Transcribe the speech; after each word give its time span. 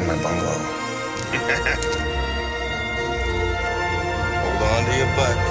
in 0.00 0.06
my 0.06 0.22
bungalow? 0.22 0.50
Hold 4.40 4.62
on 4.62 4.84
to 4.84 4.96
your 4.96 5.10
butts. 5.16 5.50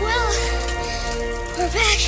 Well, 0.00 0.30
we're 1.58 1.72
back. 1.72 2.00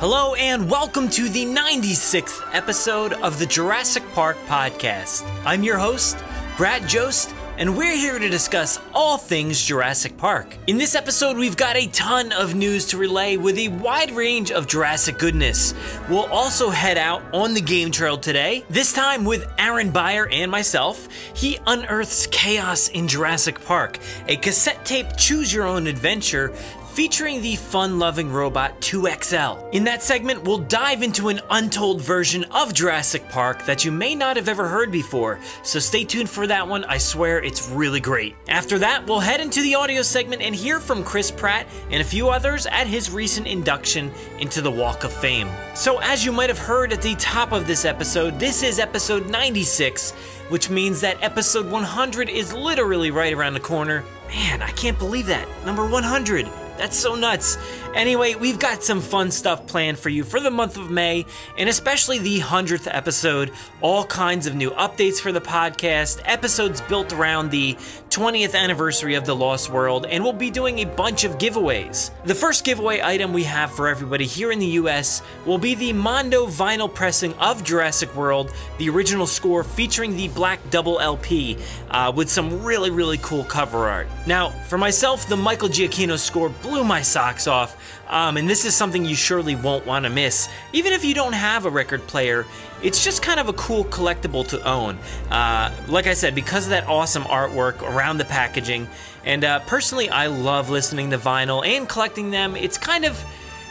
Hello, 0.00 0.34
and 0.34 0.68
welcome 0.68 1.08
to 1.10 1.28
the 1.28 1.44
96th 1.44 2.42
episode 2.52 3.12
of 3.14 3.38
the 3.38 3.46
Jurassic 3.46 4.02
Park 4.12 4.36
podcast. 4.46 5.22
I'm 5.44 5.62
your 5.62 5.78
host, 5.78 6.16
Brad 6.56 6.88
Jost, 6.88 7.32
and 7.56 7.76
we're 7.76 7.96
here 7.96 8.18
to 8.18 8.28
discuss 8.28 8.80
all 8.92 9.16
things 9.16 9.62
Jurassic 9.62 10.16
Park. 10.16 10.56
In 10.66 10.76
this 10.76 10.94
episode, 10.94 11.36
we've 11.36 11.56
got 11.56 11.76
a 11.76 11.86
ton 11.88 12.32
of 12.32 12.54
news 12.54 12.86
to 12.86 12.98
relay 12.98 13.36
with 13.36 13.58
a 13.58 13.68
wide 13.68 14.10
range 14.10 14.50
of 14.50 14.66
Jurassic 14.66 15.18
goodness. 15.18 15.74
We'll 16.08 16.26
also 16.26 16.70
head 16.70 16.98
out 16.98 17.22
on 17.32 17.54
the 17.54 17.60
game 17.60 17.90
trail 17.90 18.18
today, 18.18 18.64
this 18.68 18.92
time 18.92 19.24
with 19.24 19.48
Aaron 19.58 19.90
Beyer 19.90 20.28
and 20.28 20.50
myself. 20.50 21.08
He 21.34 21.58
unearths 21.66 22.26
chaos 22.28 22.88
in 22.88 23.06
Jurassic 23.06 23.64
Park, 23.64 23.98
a 24.28 24.36
cassette 24.36 24.84
tape 24.84 25.16
choose 25.16 25.52
your 25.52 25.66
own 25.66 25.86
adventure 25.86 26.52
featuring 26.94 27.42
the 27.42 27.56
fun 27.56 27.98
loving 27.98 28.30
robot 28.30 28.80
2XL. 28.80 29.74
In 29.74 29.82
that 29.82 30.00
segment, 30.00 30.44
we'll 30.44 30.58
dive 30.58 31.02
into 31.02 31.28
an 31.28 31.40
untold 31.50 32.00
version 32.00 32.44
of 32.52 32.72
Jurassic 32.72 33.28
Park 33.28 33.66
that 33.66 33.84
you 33.84 33.90
may 33.90 34.14
not 34.14 34.36
have 34.36 34.48
ever 34.48 34.68
heard 34.68 34.92
before, 34.92 35.40
so 35.64 35.80
stay 35.80 36.04
tuned 36.04 36.30
for 36.30 36.46
that 36.46 36.68
one. 36.68 36.84
I 36.84 36.98
swear 36.98 37.42
it's 37.42 37.68
really 37.68 37.98
great. 37.98 38.36
After 38.46 38.78
that, 38.78 39.08
we'll 39.08 39.18
head 39.18 39.40
into 39.40 39.60
the 39.60 39.74
audio 39.74 40.02
segment 40.02 40.40
and 40.40 40.54
hear 40.54 40.78
from 40.78 41.02
Chris 41.02 41.32
Pratt 41.32 41.66
and 41.90 42.00
a 42.00 42.04
few 42.04 42.28
others 42.28 42.64
at 42.66 42.86
his 42.86 43.10
recent 43.10 43.48
induction 43.48 44.12
into 44.38 44.60
the 44.60 44.70
Walk 44.70 45.02
of 45.02 45.12
Fame. 45.12 45.48
So, 45.74 45.98
as 45.98 46.24
you 46.24 46.30
might 46.30 46.48
have 46.48 46.58
heard 46.58 46.92
at 46.92 47.02
the 47.02 47.16
top 47.16 47.50
of 47.50 47.66
this 47.66 47.84
episode, 47.84 48.38
this 48.38 48.62
is 48.62 48.78
episode 48.78 49.28
96, 49.28 50.12
which 50.48 50.70
means 50.70 51.00
that 51.00 51.20
episode 51.20 51.68
100 51.68 52.28
is 52.28 52.52
literally 52.52 53.10
right 53.10 53.32
around 53.32 53.54
the 53.54 53.60
corner. 53.60 54.04
Man, 54.28 54.62
I 54.62 54.70
can't 54.70 54.98
believe 54.98 55.26
that. 55.26 55.48
Number 55.66 55.88
100. 55.88 56.48
That's 56.76 56.96
so 56.98 57.14
nuts. 57.14 57.56
Anyway, 57.94 58.34
we've 58.34 58.58
got 58.58 58.82
some 58.82 59.00
fun 59.00 59.30
stuff 59.30 59.68
planned 59.68 59.96
for 59.96 60.08
you 60.08 60.24
for 60.24 60.40
the 60.40 60.50
month 60.50 60.76
of 60.76 60.90
May, 60.90 61.24
and 61.56 61.68
especially 61.68 62.18
the 62.18 62.40
100th 62.40 62.88
episode. 62.90 63.52
All 63.80 64.04
kinds 64.04 64.48
of 64.48 64.56
new 64.56 64.70
updates 64.72 65.20
for 65.20 65.30
the 65.30 65.40
podcast, 65.40 66.20
episodes 66.24 66.80
built 66.80 67.12
around 67.12 67.50
the 67.50 67.74
20th 68.10 68.54
anniversary 68.54 69.14
of 69.14 69.24
The 69.24 69.34
Lost 69.34 69.70
World, 69.70 70.06
and 70.06 70.24
we'll 70.24 70.32
be 70.32 70.50
doing 70.50 70.80
a 70.80 70.84
bunch 70.84 71.24
of 71.24 71.38
giveaways. 71.38 72.10
The 72.24 72.34
first 72.34 72.64
giveaway 72.64 73.00
item 73.00 73.32
we 73.32 73.44
have 73.44 73.72
for 73.72 73.86
everybody 73.86 74.26
here 74.26 74.50
in 74.50 74.58
the 74.58 74.66
US 74.66 75.22
will 75.46 75.58
be 75.58 75.74
the 75.74 75.92
Mondo 75.92 76.46
vinyl 76.46 76.92
pressing 76.92 77.32
of 77.34 77.62
Jurassic 77.62 78.14
World, 78.16 78.52
the 78.78 78.88
original 78.88 79.26
score 79.26 79.62
featuring 79.62 80.16
the 80.16 80.28
Black 80.28 80.58
Double 80.70 80.98
LP, 81.00 81.58
uh, 81.90 82.12
with 82.14 82.28
some 82.28 82.62
really, 82.64 82.90
really 82.90 83.18
cool 83.18 83.44
cover 83.44 83.88
art. 83.88 84.08
Now, 84.26 84.50
for 84.68 84.78
myself, 84.78 85.28
the 85.28 85.36
Michael 85.36 85.68
Giacchino 85.68 86.18
score 86.18 86.48
blew 86.48 86.82
my 86.82 87.02
socks 87.02 87.46
off. 87.46 87.76
Um, 88.08 88.36
and 88.36 88.48
this 88.48 88.64
is 88.64 88.74
something 88.74 89.04
you 89.04 89.14
surely 89.14 89.56
won't 89.56 89.86
want 89.86 90.04
to 90.04 90.10
miss. 90.10 90.48
Even 90.72 90.92
if 90.92 91.04
you 91.04 91.14
don't 91.14 91.32
have 91.32 91.64
a 91.64 91.70
record 91.70 92.06
player, 92.06 92.46
it's 92.82 93.02
just 93.02 93.22
kind 93.22 93.40
of 93.40 93.48
a 93.48 93.52
cool 93.54 93.84
collectible 93.84 94.46
to 94.48 94.62
own. 94.68 94.98
Uh, 95.30 95.74
like 95.88 96.06
I 96.06 96.14
said, 96.14 96.34
because 96.34 96.64
of 96.64 96.70
that 96.70 96.86
awesome 96.86 97.24
artwork 97.24 97.80
around 97.82 98.18
the 98.18 98.24
packaging, 98.24 98.88
and 99.24 99.42
uh, 99.42 99.60
personally, 99.60 100.10
I 100.10 100.26
love 100.26 100.68
listening 100.68 101.10
to 101.10 101.18
vinyl 101.18 101.66
and 101.66 101.88
collecting 101.88 102.30
them. 102.30 102.56
It's 102.56 102.76
kind 102.76 103.04
of 103.04 103.24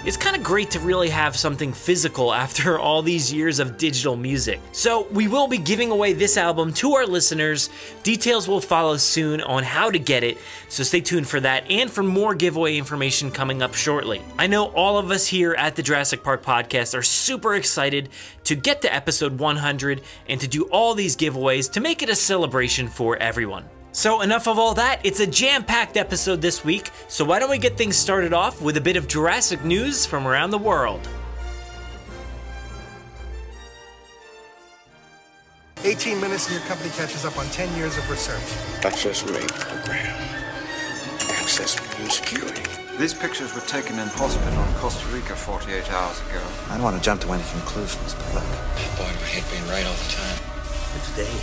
it's 0.06 0.18
kind 0.18 0.36
of 0.36 0.44
great 0.44 0.72
to 0.72 0.80
really 0.80 1.10
have 1.10 1.36
something 1.36 1.72
physical 1.72 2.34
after 2.44 2.78
all 2.78 3.02
these 3.02 3.32
years 3.32 3.60
of 3.60 3.78
digital 3.78 4.16
music. 4.16 4.60
So, 4.72 5.08
we 5.12 5.28
will 5.28 5.48
be 5.48 5.58
giving 5.58 5.92
away 5.92 6.14
this 6.14 6.38
album 6.38 6.74
to 6.74 6.94
our 6.94 7.06
listeners. 7.06 7.70
Details 8.04 8.48
will 8.48 8.62
follow 8.62 8.98
soon 8.98 9.42
on 9.42 9.64
how 9.64 9.90
to 9.92 10.00
get 10.00 10.24
it, 10.24 10.38
so 10.70 10.84
stay 10.84 11.02
tuned 11.02 11.28
for 11.28 11.40
that 11.40 11.70
and 11.70 11.90
for 11.90 12.04
more 12.04 12.36
giveaway 12.36 12.78
information 12.78 13.32
coming 13.32 13.62
up 13.62 13.74
shortly. 13.74 14.22
I 14.38 14.48
know 14.48 14.66
all 14.68 14.98
of 14.98 15.12
us 15.12 15.28
here 15.28 15.54
at 15.54 15.76
the 15.76 15.84
Jurassic 15.84 16.24
Park 16.24 16.44
podcast 16.44 16.98
are 16.98 17.04
super 17.04 17.56
excited 17.56 18.10
to 18.46 18.56
get 18.56 18.82
to 18.82 18.94
episode 18.94 19.40
100 19.40 20.02
and 20.28 20.42
to 20.42 20.48
do 20.48 20.64
all 20.66 20.94
these 20.96 21.16
giveaways 21.16 21.72
to 21.72 21.80
make 21.80 22.02
it 22.02 22.10
a 22.10 22.16
celebration 22.16 22.88
for 22.88 23.18
everyone. 23.18 23.66
So, 23.94 24.22
enough 24.22 24.48
of 24.48 24.58
all 24.58 24.74
that. 24.74 25.02
It's 25.04 25.20
a 25.20 25.28
jam 25.28 25.64
packed 25.64 25.98
episode 25.98 26.42
this 26.42 26.66
week, 26.66 26.90
so 27.08 27.24
why 27.24 27.38
don't 27.38 27.52
we 27.52 27.60
get 27.60 27.78
things 27.78 27.96
started 27.96 28.34
off 28.34 28.60
with 28.60 28.76
a 28.76 28.82
bit 28.82 28.96
of 28.96 29.08
Jurassic 29.08 29.64
news 29.64 30.04
from 30.04 30.28
around 30.28 30.50
the 30.50 30.58
world? 30.58 31.08
18 35.84 36.20
minutes 36.20 36.48
and 36.48 36.58
your 36.58 36.68
company 36.68 36.90
catches 36.98 37.24
up 37.24 37.38
on 37.38 37.46
10 37.48 37.78
years 37.78 37.96
of 37.96 38.10
research. 38.10 38.42
Access 38.84 39.22
rate 39.30 39.48
program. 39.54 40.16
Access 41.30 41.78
new 42.00 42.10
security. 42.10 42.64
These 42.98 43.14
pictures 43.14 43.54
were 43.54 43.62
taken 43.62 44.00
in 44.00 44.08
hospital 44.08 44.64
in 44.64 44.74
Costa 44.76 45.06
Rica 45.14 45.36
48 45.36 45.92
hours 45.92 46.20
ago. 46.22 46.42
I 46.70 46.76
don't 46.76 46.84
want 46.84 46.98
to 46.98 47.04
jump 47.04 47.22
to 47.22 47.32
any 47.32 47.44
conclusions, 47.52 48.16
but 48.16 48.34
look. 48.34 48.44
Boy, 48.98 49.06
my 49.06 49.30
head 49.30 49.46
being 49.52 49.68
right 49.70 49.86
all 49.86 49.94
the 49.94 50.10
time. 50.10 50.40
But 50.94 51.04
today, 51.14 51.38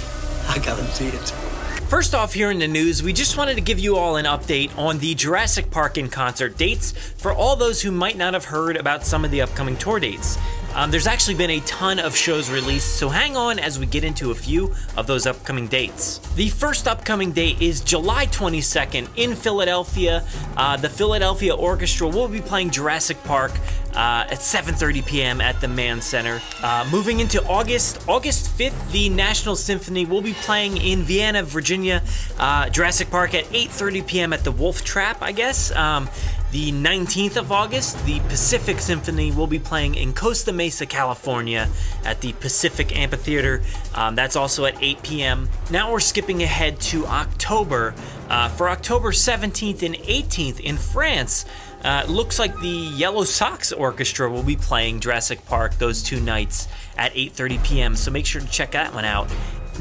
I 0.49 0.59
guarantee 0.59 1.15
it. 1.15 1.70
First 1.91 2.15
off, 2.15 2.33
here 2.33 2.53
in 2.53 2.61
the 2.61 2.69
news, 2.69 3.03
we 3.03 3.13
just 3.13 3.37
wanted 3.37 3.57
to 3.57 3.61
give 3.61 3.81
you 3.81 3.97
all 3.97 4.15
an 4.15 4.25
update 4.25 4.71
on 4.79 5.01
the 5.01 5.13
Jurassic 5.17 5.73
Park 5.73 5.99
in 5.99 6.09
concert 6.09 6.57
dates 6.57 6.93
for 6.93 7.33
all 7.33 7.57
those 7.57 7.83
who 7.83 7.91
might 7.91 8.17
not 8.17 8.33
have 8.33 8.45
heard 8.45 8.77
about 8.77 9.05
some 9.05 9.25
of 9.25 9.33
the 9.33 9.41
upcoming 9.41 9.77
tour 9.77 9.99
dates. 9.99 10.39
Um, 10.75 10.91
there's 10.91 11.07
actually 11.07 11.35
been 11.35 11.51
a 11.51 11.61
ton 11.61 11.99
of 11.99 12.17
shows 12.17 12.49
released, 12.49 12.97
so 12.97 13.09
hang 13.09 13.37
on 13.37 13.59
as 13.59 13.79
we 13.79 13.87
get 13.87 14.05
into 14.05 14.31
a 14.31 14.35
few 14.35 14.73
of 14.97 15.07
those 15.07 15.27
upcoming 15.27 15.67
dates. 15.67 16.19
The 16.37 16.49
first 16.49 16.87
upcoming 16.87 17.33
date 17.33 17.61
is 17.61 17.81
July 17.81 18.27
22nd 18.27 19.09
in 19.17 19.35
Philadelphia. 19.35 20.25
Uh, 20.57 20.77
the 20.77 20.89
Philadelphia 20.89 21.55
Orchestra 21.55 22.09
will 22.09 22.29
be 22.29 22.41
playing 22.41 22.71
Jurassic 22.71 23.23
Park 23.25 23.53
uh, 23.95 24.27
at 24.31 24.39
7:30 24.39 25.05
p.m. 25.05 25.41
at 25.41 25.61
the 25.61 25.69
Mann 25.69 26.01
Center. 26.01 26.41
Uh, 26.63 26.89
moving 26.93 27.19
into 27.19 27.45
August, 27.47 28.09
August 28.09 28.57
5th, 28.57 28.93
the 28.93 29.09
National 29.09 29.57
Symphony 29.57 30.05
will 30.05 30.23
be 30.23 30.35
playing 30.35 30.77
in 30.77 31.03
Vienna, 31.03 31.43
Virginia. 31.43 32.03
Uh, 32.39 32.69
Jurassic 32.69 33.11
Park 33.11 33.35
at 33.35 33.45
8:30 33.47 34.07
p.m. 34.07 34.33
at 34.33 34.45
the 34.45 34.53
Wolf 34.53 34.85
Trap, 34.85 35.19
I 35.21 35.33
guess. 35.33 35.73
Um, 35.73 36.09
the 36.53 36.73
19th 36.73 37.37
of 37.37 37.53
August, 37.53 38.05
the 38.07 38.19
Pacific 38.21 38.81
Symphony 38.81 39.31
will 39.31 39.47
be 39.47 39.61
playing 39.61 39.95
in 39.95 40.13
Costa 40.13 40.53
Mesa, 40.53 40.85
California 40.85 41.69
at 42.05 42.21
the 42.21 42.33
Pacific 42.35 42.97
Amphitheater. 42.97 43.63
Um, 43.95 44.17
that's 44.17 44.35
also 44.35 44.65
at 44.65 44.77
8 44.83 45.03
p.m. 45.03 45.49
Now 45.71 45.93
we're 45.93 46.01
skipping 46.01 46.43
ahead 46.43 46.81
to 46.81 47.07
October. 47.07 47.95
Uh, 48.29 48.49
for 48.49 48.69
October 48.69 49.11
17th 49.11 49.83
and 49.83 49.95
18th 49.97 50.61
in 50.61 50.77
France, 50.77 51.45
uh, 51.85 52.05
looks 52.09 52.39
like 52.39 52.59
the 52.61 52.69
Yellow 52.69 53.25
Sox 53.25 53.73
Orchestra 53.73 54.31
will 54.31 54.43
be 54.43 54.57
playing 54.57 55.01
Jurassic 55.01 55.45
Park 55.47 55.79
those 55.79 56.03
two 56.03 56.21
nights 56.21 56.69
at 56.97 57.13
8:30 57.15 57.65
p.m. 57.65 57.97
So 57.97 58.11
make 58.11 58.27
sure 58.27 58.41
to 58.41 58.49
check 58.49 58.73
that 58.73 58.93
one 58.93 59.05
out. 59.05 59.31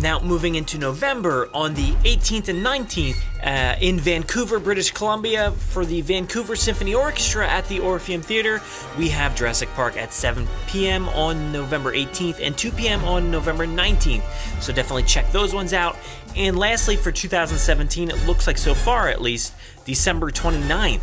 Now, 0.02 0.20
moving 0.22 0.56
into 0.56 0.78
November 0.78 1.50
on 1.54 1.74
the 1.74 1.92
18th 2.04 2.48
and 2.48 2.66
19th 2.66 3.18
uh, 3.44 3.76
in 3.82 4.00
Vancouver, 4.00 4.60
British 4.60 4.92
Columbia, 4.92 5.52
for 5.52 5.86
the 5.86 6.02
Vancouver 6.02 6.56
Symphony 6.56 6.96
Orchestra 6.96 7.48
at 7.48 7.68
the 7.68 7.80
Orpheum 7.80 8.22
Theater, 8.22 8.62
we 8.98 9.10
have 9.10 9.36
Jurassic 9.36 9.68
Park 9.74 9.98
at 9.98 10.14
7 10.14 10.48
p.m. 10.68 11.10
on 11.10 11.52
November 11.52 11.94
18th 11.94 12.40
and 12.42 12.58
2 12.58 12.72
p.m. 12.72 13.04
on 13.04 13.30
November 13.30 13.66
19th. 13.66 14.24
So 14.62 14.72
definitely 14.72 15.04
check 15.04 15.32
those 15.34 15.54
ones 15.54 15.74
out. 15.74 15.98
And 16.36 16.58
lastly, 16.58 16.96
for 16.96 17.12
2017, 17.12 18.10
it 18.10 18.28
looks 18.28 18.48
like 18.48 18.58
so 18.58 18.74
far 18.74 19.10
at 19.10 19.22
least, 19.22 19.54
December 19.86 20.30
29th, 20.30 21.02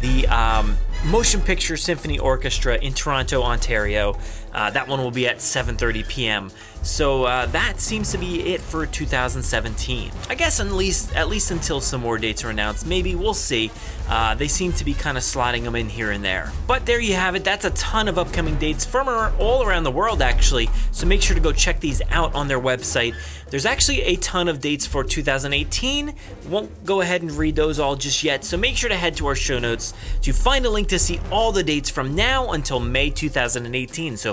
the 0.00 0.26
um, 0.28 0.76
Motion 1.06 1.40
Picture 1.40 1.76
Symphony 1.76 2.18
Orchestra 2.18 2.76
in 2.76 2.94
Toronto, 2.94 3.42
Ontario. 3.42 4.16
Uh, 4.52 4.70
that 4.70 4.88
one 4.88 5.00
will 5.00 5.10
be 5.10 5.26
at 5.28 5.38
7:30 5.38 6.08
p.m. 6.08 6.50
So 6.82 7.24
uh, 7.24 7.46
that 7.46 7.80
seems 7.80 8.12
to 8.12 8.18
be 8.18 8.54
it 8.54 8.60
for 8.60 8.86
2017. 8.86 10.10
I 10.28 10.34
guess 10.34 10.60
at 10.60 10.72
least 10.72 11.14
at 11.14 11.28
least 11.28 11.50
until 11.50 11.80
some 11.80 12.00
more 12.00 12.18
dates 12.18 12.44
are 12.44 12.50
announced. 12.50 12.86
Maybe 12.86 13.14
we'll 13.14 13.34
see. 13.34 13.70
Uh, 14.08 14.34
they 14.34 14.48
seem 14.48 14.72
to 14.72 14.84
be 14.84 14.94
kind 14.94 15.18
of 15.18 15.22
slotting 15.22 15.64
them 15.64 15.76
in 15.76 15.88
here 15.88 16.10
and 16.10 16.24
there. 16.24 16.50
But 16.66 16.86
there 16.86 17.00
you 17.00 17.14
have 17.14 17.34
it. 17.34 17.44
That's 17.44 17.66
a 17.66 17.70
ton 17.70 18.08
of 18.08 18.16
upcoming 18.16 18.56
dates 18.56 18.84
from 18.84 19.08
all 19.38 19.62
around 19.62 19.84
the 19.84 19.90
world, 19.90 20.22
actually. 20.22 20.70
So 20.92 21.06
make 21.06 21.20
sure 21.20 21.34
to 21.34 21.42
go 21.42 21.52
check 21.52 21.80
these 21.80 22.00
out 22.10 22.34
on 22.34 22.48
their 22.48 22.60
website. 22.60 23.14
There's 23.50 23.66
actually 23.66 24.02
a 24.02 24.16
ton 24.16 24.48
of 24.48 24.60
dates 24.60 24.86
for 24.86 25.04
2018. 25.04 26.14
Won't 26.48 26.84
go 26.84 27.00
ahead 27.02 27.22
and 27.22 27.30
read 27.32 27.56
those 27.56 27.78
all 27.78 27.96
just 27.96 28.22
yet. 28.22 28.44
So 28.44 28.56
make 28.56 28.76
sure 28.76 28.88
to 28.88 28.96
head 28.96 29.16
to 29.16 29.26
our 29.26 29.34
show 29.34 29.58
notes 29.58 29.92
to 30.22 30.32
find 30.32 30.64
a 30.64 30.70
link 30.70 30.88
to 30.88 30.98
see 30.98 31.20
all 31.30 31.52
the 31.52 31.62
dates 31.62 31.90
from 31.90 32.14
now 32.14 32.52
until 32.52 32.80
May 32.80 33.10
2018 33.10 34.16
so 34.16 34.32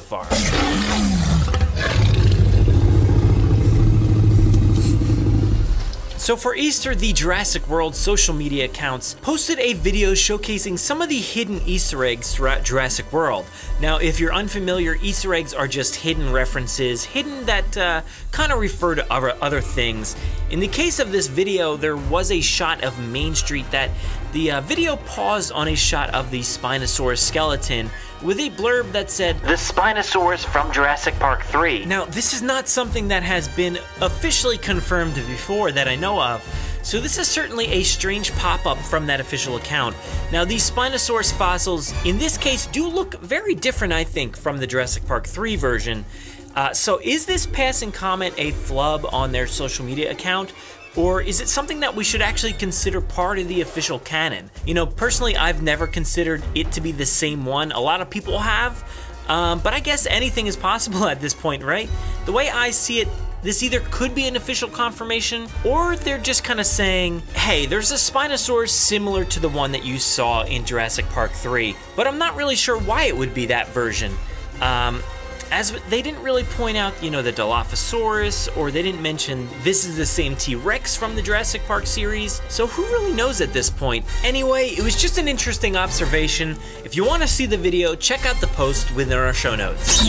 So 6.26 6.36
for 6.36 6.56
Easter, 6.56 6.96
the 6.96 7.14
Jurassic 7.14 7.68
World 7.68 7.96
social 7.96 8.34
media 8.34 8.66
accounts 8.66 9.16
posted 9.22 9.60
a 9.60 9.74
video 9.74 10.14
showcasing 10.14 10.78
some 10.80 11.02
of 11.02 11.10
the 11.10 11.20
hidden 11.20 11.62
Easter 11.68 12.04
eggs 12.04 12.34
throughout 12.34 12.64
Jurassic 12.64 13.14
World. 13.14 13.46
Now, 13.80 13.98
if 13.98 14.20
you're 14.20 14.34
unfamiliar, 14.34 14.98
Easter 15.04 15.36
eggs 15.36 15.54
are 15.54 15.68
just 15.68 15.96
hidden 15.96 16.32
references, 16.32 17.04
hidden 17.04 17.46
that 17.46 17.78
uh, 17.78 18.02
kind 18.32 18.52
of 18.52 18.60
refer 18.60 18.96
to 18.96 19.14
other, 19.14 19.38
other 19.40 19.62
things. 19.62 20.16
In 20.50 20.60
the 20.60 20.68
case 20.68 20.98
of 20.98 21.12
this 21.12 21.28
video, 21.28 21.78
there 21.78 21.98
was 21.98 22.32
a 22.32 22.42
shot 22.42 22.84
of 22.84 22.98
Main 22.98 23.36
Street 23.36 23.70
that 23.70 23.92
the 24.36 24.52
uh, 24.52 24.60
video 24.60 24.98
paused 24.98 25.54
on 25.54 25.70
a 25.70 25.76
shot 25.76 26.14
of 26.14 26.30
the 26.30 26.42
Spinosaurus 26.42 27.20
skeleton 27.20 27.90
with 28.22 28.38
a 28.38 28.50
blurb 28.50 28.92
that 28.92 29.10
said, 29.10 29.40
The 29.40 29.54
Spinosaurus 29.54 30.44
from 30.44 30.74
Jurassic 30.74 31.18
Park 31.20 31.42
3. 31.44 31.86
Now, 31.86 32.04
this 32.04 32.34
is 32.34 32.42
not 32.42 32.68
something 32.68 33.08
that 33.08 33.24
has 33.24 33.48
been 33.48 33.78
officially 34.02 34.58
confirmed 34.58 35.16
before 35.16 35.72
that 35.72 35.88
I 35.88 35.96
know 35.96 36.22
of, 36.22 36.44
so 36.84 37.00
this 37.00 37.18
is 37.18 37.30
certainly 37.30 37.68
a 37.68 37.84
strange 37.84 38.34
pop 38.34 38.66
up 38.66 38.78
from 38.78 39.08
that 39.08 39.22
official 39.22 39.56
account. 39.56 39.96
Now, 40.34 40.44
these 40.44 40.70
Spinosaurus 40.70 41.32
fossils, 41.32 41.94
in 42.04 42.18
this 42.18 42.38
case, 42.38 42.66
do 42.68 42.90
look 42.90 43.18
very 43.22 43.56
different, 43.56 43.94
I 43.94 44.04
think, 44.04 44.36
from 44.36 44.58
the 44.58 44.68
Jurassic 44.68 45.08
Park 45.08 45.28
3 45.28 45.56
version. 45.56 46.04
Uh, 46.56 46.74
so, 46.74 47.00
is 47.04 47.26
this 47.26 47.46
passing 47.46 47.92
comment 47.92 48.34
a 48.38 48.52
flub 48.52 49.06
on 49.12 49.32
their 49.32 49.48
social 49.48 49.86
media 49.86 50.12
account? 50.12 50.54
Or 50.96 51.22
is 51.22 51.42
it 51.42 51.50
something 51.50 51.82
that 51.82 51.96
we 51.96 52.04
should 52.04 52.22
actually 52.22 52.54
consider 52.54 53.02
part 53.02 53.40
of 53.40 53.48
the 53.48 53.62
official 53.62 54.00
canon? 54.00 54.50
You 54.66 54.74
know, 54.74 54.86
personally, 54.86 55.36
I've 55.36 55.62
never 55.62 55.88
considered 55.88 56.44
it 56.54 56.72
to 56.74 56.82
be 56.82 56.92
the 56.92 57.06
same 57.06 57.46
one. 57.46 57.72
A 57.72 57.80
lot 57.80 58.02
of 58.02 58.10
people 58.10 58.40
have. 58.40 58.84
Um, 59.28 59.60
but 59.60 59.74
I 59.74 59.80
guess 59.80 60.06
anything 60.06 60.48
is 60.48 60.56
possible 60.56 61.06
at 61.08 61.20
this 61.20 61.34
point, 61.34 61.64
right? 61.64 61.90
The 62.26 62.32
way 62.32 62.50
I 62.50 62.72
see 62.72 63.00
it, 63.00 63.08
this 63.42 63.62
either 63.64 63.80
could 63.92 64.16
be 64.16 64.28
an 64.28 64.36
official 64.36 64.70
confirmation, 64.70 65.48
or 65.64 65.96
they're 65.96 66.18
just 66.18 66.44
kind 66.44 66.60
of 66.60 66.66
saying, 66.66 67.22
hey, 67.34 67.66
there's 67.66 67.92
a 67.92 67.96
Spinosaurus 67.96 68.70
similar 68.70 69.24
to 69.26 69.40
the 69.40 69.50
one 69.50 69.72
that 69.74 69.86
you 69.86 70.00
saw 70.00 70.44
in 70.44 70.66
Jurassic 70.66 71.06
Park 71.10 71.32
3, 71.32 71.76
but 71.96 72.08
I'm 72.08 72.18
not 72.18 72.36
really 72.36 72.56
sure 72.56 72.78
why 72.80 73.04
it 73.04 73.16
would 73.16 73.34
be 73.34 73.48
that 73.48 73.68
version. 73.70 74.14
Um, 74.62 75.04
as 75.52 75.72
they 75.90 76.02
didn't 76.02 76.22
really 76.22 76.44
point 76.44 76.78
out, 76.78 76.94
you 77.02 77.12
know, 77.12 77.22
the 77.22 77.34
Dilophosaurus, 77.34 78.56
or 78.58 78.72
they 78.72 78.82
didn't 78.82 79.02
mention 79.02 79.48
this 79.64 79.86
is 79.86 79.98
the 79.98 80.06
same 80.06 80.36
T 80.36 80.56
Rex 80.56 80.96
from 80.96 81.16
the 81.16 81.22
Jurassic 81.22 81.64
Park 81.66 81.88
series, 81.88 82.42
so 82.50 82.68
who 82.68 82.84
really 82.84 83.14
knows 83.14 83.42
at 83.42 83.54
this 83.54 83.70
point? 83.70 84.06
Anyway, 84.24 84.70
it 84.70 84.84
was 84.84 85.00
just 85.00 85.18
an 85.18 85.28
interesting 85.28 85.76
observation. 85.76 86.58
If 86.84 86.96
you 86.96 87.06
want 87.06 87.22
to 87.22 87.28
see 87.28 87.46
the 87.46 87.58
video, 87.58 87.96
check 87.96 88.26
out 88.26 88.42
the 88.42 88.48
post 88.48 88.94
within 88.96 89.18
our 89.18 89.34
show 89.34 89.56
notes. 89.56 90.02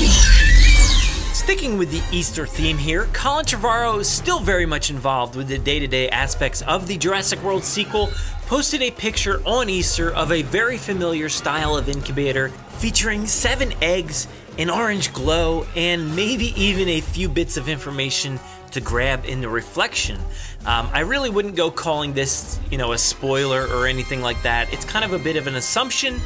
Sticking 1.33 1.79
with 1.79 1.93
the 1.93 2.03
Easter 2.17 2.45
theme 2.45 2.79
here, 2.79 3.09
Colin 3.13 3.45
Trevorrow 3.45 4.01
is 4.01 4.09
still 4.09 4.41
very 4.41 4.67
much 4.67 4.91
involved 4.91 5.37
with 5.37 5.47
the 5.47 5.59
day 5.59 5.79
to 5.79 5.87
day 5.87 6.09
aspects 6.09 6.63
of 6.63 6.89
the 6.89 6.97
Jurassic 6.97 7.41
World 7.43 7.63
sequel, 7.63 8.11
posted 8.47 8.83
a 8.83 8.91
picture 8.91 9.41
on 9.45 9.69
Easter 9.69 10.13
of 10.13 10.33
a 10.33 10.43
very 10.43 10.77
familiar 10.77 11.29
style 11.29 11.77
of 11.77 11.89
incubator 11.89 12.49
featuring 12.79 13.27
seven 13.27 13.73
eggs 13.81 14.27
an 14.59 14.71
orange 14.71 15.13
glow, 15.13 15.67
and 15.77 16.15
maybe 16.17 16.55
even 16.61 16.89
a 16.89 17.01
few 17.01 17.29
bits 17.29 17.57
of 17.57 17.69
information 17.69 18.41
to 18.71 18.81
grab 18.81 19.25
in 19.25 19.41
the 19.41 19.49
reflection. 19.49 20.17
Um, 20.67 20.89
I 20.93 21.01
really 21.01 21.31
wouldn't 21.31 21.57
go 21.57 21.71
calling 21.71 22.13
this, 22.13 22.59
you 22.71 22.79
know, 22.79 22.93
a 22.93 22.99
spoiler 22.99 23.67
or 23.69 23.87
anything 23.87 24.21
like 24.21 24.43
that. 24.43 24.73
It's 24.73 24.85
kind 24.85 25.05
of 25.05 25.13
a 25.13 25.19
bit 25.19 25.37
of 25.37 25.47
an 25.47 25.55
assumption. 25.55 26.21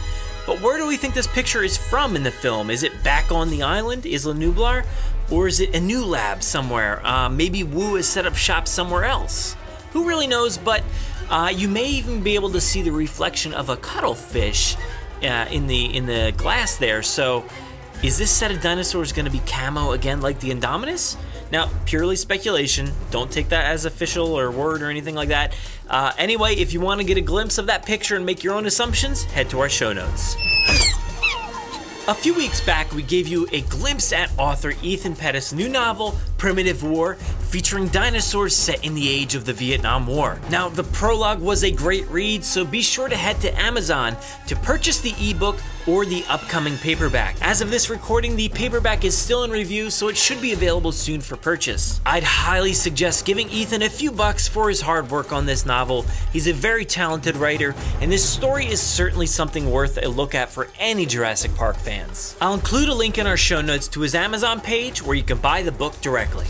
But 0.46 0.60
where 0.60 0.78
do 0.78 0.86
we 0.86 0.96
think 0.96 1.14
this 1.14 1.26
picture 1.26 1.62
is 1.62 1.76
from 1.76 2.16
in 2.16 2.22
the 2.22 2.30
film? 2.30 2.70
Is 2.70 2.82
it 2.82 3.04
back 3.04 3.30
on 3.30 3.50
the 3.50 3.62
island, 3.62 4.06
Isla 4.06 4.34
Nublar? 4.34 4.84
Or 5.30 5.46
is 5.46 5.60
it 5.60 5.74
a 5.76 5.80
new 5.80 6.04
lab 6.04 6.42
somewhere? 6.42 7.06
Uh, 7.06 7.28
maybe 7.28 7.62
Wu 7.62 7.94
has 7.96 8.06
set 8.06 8.26
up 8.26 8.34
shop 8.34 8.66
somewhere 8.66 9.04
else. 9.04 9.54
Who 9.92 10.08
really 10.08 10.26
knows? 10.26 10.56
But 10.58 10.82
uh, 11.28 11.52
you 11.54 11.68
may 11.68 11.86
even 11.86 12.22
be 12.22 12.34
able 12.34 12.50
to 12.50 12.60
see 12.60 12.82
the 12.82 12.90
reflection 12.90 13.52
of 13.54 13.68
a 13.68 13.76
cuttlefish 13.76 14.76
uh, 15.22 15.46
in 15.50 15.66
the 15.66 15.96
in 15.96 16.06
the 16.06 16.32
glass 16.36 16.78
there. 16.78 17.02
So 17.02 17.44
is 18.02 18.16
this 18.16 18.30
set 18.30 18.50
of 18.50 18.60
dinosaurs 18.60 19.12
going 19.12 19.26
to 19.26 19.30
be 19.30 19.40
camo 19.40 19.92
again 19.92 20.20
like 20.20 20.40
the 20.40 20.50
Indominus? 20.50 21.16
Now, 21.52 21.70
purely 21.84 22.16
speculation. 22.16 22.92
Don't 23.10 23.30
take 23.30 23.50
that 23.50 23.66
as 23.66 23.84
official 23.84 24.38
or 24.38 24.50
word 24.50 24.82
or 24.82 24.88
anything 24.88 25.14
like 25.14 25.28
that. 25.28 25.54
Uh, 25.88 26.12
anyway, 26.16 26.54
if 26.54 26.72
you 26.72 26.80
want 26.80 27.00
to 27.00 27.06
get 27.06 27.18
a 27.18 27.22
glimpse 27.22 27.58
of 27.58 27.66
that 27.66 27.84
picture 27.84 28.16
and 28.16 28.24
make 28.24 28.42
your 28.42 28.54
own 28.54 28.66
assumptions, 28.66 29.24
head 29.24 29.50
to 29.50 29.60
our 29.60 29.68
show 29.68 29.92
notes. 29.92 30.36
A 32.08 32.14
few 32.14 32.34
weeks 32.34 32.60
back, 32.60 32.92
we 32.92 33.02
gave 33.02 33.28
you 33.28 33.46
a 33.52 33.60
glimpse 33.62 34.12
at 34.12 34.32
author 34.38 34.72
Ethan 34.82 35.14
Pettus' 35.14 35.52
new 35.52 35.68
novel, 35.68 36.16
Primitive 36.38 36.82
War, 36.82 37.14
featuring 37.14 37.88
dinosaurs 37.88 38.56
set 38.56 38.84
in 38.84 38.94
the 38.94 39.08
age 39.08 39.34
of 39.34 39.44
the 39.44 39.52
Vietnam 39.52 40.06
War. 40.06 40.40
Now, 40.50 40.68
the 40.68 40.82
prologue 40.82 41.40
was 41.40 41.62
a 41.62 41.70
great 41.70 42.08
read, 42.08 42.44
so 42.44 42.64
be 42.64 42.80
sure 42.80 43.08
to 43.08 43.16
head 43.16 43.40
to 43.42 43.56
Amazon 43.60 44.16
to 44.46 44.56
purchase 44.56 45.00
the 45.00 45.14
ebook 45.20 45.58
or 45.86 46.04
the 46.04 46.24
upcoming 46.28 46.76
paperback. 46.78 47.36
As 47.40 47.60
of 47.60 47.70
this 47.70 47.90
recording, 47.90 48.36
the 48.36 48.48
paperback 48.48 49.04
is 49.04 49.16
still 49.16 49.44
in 49.44 49.50
review, 49.50 49.90
so 49.90 50.08
it 50.08 50.16
should 50.16 50.40
be 50.40 50.52
available 50.52 50.92
soon 50.92 51.20
for 51.20 51.36
purchase. 51.36 52.00
I'd 52.06 52.22
highly 52.22 52.72
suggest 52.72 53.24
giving 53.24 53.48
Ethan 53.50 53.82
a 53.82 53.88
few 53.88 54.12
bucks 54.12 54.48
for 54.48 54.68
his 54.68 54.80
hard 54.80 55.10
work 55.10 55.32
on 55.32 55.46
this 55.46 55.64
novel. 55.64 56.04
He's 56.32 56.46
a 56.46 56.52
very 56.52 56.84
talented 56.84 57.36
writer, 57.36 57.74
and 58.00 58.10
this 58.10 58.28
story 58.28 58.66
is 58.66 58.80
certainly 58.80 59.26
something 59.26 59.70
worth 59.70 59.98
a 60.02 60.08
look 60.08 60.34
at 60.34 60.50
for 60.50 60.68
any 60.78 61.06
Jurassic 61.06 61.54
Park 61.54 61.76
fans. 61.76 62.36
I'll 62.40 62.54
include 62.54 62.88
a 62.88 62.94
link 62.94 63.18
in 63.18 63.26
our 63.26 63.36
show 63.36 63.60
notes 63.60 63.88
to 63.88 64.00
his 64.00 64.14
Amazon 64.14 64.60
page 64.60 65.02
where 65.02 65.16
you 65.16 65.22
can 65.22 65.38
buy 65.38 65.62
the 65.62 65.72
book 65.72 66.00
directly. 66.00 66.46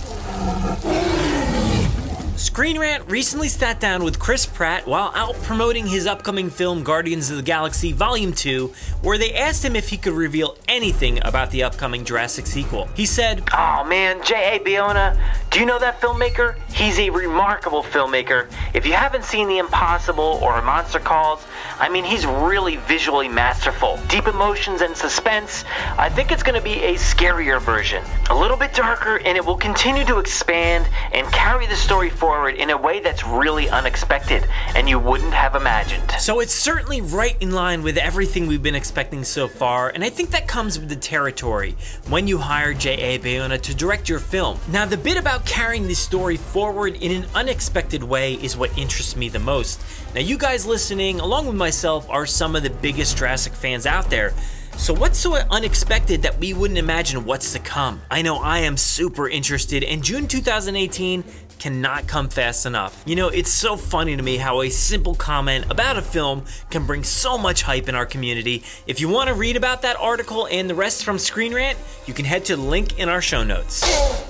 Screen 2.40 2.78
Rant 2.78 3.04
recently 3.10 3.48
sat 3.48 3.80
down 3.80 4.02
with 4.02 4.18
Chris 4.18 4.46
Pratt 4.46 4.86
while 4.86 5.12
out 5.14 5.34
promoting 5.42 5.86
his 5.86 6.06
upcoming 6.06 6.48
film 6.48 6.82
Guardians 6.82 7.30
of 7.30 7.36
the 7.36 7.42
Galaxy 7.42 7.92
Volume 7.92 8.32
2, 8.32 8.72
where 9.02 9.18
they 9.18 9.34
asked 9.34 9.62
him 9.62 9.76
if 9.76 9.90
he 9.90 9.98
could 9.98 10.14
reveal 10.14 10.56
anything 10.66 11.18
about 11.26 11.50
the 11.50 11.62
upcoming 11.62 12.02
Jurassic 12.02 12.46
sequel. 12.46 12.88
He 12.94 13.04
said, 13.04 13.46
Oh 13.52 13.84
man, 13.84 14.24
J.A. 14.24 14.58
Bayona, 14.60 15.20
do 15.50 15.60
you 15.60 15.66
know 15.66 15.78
that 15.80 16.00
filmmaker? 16.00 16.56
He's 16.72 16.98
a 16.98 17.10
remarkable 17.10 17.82
filmmaker. 17.82 18.50
If 18.72 18.86
you 18.86 18.94
haven't 18.94 19.24
seen 19.24 19.46
The 19.46 19.58
Impossible 19.58 20.40
or 20.42 20.62
Monster 20.62 20.98
Calls, 20.98 21.46
I 21.78 21.90
mean, 21.90 22.04
he's 22.04 22.24
really 22.24 22.76
visually 22.76 23.28
masterful. 23.28 24.00
Deep 24.08 24.26
emotions 24.26 24.80
and 24.80 24.96
suspense. 24.96 25.66
I 25.98 26.08
think 26.08 26.32
it's 26.32 26.42
going 26.42 26.58
to 26.58 26.64
be 26.64 26.82
a 26.84 26.94
scarier 26.94 27.60
version. 27.60 28.02
A 28.30 28.34
little 28.34 28.56
bit 28.56 28.72
darker, 28.72 29.20
and 29.26 29.36
it 29.36 29.44
will 29.44 29.58
continue 29.58 30.06
to 30.06 30.18
expand 30.18 30.88
and 31.12 31.26
carry 31.32 31.66
the 31.66 31.76
story 31.76 32.08
forward 32.08 32.29
in 32.48 32.70
a 32.70 32.76
way 32.76 33.00
that's 33.00 33.24
really 33.24 33.68
unexpected 33.68 34.46
and 34.74 34.88
you 34.88 34.98
wouldn't 34.98 35.32
have 35.32 35.54
imagined. 35.54 36.10
So 36.18 36.40
it's 36.40 36.54
certainly 36.54 37.00
right 37.00 37.36
in 37.40 37.50
line 37.50 37.82
with 37.82 37.96
everything 37.96 38.46
we've 38.46 38.62
been 38.62 38.74
expecting 38.74 39.24
so 39.24 39.48
far, 39.48 39.90
and 39.90 40.04
I 40.04 40.10
think 40.10 40.30
that 40.30 40.46
comes 40.46 40.78
with 40.78 40.88
the 40.88 40.96
territory 40.96 41.76
when 42.08 42.26
you 42.26 42.38
hire 42.38 42.72
J.A. 42.72 43.18
Bayona 43.18 43.60
to 43.62 43.74
direct 43.74 44.08
your 44.08 44.18
film. 44.18 44.58
Now, 44.70 44.86
the 44.86 44.96
bit 44.96 45.16
about 45.16 45.44
carrying 45.44 45.86
the 45.86 45.94
story 45.94 46.36
forward 46.36 46.96
in 46.96 47.22
an 47.22 47.28
unexpected 47.34 48.02
way 48.02 48.34
is 48.34 48.56
what 48.56 48.76
interests 48.78 49.16
me 49.16 49.28
the 49.28 49.38
most. 49.38 49.80
Now, 50.14 50.20
you 50.20 50.38
guys 50.38 50.66
listening, 50.66 51.20
along 51.20 51.46
with 51.46 51.56
myself, 51.56 52.08
are 52.10 52.26
some 52.26 52.56
of 52.56 52.62
the 52.62 52.70
biggest 52.70 53.16
Jurassic 53.16 53.52
fans 53.52 53.86
out 53.86 54.10
there. 54.10 54.32
So, 54.80 54.94
what's 54.94 55.18
so 55.18 55.34
unexpected 55.34 56.22
that 56.22 56.38
we 56.38 56.54
wouldn't 56.54 56.78
imagine 56.78 57.26
what's 57.26 57.52
to 57.52 57.58
come? 57.58 58.00
I 58.10 58.22
know 58.22 58.38
I 58.38 58.60
am 58.60 58.78
super 58.78 59.28
interested, 59.28 59.84
and 59.84 60.02
June 60.02 60.26
2018 60.26 61.22
cannot 61.58 62.06
come 62.06 62.30
fast 62.30 62.64
enough. 62.64 63.02
You 63.04 63.14
know, 63.14 63.28
it's 63.28 63.50
so 63.50 63.76
funny 63.76 64.16
to 64.16 64.22
me 64.22 64.38
how 64.38 64.62
a 64.62 64.70
simple 64.70 65.14
comment 65.14 65.66
about 65.68 65.98
a 65.98 66.02
film 66.02 66.46
can 66.70 66.86
bring 66.86 67.04
so 67.04 67.36
much 67.36 67.60
hype 67.60 67.90
in 67.90 67.94
our 67.94 68.06
community. 68.06 68.64
If 68.86 69.02
you 69.02 69.10
want 69.10 69.28
to 69.28 69.34
read 69.34 69.56
about 69.56 69.82
that 69.82 69.96
article 69.96 70.48
and 70.50 70.70
the 70.70 70.74
rest 70.74 71.04
from 71.04 71.18
Screen 71.18 71.52
Rant, 71.52 71.78
you 72.06 72.14
can 72.14 72.24
head 72.24 72.46
to 72.46 72.56
the 72.56 72.62
link 72.62 72.98
in 72.98 73.10
our 73.10 73.20
show 73.20 73.44
notes. 73.44 74.29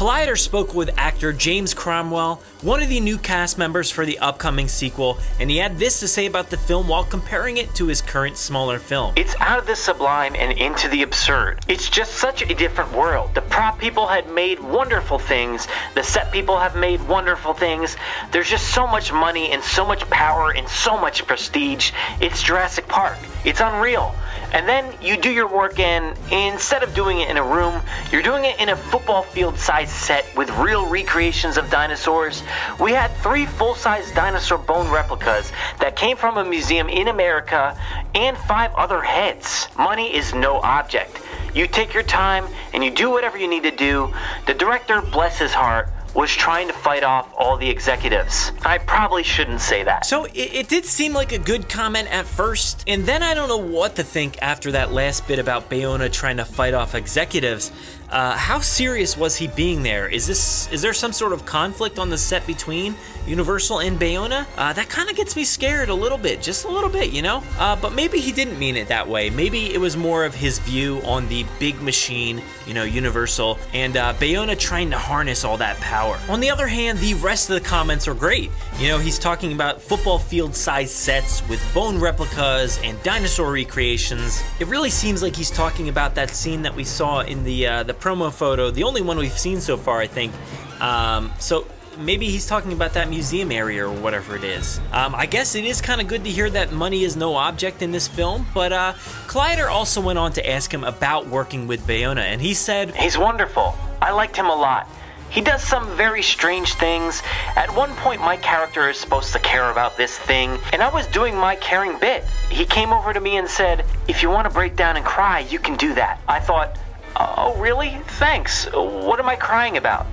Collider 0.00 0.38
spoke 0.38 0.72
with 0.72 0.88
actor 0.96 1.30
James 1.30 1.74
Cromwell, 1.74 2.40
one 2.62 2.82
of 2.82 2.88
the 2.88 3.00
new 3.00 3.18
cast 3.18 3.58
members 3.58 3.90
for 3.90 4.06
the 4.06 4.18
upcoming 4.20 4.66
sequel, 4.66 5.18
and 5.38 5.50
he 5.50 5.58
had 5.58 5.78
this 5.78 6.00
to 6.00 6.08
say 6.08 6.24
about 6.24 6.48
the 6.48 6.56
film 6.56 6.88
while 6.88 7.04
comparing 7.04 7.58
it 7.58 7.74
to 7.74 7.86
his 7.86 8.00
current 8.00 8.38
smaller 8.38 8.78
film. 8.78 9.12
It's 9.16 9.36
out 9.40 9.58
of 9.58 9.66
the 9.66 9.76
sublime 9.76 10.34
and 10.36 10.56
into 10.56 10.88
the 10.88 11.02
absurd. 11.02 11.66
It's 11.68 11.90
just 11.90 12.14
such 12.14 12.40
a 12.40 12.54
different 12.54 12.90
world. 12.92 13.34
The 13.34 13.42
prop 13.42 13.78
people 13.78 14.06
had 14.06 14.26
made 14.30 14.58
wonderful 14.58 15.18
things, 15.18 15.68
the 15.94 16.02
set 16.02 16.32
people 16.32 16.58
have 16.58 16.74
made 16.74 17.06
wonderful 17.06 17.52
things. 17.52 17.98
There's 18.32 18.48
just 18.48 18.72
so 18.74 18.86
much 18.86 19.12
money 19.12 19.52
and 19.52 19.62
so 19.62 19.86
much 19.86 20.08
power 20.08 20.54
and 20.56 20.66
so 20.66 20.96
much 20.96 21.26
prestige. 21.26 21.92
It's 22.22 22.42
Jurassic 22.42 22.88
Park. 22.88 23.18
It's 23.44 23.60
unreal. 23.60 24.14
And 24.52 24.68
then 24.68 24.92
you 25.00 25.16
do 25.16 25.30
your 25.30 25.46
work 25.46 25.78
in, 25.78 26.14
instead 26.32 26.82
of 26.82 26.92
doing 26.94 27.20
it 27.20 27.28
in 27.28 27.36
a 27.36 27.44
room, 27.44 27.80
you're 28.10 28.22
doing 28.22 28.44
it 28.44 28.58
in 28.58 28.70
a 28.70 28.76
football 28.76 29.22
field 29.22 29.58
sized 29.58 29.89
set 29.90 30.24
with 30.36 30.50
real 30.56 30.88
recreations 30.88 31.56
of 31.56 31.68
dinosaurs. 31.70 32.42
We 32.80 32.92
had 32.92 33.08
three 33.18 33.46
full 33.46 33.74
size 33.74 34.10
dinosaur 34.12 34.58
bone 34.58 34.90
replicas 34.90 35.52
that 35.80 35.96
came 35.96 36.16
from 36.16 36.38
a 36.38 36.44
museum 36.44 36.88
in 36.88 37.08
America 37.08 37.76
and 38.14 38.36
five 38.36 38.72
other 38.74 39.02
heads. 39.02 39.68
Money 39.76 40.14
is 40.14 40.34
no 40.34 40.60
object. 40.60 41.20
You 41.54 41.66
take 41.66 41.92
your 41.92 42.04
time 42.04 42.46
and 42.72 42.84
you 42.84 42.90
do 42.90 43.10
whatever 43.10 43.36
you 43.36 43.48
need 43.48 43.64
to 43.64 43.70
do. 43.70 44.12
The 44.46 44.54
director, 44.54 45.02
bless 45.02 45.38
his 45.38 45.52
heart, 45.52 45.88
was 46.14 46.30
trying 46.30 46.66
to 46.66 46.72
fight 46.72 47.02
off 47.02 47.32
all 47.36 47.56
the 47.56 47.68
executives. 47.68 48.52
I 48.64 48.78
probably 48.78 49.22
shouldn't 49.22 49.60
say 49.60 49.84
that. 49.84 50.06
So 50.06 50.24
it, 50.24 50.34
it, 50.34 50.68
did 50.68 50.84
seem 50.84 51.12
like 51.12 51.32
a 51.32 51.38
good 51.38 51.68
comment 51.68 52.12
at 52.12 52.26
first, 52.26 52.84
and 52.86 53.06
then 53.06 53.22
I 53.22 53.34
don't 53.34 53.48
know 53.48 53.56
what 53.56 53.96
to 53.96 54.02
think 54.02 54.40
after 54.42 54.72
that 54.72 54.92
last 54.92 55.28
bit 55.28 55.38
about 55.38 55.70
Bayona 55.70 56.10
trying 56.12 56.38
to 56.38 56.44
fight 56.44 56.74
off 56.74 56.94
executives. 56.94 57.70
Uh, 58.10 58.36
how 58.36 58.58
serious 58.58 59.16
was 59.16 59.36
he 59.36 59.46
being 59.46 59.82
there? 59.82 60.08
Is 60.08 60.26
this 60.26 60.70
is 60.72 60.82
there 60.82 60.92
some 60.92 61.12
sort 61.12 61.32
of 61.32 61.46
conflict 61.46 61.98
on 61.98 62.10
the 62.10 62.18
set 62.18 62.44
between 62.46 62.96
Universal 63.26 63.80
and 63.80 64.00
Bayona? 64.00 64.46
Uh, 64.56 64.72
that 64.72 64.88
kind 64.88 65.08
of 65.08 65.16
gets 65.16 65.36
me 65.36 65.44
scared 65.44 65.90
a 65.90 65.94
little 65.94 66.18
bit, 66.18 66.42
just 66.42 66.64
a 66.64 66.68
little 66.68 66.90
bit, 66.90 67.12
you 67.12 67.22
know. 67.22 67.42
Uh, 67.58 67.76
but 67.76 67.94
maybe 67.94 68.18
he 68.18 68.32
didn't 68.32 68.58
mean 68.58 68.76
it 68.76 68.88
that 68.88 69.08
way. 69.08 69.30
Maybe 69.30 69.72
it 69.72 69.78
was 69.78 69.96
more 69.96 70.24
of 70.24 70.34
his 70.34 70.58
view 70.58 71.00
on 71.04 71.28
the 71.28 71.46
big 71.60 71.80
machine, 71.80 72.42
you 72.66 72.74
know, 72.74 72.82
Universal, 72.82 73.58
and 73.72 73.96
uh, 73.96 74.12
Bayona 74.14 74.58
trying 74.58 74.90
to 74.90 74.98
harness 74.98 75.44
all 75.44 75.56
that 75.58 75.76
power. 75.78 76.18
On 76.28 76.40
the 76.40 76.50
other 76.50 76.66
hand, 76.66 76.98
the 76.98 77.14
rest 77.14 77.48
of 77.48 77.62
the 77.62 77.68
comments 77.68 78.08
are 78.08 78.14
great. 78.14 78.50
You 78.78 78.88
know, 78.88 78.98
he's 78.98 79.20
talking 79.20 79.52
about 79.52 79.80
football 79.80 80.18
field 80.18 80.56
size 80.56 80.92
sets 80.92 81.48
with 81.48 81.62
bone 81.72 82.00
replicas 82.00 82.80
and 82.82 83.00
dinosaur 83.04 83.52
recreations. 83.52 84.42
It 84.58 84.66
really 84.66 84.90
seems 84.90 85.22
like 85.22 85.36
he's 85.36 85.50
talking 85.50 85.88
about 85.88 86.16
that 86.16 86.30
scene 86.30 86.62
that 86.62 86.74
we 86.74 86.82
saw 86.82 87.20
in 87.20 87.44
the 87.44 87.66
uh, 87.66 87.82
the 87.84 87.94
promo 88.00 88.32
photo, 88.32 88.70
the 88.70 88.82
only 88.82 89.02
one 89.02 89.18
we've 89.18 89.38
seen 89.38 89.60
so 89.60 89.76
far, 89.76 90.00
I 90.00 90.06
think. 90.06 90.32
Um, 90.80 91.32
so 91.38 91.66
maybe 91.98 92.28
he's 92.28 92.46
talking 92.46 92.72
about 92.72 92.94
that 92.94 93.08
museum 93.08 93.52
area 93.52 93.86
or 93.86 93.92
whatever 93.92 94.36
it 94.36 94.44
is. 94.44 94.80
Um, 94.92 95.14
I 95.14 95.26
guess 95.26 95.54
it 95.54 95.64
is 95.64 95.80
kind 95.80 96.00
of 96.00 96.08
good 96.08 96.24
to 96.24 96.30
hear 96.30 96.48
that 96.50 96.72
money 96.72 97.04
is 97.04 97.16
no 97.16 97.34
object 97.34 97.82
in 97.82 97.90
this 97.90 98.08
film, 98.08 98.46
but 98.54 98.72
uh, 98.72 98.94
Collider 99.26 99.70
also 99.70 100.00
went 100.00 100.18
on 100.18 100.32
to 100.32 100.50
ask 100.50 100.72
him 100.72 100.84
about 100.84 101.26
working 101.26 101.66
with 101.66 101.86
Bayona, 101.86 102.22
and 102.22 102.40
he 102.40 102.54
said, 102.54 102.94
He's 102.96 103.18
wonderful. 103.18 103.74
I 104.00 104.12
liked 104.12 104.36
him 104.36 104.46
a 104.46 104.54
lot. 104.54 104.88
He 105.30 105.40
does 105.40 105.62
some 105.62 105.86
very 105.96 106.22
strange 106.22 106.74
things. 106.74 107.22
At 107.54 107.72
one 107.76 107.94
point, 107.96 108.20
my 108.20 108.36
character 108.36 108.90
is 108.90 108.98
supposed 108.98 109.32
to 109.32 109.38
care 109.38 109.70
about 109.70 109.96
this 109.96 110.18
thing, 110.18 110.58
and 110.72 110.82
I 110.82 110.92
was 110.92 111.06
doing 111.08 111.36
my 111.36 111.54
caring 111.56 111.98
bit. 112.00 112.24
He 112.50 112.64
came 112.64 112.92
over 112.92 113.12
to 113.12 113.20
me 113.20 113.36
and 113.36 113.48
said, 113.48 113.86
If 114.08 114.22
you 114.22 114.30
want 114.30 114.48
to 114.48 114.54
break 114.54 114.74
down 114.74 114.96
and 114.96 115.06
cry, 115.06 115.40
you 115.40 115.60
can 115.60 115.76
do 115.76 115.94
that. 115.94 116.20
I 116.26 116.40
thought, 116.40 116.76
Oh, 117.16 117.56
really? 117.58 117.98
Thanks. 118.18 118.66
What 118.72 119.18
am 119.20 119.28
I 119.28 119.36
crying 119.36 119.76
about? 119.76 120.06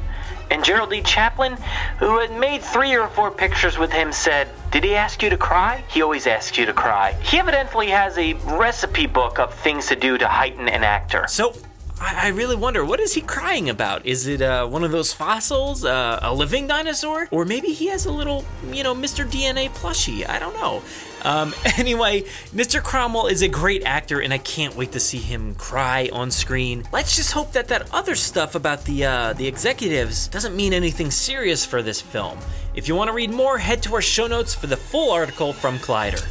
And 0.50 0.64
Geraldine 0.64 1.04
Chaplin, 1.04 1.58
who 2.00 2.20
had 2.20 2.32
made 2.32 2.62
three 2.62 2.96
or 2.96 3.08
four 3.10 3.32
pictures 3.32 3.78
with 3.78 3.92
him, 3.92 4.12
said, 4.12 4.48
Did 4.72 4.84
he 4.84 4.96
ask 4.96 5.22
you 5.22 5.30
to 5.30 5.38
cry? 5.38 5.84
He 5.90 6.02
always 6.02 6.26
asks 6.26 6.58
you 6.58 6.66
to 6.66 6.74
cry. 6.74 7.14
He 7.22 7.38
evidently 7.38 7.88
has 7.88 8.18
a 8.18 8.34
recipe 8.58 9.08
book 9.08 9.40
of 9.40 9.54
things 9.54 9.88
to 9.88 9.96
do 9.96 10.18
to 10.18 10.28
heighten 10.28 10.70
an 10.70 10.84
actor. 10.84 11.26
So, 11.28 11.54
I, 12.00 12.28
really 12.30 12.56
wonder 12.56 12.86
what 12.86 13.00
is 13.00 13.14
he 13.14 13.22
crying 13.22 13.70
about? 13.70 14.06
Is 14.06 14.28
it 14.28 14.42
uh, 14.42 14.68
one 14.68 14.84
of 14.84 14.92
those 14.92 15.14
fossils, 15.14 15.84
uh, 15.84 16.20
a 16.22 16.34
living 16.34 16.68
dinosaur, 16.68 17.28
or 17.32 17.44
maybe 17.44 17.70
he 17.70 17.88
has 17.88 18.06
a 18.06 18.12
little, 18.12 18.46
you 18.72 18.84
know, 18.84 18.94
Mr. 18.94 19.26
DNA 19.26 19.70
plushie? 19.70 20.28
I 20.30 20.38
don't 20.38 20.54
know. 20.54 20.84
Um, 21.24 21.54
anyway, 21.78 22.22
Mr. 22.54 22.82
Cromwell 22.82 23.28
is 23.28 23.42
a 23.42 23.48
great 23.48 23.84
actor, 23.86 24.20
and 24.20 24.34
I 24.34 24.38
can't 24.38 24.76
wait 24.76 24.92
to 24.94 25.00
see 25.00 25.20
him 25.20 25.56
cry 25.56 26.10
on 26.12 26.32
screen. 26.32 26.88
Let's 26.92 27.16
just 27.16 27.34
hope 27.34 27.54
that 27.54 27.68
that 27.70 27.94
other 27.94 28.16
stuff 28.16 28.56
about 28.56 28.86
the 28.86 29.06
uh, 29.06 29.34
the 29.34 29.48
executives 29.48 30.28
doesn't 30.28 30.56
mean 30.56 30.74
anything 30.74 31.12
serious 31.12 31.66
for 31.66 31.82
this 31.82 32.02
film. 32.02 32.38
If 32.76 32.88
you 32.88 32.96
want 32.96 33.10
to 33.10 33.14
read 33.14 33.32
more, 33.32 33.58
head 33.58 33.82
to 33.84 33.96
our 33.96 34.02
show 34.02 34.28
notes 34.28 34.54
for 34.54 34.68
the 34.68 34.78
full 34.78 35.12
article 35.12 35.54
from 35.54 35.80
Collider. 35.80 36.24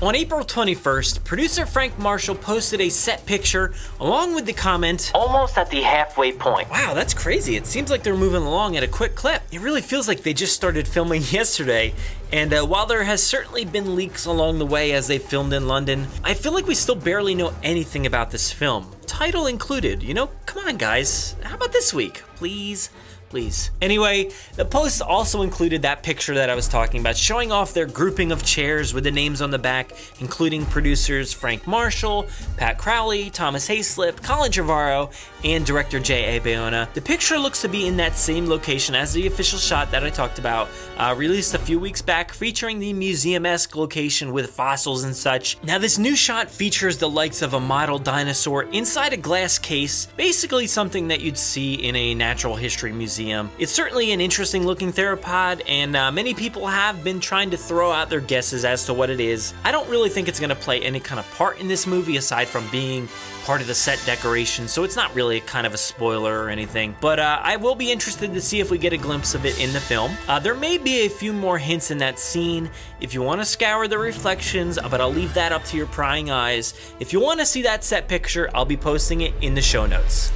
On 0.00 0.14
April 0.14 0.44
21st, 0.44 1.24
producer 1.24 1.66
Frank 1.66 1.98
Marshall 1.98 2.36
posted 2.36 2.80
a 2.80 2.88
set 2.88 3.26
picture 3.26 3.74
along 3.98 4.32
with 4.32 4.46
the 4.46 4.52
comment, 4.52 5.10
Almost 5.12 5.58
at 5.58 5.70
the 5.70 5.80
halfway 5.80 6.30
point. 6.30 6.70
Wow, 6.70 6.94
that's 6.94 7.12
crazy. 7.12 7.56
It 7.56 7.66
seems 7.66 7.90
like 7.90 8.04
they're 8.04 8.14
moving 8.14 8.44
along 8.44 8.76
at 8.76 8.84
a 8.84 8.86
quick 8.86 9.16
clip. 9.16 9.42
It 9.50 9.60
really 9.60 9.80
feels 9.80 10.06
like 10.06 10.22
they 10.22 10.32
just 10.32 10.54
started 10.54 10.86
filming 10.86 11.22
yesterday. 11.30 11.94
And 12.30 12.54
uh, 12.54 12.64
while 12.64 12.86
there 12.86 13.02
has 13.02 13.24
certainly 13.24 13.64
been 13.64 13.96
leaks 13.96 14.24
along 14.24 14.60
the 14.60 14.66
way 14.66 14.92
as 14.92 15.08
they 15.08 15.18
filmed 15.18 15.52
in 15.52 15.66
London, 15.66 16.06
I 16.22 16.34
feel 16.34 16.52
like 16.52 16.68
we 16.68 16.76
still 16.76 16.94
barely 16.94 17.34
know 17.34 17.52
anything 17.64 18.06
about 18.06 18.30
this 18.30 18.52
film. 18.52 18.92
Title 19.06 19.48
included. 19.48 20.04
You 20.04 20.14
know, 20.14 20.30
come 20.46 20.64
on, 20.64 20.76
guys. 20.76 21.34
How 21.42 21.56
about 21.56 21.72
this 21.72 21.92
week? 21.92 22.22
Please? 22.36 22.90
Please. 23.28 23.70
Anyway, 23.80 24.30
the 24.56 24.64
post 24.64 25.02
also 25.02 25.42
included 25.42 25.82
that 25.82 26.02
picture 26.02 26.34
that 26.34 26.50
I 26.50 26.54
was 26.54 26.68
talking 26.68 27.00
about, 27.00 27.16
showing 27.16 27.52
off 27.52 27.74
their 27.74 27.86
grouping 27.86 28.32
of 28.32 28.44
chairs 28.44 28.94
with 28.94 29.04
the 29.04 29.10
names 29.10 29.42
on 29.42 29.50
the 29.50 29.58
back, 29.58 29.92
including 30.20 30.64
producers 30.66 31.32
Frank 31.32 31.66
Marshall, 31.66 32.26
Pat 32.56 32.78
Crowley, 32.78 33.30
Thomas 33.30 33.68
Hayslip, 33.68 34.22
Colin 34.22 34.50
Trevorrow, 34.50 35.12
and 35.44 35.64
director 35.64 36.00
J.A. 36.00 36.40
Bayona. 36.40 36.92
The 36.94 37.00
picture 37.00 37.38
looks 37.38 37.62
to 37.62 37.68
be 37.68 37.86
in 37.86 37.96
that 37.98 38.16
same 38.16 38.48
location 38.48 38.94
as 38.94 39.12
the 39.12 39.26
official 39.26 39.58
shot 39.58 39.90
that 39.90 40.04
I 40.04 40.10
talked 40.10 40.38
about, 40.38 40.68
uh, 40.96 41.14
released 41.16 41.54
a 41.54 41.58
few 41.58 41.78
weeks 41.78 42.02
back, 42.02 42.32
featuring 42.32 42.78
the 42.78 42.92
museum 42.92 43.46
esque 43.46 43.76
location 43.76 44.32
with 44.32 44.50
fossils 44.50 45.04
and 45.04 45.14
such. 45.14 45.62
Now, 45.62 45.78
this 45.78 45.98
new 45.98 46.16
shot 46.16 46.50
features 46.50 46.98
the 46.98 47.08
likes 47.08 47.42
of 47.42 47.54
a 47.54 47.60
model 47.60 47.98
dinosaur 47.98 48.64
inside 48.64 49.12
a 49.12 49.16
glass 49.16 49.58
case, 49.58 50.06
basically 50.16 50.66
something 50.66 51.08
that 51.08 51.20
you'd 51.20 51.38
see 51.38 51.74
in 51.74 51.94
a 51.94 52.14
natural 52.14 52.56
history 52.56 52.92
museum 52.92 53.17
museum. 53.18 53.50
It's 53.58 53.72
certainly 53.72 54.12
an 54.12 54.20
interesting 54.20 54.64
looking 54.64 54.92
theropod, 54.92 55.62
and 55.66 55.96
uh, 55.96 56.12
many 56.12 56.34
people 56.34 56.66
have 56.66 57.02
been 57.02 57.18
trying 57.18 57.50
to 57.50 57.56
throw 57.56 57.90
out 57.90 58.10
their 58.10 58.20
guesses 58.20 58.64
as 58.64 58.86
to 58.86 58.94
what 58.94 59.10
it 59.10 59.20
is. 59.20 59.54
I 59.64 59.72
don't 59.72 59.88
really 59.88 60.08
think 60.08 60.28
it's 60.28 60.38
going 60.38 60.50
to 60.50 60.56
play 60.56 60.80
any 60.82 61.00
kind 61.00 61.18
of 61.18 61.28
part 61.32 61.60
in 61.60 61.66
this 61.66 61.86
movie 61.86 62.16
aside 62.16 62.46
from 62.46 62.68
being 62.70 63.08
part 63.44 63.60
of 63.60 63.66
the 63.66 63.74
set 63.74 64.00
decoration, 64.06 64.68
so 64.68 64.84
it's 64.84 64.94
not 64.94 65.12
really 65.16 65.40
kind 65.40 65.66
of 65.66 65.74
a 65.74 65.78
spoiler 65.78 66.44
or 66.44 66.48
anything. 66.48 66.94
But 67.00 67.18
uh, 67.18 67.40
I 67.42 67.56
will 67.56 67.74
be 67.74 67.90
interested 67.90 68.32
to 68.34 68.40
see 68.40 68.60
if 68.60 68.70
we 68.70 68.78
get 68.78 68.92
a 68.92 68.96
glimpse 68.96 69.34
of 69.34 69.44
it 69.44 69.58
in 69.60 69.72
the 69.72 69.80
film. 69.80 70.12
Uh, 70.28 70.38
there 70.38 70.54
may 70.54 70.78
be 70.78 71.06
a 71.06 71.08
few 71.08 71.32
more 71.32 71.58
hints 71.58 71.90
in 71.90 71.98
that 71.98 72.20
scene 72.20 72.70
if 73.00 73.14
you 73.14 73.22
want 73.22 73.40
to 73.40 73.44
scour 73.44 73.88
the 73.88 73.98
reflections, 73.98 74.78
but 74.90 75.00
I'll 75.00 75.12
leave 75.12 75.34
that 75.34 75.50
up 75.50 75.64
to 75.64 75.76
your 75.76 75.86
prying 75.86 76.30
eyes. 76.30 76.74
If 77.00 77.12
you 77.12 77.20
want 77.20 77.40
to 77.40 77.46
see 77.46 77.62
that 77.62 77.82
set 77.82 78.06
picture, 78.06 78.48
I'll 78.54 78.64
be 78.64 78.76
posting 78.76 79.22
it 79.22 79.34
in 79.40 79.54
the 79.54 79.62
show 79.62 79.86
notes. 79.86 80.30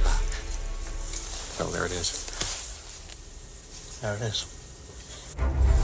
Oh, 1.61 1.69
there 1.71 1.85
it 1.85 1.91
is. 1.91 2.32
There 4.03 4.19
it 4.19 4.35
is. 4.35 4.43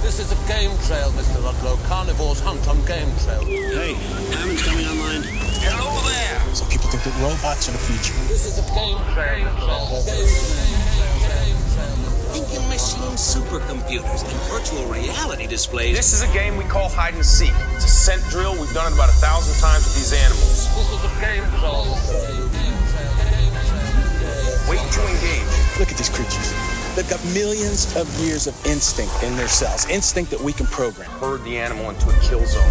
This 0.03 0.19
is 0.19 0.27
a 0.35 0.39
game 0.51 0.75
trail, 0.83 1.07
Mr. 1.15 1.39
Ludlow. 1.39 1.79
Carnivores 1.87 2.43
hunt 2.43 2.67
on 2.67 2.75
game 2.83 3.07
trail. 3.23 3.39
Hey, 3.47 3.95
Hammond's 4.35 4.59
coming 4.59 4.83
online. 4.91 5.23
Hello 5.63 5.87
there! 6.03 6.35
Some 6.51 6.67
people 6.67 6.91
think 6.91 7.07
that 7.07 7.15
robots 7.23 7.71
are 7.71 7.71
the 7.71 7.79
future. 7.79 8.11
This 8.27 8.43
is 8.43 8.59
a 8.59 8.67
game 8.75 8.99
trail, 9.15 9.47
Mr. 9.55 10.03
Game 10.03 10.27
trail. 10.35 10.59
Thinking 12.35 12.67
machine 12.67 13.15
supercomputers 13.15 14.27
and 14.27 14.35
virtual 14.51 14.83
reality 14.91 15.47
displays. 15.47 15.95
This 15.95 16.11
is 16.11 16.19
a 16.19 16.27
game 16.35 16.57
we 16.57 16.65
call 16.67 16.89
hide 16.89 17.15
and 17.15 17.23
seek. 17.23 17.55
It's 17.79 17.85
a 17.85 17.87
scent 17.87 18.19
drill. 18.27 18.51
We've 18.59 18.67
done 18.75 18.91
it 18.91 18.95
about 18.99 19.07
a 19.07 19.15
thousand 19.23 19.55
times 19.63 19.87
with 19.87 19.95
these 19.95 20.11
animals. 20.11 20.67
This 20.75 20.91
is 20.91 21.07
a 21.07 21.13
game 21.23 21.47
trail, 21.63 21.87
Wait 24.67 24.83
to 24.91 25.01
engage. 25.07 25.79
Look 25.79 25.87
at 25.87 25.95
these 25.95 26.11
creatures. 26.11 26.78
They've 26.99 27.09
got 27.09 27.23
millions 27.33 27.95
of 27.95 28.11
years 28.19 28.45
of 28.45 28.53
instinct 28.65 29.23
in 29.23 29.33
their 29.37 29.47
cells, 29.47 29.87
instinct 29.87 30.31
that 30.31 30.41
we 30.41 30.51
can 30.51 30.65
program. 30.65 31.09
Herd 31.11 31.41
the 31.45 31.57
animal 31.57 31.89
into 31.89 32.09
a 32.09 32.19
kill 32.19 32.45
zone. 32.45 32.69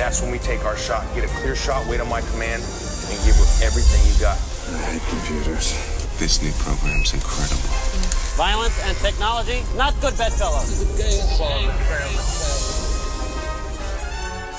That's 0.00 0.22
when 0.22 0.30
we 0.30 0.38
take 0.38 0.64
our 0.64 0.78
shot. 0.78 1.04
Get 1.14 1.24
a 1.24 1.34
clear 1.44 1.54
shot, 1.54 1.86
wait 1.86 2.00
on 2.00 2.08
my 2.08 2.22
command, 2.32 2.62
and 2.64 3.20
give 3.20 3.36
her 3.36 3.44
everything 3.60 4.00
you 4.08 4.18
got. 4.18 4.40
I 4.64 4.96
hate 4.96 5.02
computers. 5.12 5.76
This 6.16 6.40
new 6.40 6.52
program's 6.56 7.12
incredible. 7.12 7.68
Violence 8.40 8.80
and 8.88 8.96
technology, 8.96 9.62
not 9.76 9.92
good 10.00 10.16
bedfellows. 10.16 10.80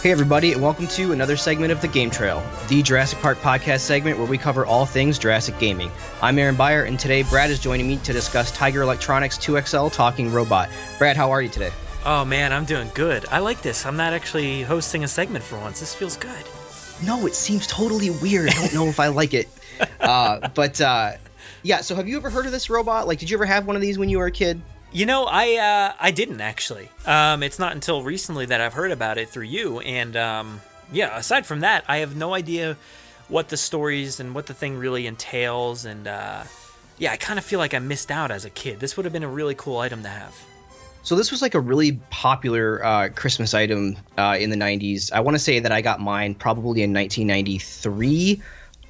Hey, 0.01 0.09
everybody, 0.09 0.51
and 0.51 0.63
welcome 0.63 0.87
to 0.87 1.11
another 1.11 1.37
segment 1.37 1.71
of 1.71 1.79
The 1.79 1.87
Game 1.87 2.09
Trail, 2.09 2.41
the 2.69 2.81
Jurassic 2.81 3.19
Park 3.19 3.37
podcast 3.37 3.81
segment 3.81 4.17
where 4.17 4.25
we 4.25 4.35
cover 4.35 4.65
all 4.65 4.87
things 4.87 5.19
Jurassic 5.19 5.59
gaming. 5.59 5.91
I'm 6.23 6.39
Aaron 6.39 6.55
Beyer, 6.55 6.85
and 6.85 6.99
today 6.99 7.21
Brad 7.21 7.51
is 7.51 7.59
joining 7.59 7.87
me 7.87 7.97
to 7.97 8.11
discuss 8.11 8.51
Tiger 8.51 8.81
Electronics 8.81 9.37
2XL 9.37 9.93
Talking 9.93 10.31
Robot. 10.31 10.69
Brad, 10.97 11.17
how 11.17 11.29
are 11.29 11.39
you 11.39 11.49
today? 11.49 11.69
Oh 12.03 12.25
man, 12.25 12.51
I'm 12.51 12.65
doing 12.65 12.89
good. 12.95 13.27
I 13.29 13.41
like 13.41 13.61
this. 13.61 13.85
I'm 13.85 13.95
not 13.95 14.11
actually 14.11 14.63
hosting 14.63 15.03
a 15.03 15.07
segment 15.07 15.43
for 15.45 15.59
once. 15.59 15.81
This 15.81 15.93
feels 15.93 16.17
good. 16.17 16.45
No, 17.05 17.27
it 17.27 17.35
seems 17.35 17.67
totally 17.67 18.09
weird. 18.09 18.49
I 18.49 18.53
don't 18.53 18.73
know 18.73 18.87
if 18.87 18.99
I 18.99 19.09
like 19.09 19.35
it. 19.35 19.49
Uh, 19.99 20.47
but 20.49 20.79
uh, 20.79 21.13
yeah, 21.63 21.81
so 21.81 21.95
have 21.95 22.07
you 22.07 22.17
ever 22.17 22.29
heard 22.29 22.45
of 22.45 22.51
this 22.51 22.69
robot? 22.69 23.07
Like, 23.07 23.17
did 23.17 23.29
you 23.31 23.37
ever 23.37 23.45
have 23.45 23.65
one 23.65 23.75
of 23.75 23.81
these 23.81 23.97
when 23.97 24.09
you 24.09 24.19
were 24.19 24.27
a 24.27 24.31
kid? 24.31 24.61
You 24.93 25.05
know, 25.05 25.23
I 25.23 25.55
uh, 25.55 25.93
I 25.99 26.11
didn't 26.11 26.41
actually. 26.41 26.89
Um, 27.05 27.43
it's 27.43 27.57
not 27.57 27.71
until 27.71 28.03
recently 28.03 28.45
that 28.47 28.59
I've 28.59 28.73
heard 28.73 28.91
about 28.91 29.17
it 29.17 29.29
through 29.29 29.45
you, 29.45 29.79
and 29.79 30.17
um, 30.17 30.61
yeah. 30.91 31.17
Aside 31.17 31.45
from 31.45 31.61
that, 31.61 31.85
I 31.87 31.97
have 31.97 32.15
no 32.15 32.33
idea 32.33 32.75
what 33.29 33.47
the 33.47 33.55
stories 33.55 34.19
and 34.19 34.35
what 34.35 34.47
the 34.47 34.53
thing 34.53 34.77
really 34.77 35.07
entails, 35.07 35.85
and 35.85 36.09
uh, 36.09 36.43
yeah, 36.97 37.13
I 37.13 37.17
kind 37.17 37.39
of 37.39 37.45
feel 37.45 37.57
like 37.57 37.73
I 37.73 37.79
missed 37.79 38.11
out 38.11 38.31
as 38.31 38.43
a 38.43 38.49
kid. 38.49 38.81
This 38.81 38.97
would 38.97 39.05
have 39.05 39.13
been 39.13 39.23
a 39.23 39.29
really 39.29 39.55
cool 39.55 39.77
item 39.77 40.03
to 40.03 40.09
have. 40.09 40.35
So 41.03 41.15
this 41.15 41.31
was 41.31 41.41
like 41.41 41.55
a 41.55 41.59
really 41.59 41.93
popular 42.09 42.83
uh, 42.85 43.09
Christmas 43.15 43.53
item 43.53 43.97
uh, 44.17 44.35
in 44.37 44.49
the 44.49 44.57
'90s. 44.57 45.09
I 45.13 45.21
want 45.21 45.35
to 45.35 45.39
say 45.39 45.59
that 45.59 45.71
I 45.71 45.79
got 45.79 46.01
mine 46.01 46.35
probably 46.35 46.83
in 46.83 46.93
1993. 46.93 48.41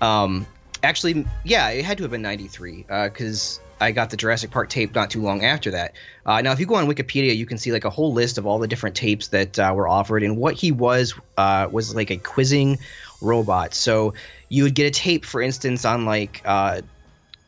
Um, 0.01 0.47
actually, 0.81 1.27
yeah, 1.45 1.69
it 1.69 1.85
had 1.85 1.99
to 1.99 2.03
have 2.03 2.11
been 2.11 2.23
'93 2.23 2.85
because 2.89 3.60
I 3.81 3.91
got 3.91 4.11
the 4.11 4.17
Jurassic 4.17 4.51
Park 4.51 4.69
tape 4.69 4.93
not 4.93 5.09
too 5.09 5.21
long 5.21 5.43
after 5.43 5.71
that. 5.71 5.93
Uh, 6.23 6.41
now, 6.41 6.51
if 6.51 6.59
you 6.59 6.67
go 6.67 6.75
on 6.75 6.87
Wikipedia, 6.87 7.35
you 7.35 7.47
can 7.47 7.57
see 7.57 7.71
like 7.71 7.83
a 7.83 7.89
whole 7.89 8.13
list 8.13 8.37
of 8.37 8.45
all 8.45 8.59
the 8.59 8.67
different 8.67 8.95
tapes 8.95 9.29
that 9.29 9.57
uh, 9.57 9.73
were 9.75 9.87
offered, 9.87 10.21
and 10.21 10.37
what 10.37 10.53
he 10.53 10.71
was 10.71 11.15
uh, 11.35 11.67
was 11.71 11.95
like 11.95 12.11
a 12.11 12.17
quizzing 12.17 12.77
robot. 13.21 13.73
So 13.73 14.13
you 14.49 14.63
would 14.63 14.75
get 14.75 14.85
a 14.85 14.91
tape, 14.91 15.25
for 15.25 15.41
instance, 15.41 15.83
on 15.83 16.05
like 16.05 16.43
uh, 16.45 16.81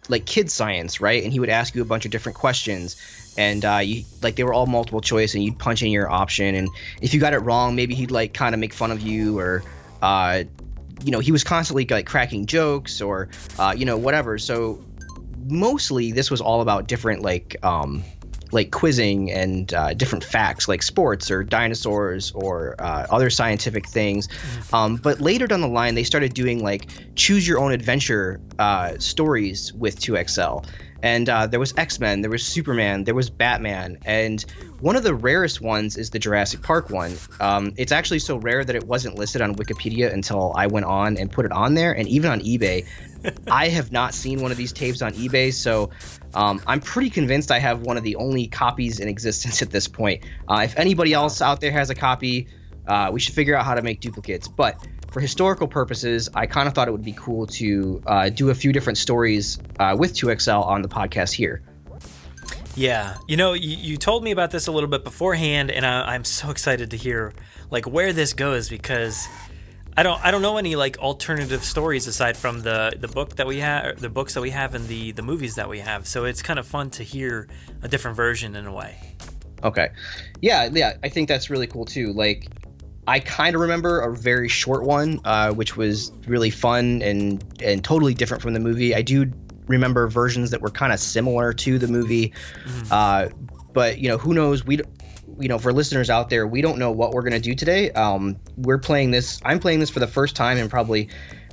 like 0.09 0.25
kid 0.25 0.49
science, 0.49 0.99
right? 0.99 1.23
And 1.23 1.31
he 1.31 1.39
would 1.39 1.49
ask 1.49 1.75
you 1.75 1.83
a 1.83 1.85
bunch 1.85 2.05
of 2.05 2.11
different 2.11 2.37
questions, 2.37 2.97
and 3.37 3.63
uh, 3.63 3.77
you 3.77 4.03
like 4.23 4.35
they 4.35 4.43
were 4.43 4.53
all 4.53 4.65
multiple 4.65 5.01
choice, 5.01 5.35
and 5.35 5.43
you'd 5.43 5.59
punch 5.59 5.83
in 5.83 5.91
your 5.91 6.09
option, 6.09 6.55
and 6.55 6.67
if 6.99 7.13
you 7.13 7.19
got 7.19 7.33
it 7.33 7.39
wrong, 7.39 7.75
maybe 7.75 7.93
he'd 7.93 8.11
like 8.11 8.33
kind 8.33 8.55
of 8.55 8.59
make 8.59 8.73
fun 8.73 8.91
of 8.91 9.01
you 9.01 9.37
or. 9.39 9.63
Uh, 10.01 10.43
you 11.03 11.11
know, 11.11 11.19
he 11.19 11.31
was 11.33 11.43
constantly 11.43 11.85
like 11.89 12.05
cracking 12.05 12.45
jokes 12.45 13.01
or, 13.01 13.27
you 13.75 13.83
know, 13.83 13.97
whatever. 13.97 14.37
So 14.37 14.81
mostly 15.45 16.11
this 16.11 16.31
was 16.31 16.41
all 16.41 16.61
about 16.61 16.87
different 16.87 17.21
like 17.21 17.55
um, 17.63 18.03
like 18.53 18.71
quizzing 18.71 19.31
and 19.31 19.73
uh, 19.73 19.93
different 19.93 20.23
facts 20.23 20.67
like 20.67 20.83
sports 20.83 21.31
or 21.31 21.43
dinosaurs 21.43 22.31
or 22.33 22.75
uh, 22.79 23.07
other 23.09 23.29
scientific 23.29 23.87
things. 23.87 24.27
Mm-hmm. 24.27 24.75
Um, 24.75 24.95
but 24.97 25.19
later 25.19 25.47
down 25.47 25.61
the 25.61 25.67
line, 25.67 25.95
they 25.95 26.03
started 26.03 26.33
doing 26.33 26.63
like 26.63 26.87
choose 27.15 27.47
your 27.47 27.59
own 27.59 27.71
adventure 27.71 28.39
uh, 28.59 28.97
stories 28.99 29.73
with 29.73 29.99
2XL. 29.99 30.65
And 31.03 31.27
uh, 31.27 31.47
there 31.47 31.59
was 31.59 31.73
X 31.75 31.99
Men, 31.99 32.21
there 32.21 32.31
was 32.31 32.43
Superman, 32.43 33.03
there 33.03 33.13
was 33.13 33.29
Batman, 33.29 33.99
and 34.05 34.41
one 34.79 34.95
of 34.95 35.03
the 35.03 35.13
rarest 35.13 35.59
ones 35.59 35.97
is 35.97 36.11
the 36.11 36.17
Jurassic 36.17 36.61
Park 36.61 36.89
one. 36.89 37.17
Um, 37.41 37.73
it's 37.75 37.91
actually 37.91 38.19
so 38.19 38.37
rare 38.37 38.63
that 38.63 38.73
it 38.73 38.85
wasn't 38.85 39.15
listed 39.15 39.41
on 39.41 39.53
Wikipedia 39.55 40.13
until 40.13 40.53
I 40.55 40.67
went 40.67 40.85
on 40.85 41.17
and 41.17 41.29
put 41.29 41.45
it 41.45 41.51
on 41.51 41.73
there, 41.73 41.91
and 41.91 42.07
even 42.07 42.31
on 42.31 42.39
eBay. 42.39 42.87
I 43.51 43.67
have 43.67 43.91
not 43.91 44.13
seen 44.13 44.41
one 44.41 44.51
of 44.51 44.57
these 44.57 44.71
tapes 44.71 45.01
on 45.01 45.11
eBay, 45.11 45.53
so 45.53 45.89
um, 46.33 46.61
I'm 46.65 46.79
pretty 46.79 47.09
convinced 47.09 47.51
I 47.51 47.59
have 47.59 47.81
one 47.81 47.97
of 47.97 48.03
the 48.03 48.15
only 48.15 48.47
copies 48.47 48.99
in 49.01 49.09
existence 49.09 49.61
at 49.61 49.71
this 49.71 49.89
point. 49.89 50.23
Uh, 50.47 50.61
if 50.63 50.77
anybody 50.77 51.11
else 51.11 51.41
out 51.41 51.59
there 51.59 51.71
has 51.71 51.89
a 51.89 51.95
copy, 51.95 52.47
uh, 52.87 53.09
we 53.11 53.19
should 53.19 53.33
figure 53.33 53.55
out 53.55 53.65
how 53.65 53.75
to 53.75 53.81
make 53.81 53.99
duplicates. 53.99 54.47
But 54.47 54.77
for 55.13 55.19
historical 55.19 55.67
purposes, 55.67 56.27
I 56.33 56.47
kind 56.47 56.67
of 56.67 56.73
thought 56.73 56.87
it 56.87 56.91
would 56.91 57.03
be 57.03 57.13
cool 57.13 57.45
to 57.47 58.01
uh, 58.07 58.29
do 58.29 58.49
a 58.49 58.55
few 58.55 58.73
different 58.73 58.97
stories 58.97 59.59
uh, 59.79 59.95
with 59.97 60.15
2XL 60.15 60.65
on 60.65 60.81
the 60.81 60.87
podcast 60.87 61.33
here. 61.33 61.61
Yeah, 62.75 63.17
you 63.27 63.37
know, 63.37 63.53
you, 63.53 63.77
you 63.77 63.97
told 63.97 64.23
me 64.23 64.31
about 64.31 64.49
this 64.49 64.65
a 64.65 64.71
little 64.71 64.89
bit 64.89 65.03
beforehand, 65.03 65.69
and 65.69 65.85
I, 65.85 66.15
I'm 66.15 66.25
so 66.25 66.49
excited 66.49 66.89
to 66.91 66.97
hear 66.97 67.31
like 67.69 67.85
where 67.85 68.11
this 68.11 68.33
goes 68.33 68.69
because 68.69 69.27
I 69.95 70.01
don't 70.01 70.19
I 70.25 70.31
don't 70.31 70.41
know 70.41 70.57
any 70.57 70.75
like 70.75 70.97
alternative 70.97 71.63
stories 71.63 72.07
aside 72.07 72.35
from 72.35 72.61
the 72.61 72.93
the 72.99 73.07
book 73.07 73.35
that 73.35 73.45
we 73.45 73.59
have 73.59 73.99
the 73.99 74.09
books 74.09 74.33
that 74.33 74.41
we 74.41 74.49
have 74.49 74.73
and 74.73 74.87
the 74.87 75.11
the 75.11 75.21
movies 75.21 75.53
that 75.55 75.69
we 75.69 75.79
have. 75.79 76.07
So 76.07 76.25
it's 76.25 76.41
kind 76.41 76.57
of 76.57 76.65
fun 76.65 76.89
to 76.91 77.03
hear 77.03 77.47
a 77.83 77.87
different 77.87 78.17
version 78.17 78.55
in 78.55 78.65
a 78.65 78.73
way. 78.73 78.97
Okay. 79.63 79.89
Yeah, 80.41 80.69
yeah, 80.73 80.97
I 81.03 81.09
think 81.09 81.29
that's 81.29 81.51
really 81.51 81.67
cool 81.67 81.85
too. 81.85 82.11
Like 82.13 82.47
I 83.07 83.19
kind 83.19 83.55
of 83.55 83.61
remember 83.61 83.99
a 83.99 84.15
very 84.15 84.47
short 84.47 84.83
one, 84.83 85.19
uh, 85.25 85.51
which 85.51 85.75
was 85.75 86.11
really 86.27 86.49
fun 86.49 87.01
and 87.01 87.43
and 87.61 87.83
totally 87.83 88.13
different 88.13 88.41
from 88.41 88.53
the 88.53 88.59
movie. 88.59 88.95
I 88.95 89.01
do 89.01 89.31
remember 89.67 90.07
versions 90.07 90.51
that 90.51 90.61
were 90.61 90.69
kind 90.69 90.93
of 90.93 90.99
similar 90.99 91.53
to 91.53 91.77
the 91.77 91.87
movie, 91.87 92.33
mm. 92.65 92.87
uh, 92.91 93.29
but 93.73 93.99
you 93.99 94.07
know 94.07 94.17
who 94.17 94.33
knows? 94.33 94.65
We 94.65 94.79
you 95.39 95.47
know, 95.47 95.57
for 95.57 95.73
listeners 95.73 96.09
out 96.09 96.29
there, 96.29 96.45
we 96.45 96.61
don't 96.61 96.77
know 96.77 96.91
what 96.91 97.11
we're 97.11 97.21
going 97.21 97.33
to 97.33 97.39
do 97.39 97.55
today. 97.55 97.91
Um, 97.91 98.37
we're 98.57 98.77
playing 98.77 99.11
this. 99.11 99.39
I'm 99.43 99.59
playing 99.59 99.79
this 99.79 99.89
for 99.89 99.99
the 99.99 100.07
first 100.07 100.35
time 100.35 100.57
in 100.57 100.69
probably 100.69 101.09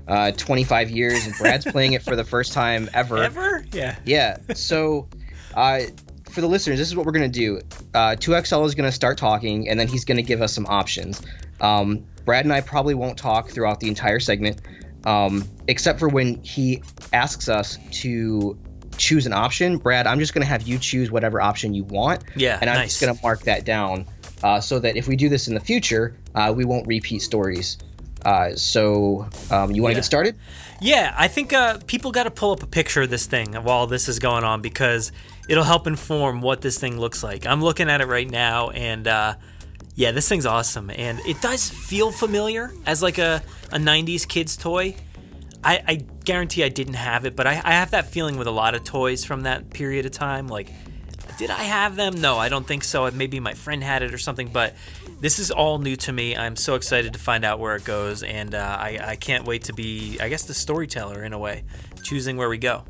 uh, 0.08 0.32
25 0.32 0.90
years, 0.90 1.24
and 1.24 1.34
Brad's 1.38 1.64
playing 1.64 1.92
it 1.94 2.02
for 2.02 2.16
the 2.16 2.24
first 2.24 2.52
time 2.52 2.90
ever. 2.92 3.18
Ever? 3.18 3.64
Yeah. 3.72 3.96
Yeah. 4.04 4.38
So, 4.54 5.08
uh, 5.54 5.80
for 6.30 6.40
the 6.40 6.48
listeners, 6.48 6.78
this 6.78 6.88
is 6.88 6.96
what 6.96 7.06
we're 7.06 7.12
going 7.12 7.30
to 7.30 7.38
do. 7.38 7.60
Uh, 7.94 8.16
2XL 8.16 8.66
is 8.66 8.74
going 8.74 8.88
to 8.88 8.92
start 8.92 9.18
talking, 9.18 9.68
and 9.68 9.78
then 9.78 9.88
he's 9.88 10.04
going 10.04 10.16
to 10.16 10.22
give 10.22 10.42
us 10.42 10.52
some 10.52 10.66
options. 10.66 11.22
Um, 11.60 12.04
Brad 12.24 12.44
and 12.44 12.52
I 12.52 12.60
probably 12.60 12.94
won't 12.94 13.18
talk 13.18 13.48
throughout 13.48 13.80
the 13.80 13.88
entire 13.88 14.20
segment, 14.20 14.60
um, 15.04 15.44
except 15.68 15.98
for 15.98 16.08
when 16.08 16.42
he 16.42 16.82
asks 17.12 17.48
us 17.48 17.78
to 18.02 18.58
choose 18.96 19.26
an 19.26 19.32
option, 19.32 19.78
Brad, 19.78 20.06
I'm 20.06 20.18
just 20.18 20.34
going 20.34 20.42
to 20.42 20.48
have 20.48 20.62
you 20.62 20.78
choose 20.78 21.10
whatever 21.10 21.40
option 21.40 21.74
you 21.74 21.84
want. 21.84 22.24
Yeah. 22.36 22.58
And 22.60 22.68
I'm 22.68 22.76
nice. 22.76 22.90
just 22.90 23.00
going 23.00 23.14
to 23.14 23.22
mark 23.22 23.42
that 23.42 23.64
down 23.64 24.06
uh, 24.42 24.60
so 24.60 24.78
that 24.78 24.96
if 24.96 25.08
we 25.08 25.16
do 25.16 25.28
this 25.28 25.48
in 25.48 25.54
the 25.54 25.60
future, 25.60 26.16
uh, 26.34 26.52
we 26.54 26.64
won't 26.64 26.86
repeat 26.86 27.20
stories. 27.20 27.78
Uh, 28.24 28.54
so 28.54 29.28
um, 29.50 29.70
you 29.70 29.82
want 29.82 29.92
to 29.92 29.94
yeah. 29.94 29.98
get 29.98 30.04
started? 30.04 30.36
Yeah, 30.82 31.14
I 31.16 31.28
think 31.28 31.52
uh, 31.52 31.78
people 31.86 32.12
got 32.12 32.24
to 32.24 32.30
pull 32.30 32.52
up 32.52 32.62
a 32.62 32.66
picture 32.66 33.02
of 33.02 33.10
this 33.10 33.26
thing 33.26 33.54
while 33.54 33.86
this 33.86 34.08
is 34.08 34.18
going 34.18 34.44
on 34.44 34.62
because 34.62 35.12
it'll 35.50 35.64
help 35.64 35.88
inform 35.88 36.40
what 36.40 36.60
this 36.60 36.78
thing 36.78 36.98
looks 36.98 37.24
like. 37.24 37.44
I'm 37.44 37.60
looking 37.60 37.90
at 37.90 38.00
it 38.00 38.06
right 38.06 38.30
now, 38.30 38.70
and 38.70 39.08
uh, 39.08 39.34
yeah, 39.96 40.12
this 40.12 40.28
thing's 40.28 40.46
awesome, 40.46 40.90
and 40.90 41.18
it 41.26 41.42
does 41.42 41.68
feel 41.68 42.12
familiar 42.12 42.72
as 42.86 43.02
like 43.02 43.18
a, 43.18 43.42
a 43.72 43.76
'90s 43.76 44.26
kids 44.28 44.56
toy. 44.56 44.94
I, 45.64 45.82
I 45.86 45.94
guarantee 46.24 46.62
I 46.62 46.68
didn't 46.68 46.94
have 46.94 47.26
it, 47.26 47.34
but 47.34 47.48
I, 47.48 47.60
I 47.64 47.72
have 47.72 47.90
that 47.90 48.06
feeling 48.06 48.38
with 48.38 48.46
a 48.46 48.52
lot 48.52 48.76
of 48.76 48.84
toys 48.84 49.24
from 49.24 49.42
that 49.42 49.70
period 49.70 50.06
of 50.06 50.12
time. 50.12 50.46
Like, 50.46 50.70
did 51.36 51.50
I 51.50 51.64
have 51.64 51.96
them? 51.96 52.20
No, 52.20 52.38
I 52.38 52.48
don't 52.48 52.66
think 52.66 52.84
so. 52.84 53.10
Maybe 53.10 53.40
my 53.40 53.54
friend 53.54 53.82
had 53.82 54.04
it 54.04 54.14
or 54.14 54.18
something, 54.18 54.50
but 54.52 54.76
this 55.20 55.40
is 55.40 55.50
all 55.50 55.78
new 55.78 55.96
to 55.96 56.12
me. 56.12 56.36
I'm 56.36 56.54
so 56.54 56.76
excited 56.76 57.12
to 57.12 57.18
find 57.18 57.44
out 57.44 57.58
where 57.58 57.74
it 57.74 57.84
goes, 57.84 58.22
and 58.22 58.54
uh, 58.54 58.78
I, 58.80 59.00
I 59.02 59.16
can't 59.16 59.44
wait 59.44 59.64
to 59.64 59.72
be, 59.72 60.16
I 60.20 60.28
guess, 60.28 60.44
the 60.44 60.54
storyteller 60.54 61.24
in 61.24 61.32
a 61.32 61.38
way, 61.38 61.64
choosing 62.04 62.36
where 62.36 62.48
we 62.48 62.56
go. 62.56 62.84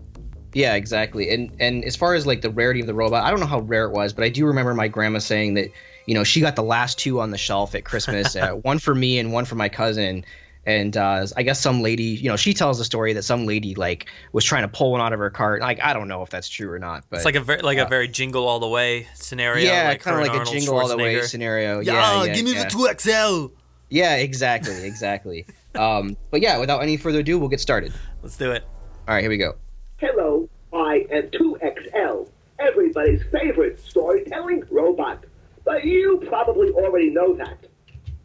Yeah, 0.53 0.75
exactly. 0.75 1.31
And 1.31 1.57
and 1.61 1.85
as 1.85 1.97
far 1.97 2.15
as 2.15 2.27
like 2.27 2.41
the 2.41 2.51
rarity 2.51 2.81
of 2.81 2.87
the 2.87 2.95
robot, 2.95 3.25
I 3.25 3.31
don't 3.31 3.41
know 3.41 3.47
how 3.47 3.61
rare 3.61 3.85
it 3.85 3.93
was, 3.93 4.13
but 4.13 4.25
I 4.25 4.29
do 4.29 4.47
remember 4.47 4.75
my 4.75 4.89
grandma 4.89 5.19
saying 5.19 5.55
that 5.55 5.71
you 6.07 6.15
know 6.15 6.25
she 6.25 6.41
got 6.41 6.57
the 6.57 6.63
last 6.63 6.99
two 6.99 7.21
on 7.21 7.31
the 7.31 7.39
shelf 7.39 7.75
at 7.75 7.85
Christmas, 7.85 8.37
uh, 8.37 8.53
one 8.53 8.79
for 8.79 8.95
me 8.95 9.19
and 9.19 9.33
one 9.33 9.45
for 9.45 9.55
my 9.55 9.69
cousin 9.69 10.25
and 10.67 10.97
uh, 10.97 11.27
I 11.37 11.43
guess 11.43 11.61
some 11.61 11.81
lady, 11.81 12.05
you 12.05 12.29
know, 12.29 12.37
she 12.37 12.53
tells 12.53 12.81
a 12.81 12.85
story 12.85 13.15
that 13.15 13.23
some 13.23 13.47
lady 13.47 13.75
like 13.75 14.07
was 14.33 14.45
trying 14.45 14.63
to 14.63 14.69
pull 14.69 14.93
one 14.93 15.01
out 15.01 15.13
of 15.13 15.19
her 15.19 15.31
cart. 15.31 15.63
Like 15.63 15.81
I 15.81 15.95
don't 15.95 16.09
know 16.09 16.23
if 16.23 16.31
that's 16.31 16.49
true 16.49 16.71
or 16.71 16.79
not, 16.79 17.05
but 17.09 17.17
it's 17.17 17.25
like 17.25 17.35
a 17.35 17.41
very 17.41 17.63
like 17.63 17.79
uh, 17.79 17.87
a 17.87 17.89
very 17.89 18.09
jingle 18.09 18.47
all 18.47 18.61
the 18.61 18.69
way 18.69 19.07
scenario. 19.15 19.65
Yeah, 19.65 19.89
like 19.89 20.01
kind 20.01 20.21
of 20.21 20.33
like 20.33 20.47
a 20.47 20.51
jingle 20.51 20.79
all 20.79 20.89
the 20.89 20.97
way 20.97 21.23
scenario. 21.23 21.81
Yeah, 21.81 21.93
yeah, 21.93 22.25
yeah 22.25 22.35
give 22.35 22.45
me 22.45 22.55
yeah. 22.55 22.65
the 22.65 22.71
two 22.71 22.89
XL. 22.99 23.55
Yeah, 23.89 24.17
exactly, 24.17 24.85
exactly. 24.85 25.47
um, 25.75 26.17
but 26.31 26.41
yeah, 26.43 26.59
without 26.59 26.83
any 26.83 26.97
further 26.97 27.21
ado, 27.21 27.39
we'll 27.39 27.49
get 27.49 27.61
started. 27.61 27.93
Let's 28.23 28.37
do 28.37 28.53
it. 28.53 28.63
All 29.09 29.15
right, 29.15 29.23
here 29.23 29.31
we 29.31 29.39
go. 29.39 29.57
Hello, 30.01 30.49
I 30.73 31.05
am 31.13 31.25
2XL, 31.25 32.31
everybody's 32.59 33.23
favorite 33.31 33.79
storytelling 33.79 34.63
robot. 34.71 35.25
But 35.63 35.85
you 35.85 36.23
probably 36.27 36.71
already 36.71 37.11
know 37.11 37.37
that. 37.37 37.67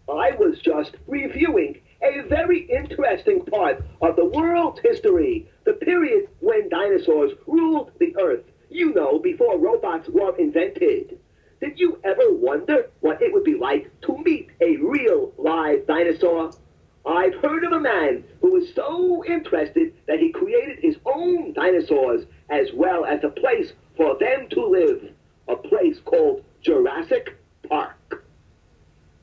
I 0.07 0.31
was 0.39 0.61
just 0.61 0.95
reviewing 1.05 1.81
a 2.01 2.21
very 2.29 2.59
interesting 2.59 3.43
part 3.43 3.83
of 4.01 4.15
the 4.15 4.23
world's 4.23 4.79
history, 4.79 5.49
the 5.65 5.73
period 5.73 6.29
when 6.39 6.69
dinosaurs 6.69 7.33
ruled 7.45 7.91
the 7.99 8.15
earth. 8.21 8.45
You 8.69 8.93
know, 8.93 9.19
before 9.19 9.59
robots 9.59 10.07
were 10.07 10.33
invented. 10.37 11.19
Did 11.59 11.77
you 11.77 11.99
ever 12.05 12.31
wonder 12.31 12.89
what 13.01 13.21
it 13.21 13.33
would 13.33 13.43
be 13.43 13.55
like 13.55 13.91
to 14.03 14.17
meet 14.19 14.49
a 14.61 14.77
real 14.77 15.33
live 15.37 15.87
dinosaur? 15.87 16.51
I've 17.07 17.35
heard 17.35 17.63
of 17.63 17.71
a 17.71 17.79
man 17.79 18.23
who 18.41 18.51
was 18.51 18.73
so 18.73 19.23
interested 19.25 19.93
that 20.07 20.19
he 20.19 20.31
created 20.31 20.79
his 20.79 20.95
own 21.05 21.53
dinosaurs 21.53 22.25
as 22.49 22.69
well 22.73 23.05
as 23.05 23.23
a 23.23 23.29
place 23.29 23.73
for 23.95 24.17
them 24.19 24.47
to 24.49 24.65
live, 24.65 25.11
a 25.47 25.55
place 25.55 25.99
called 26.03 26.43
Jurassic 26.63 27.37
Park. 27.69 28.25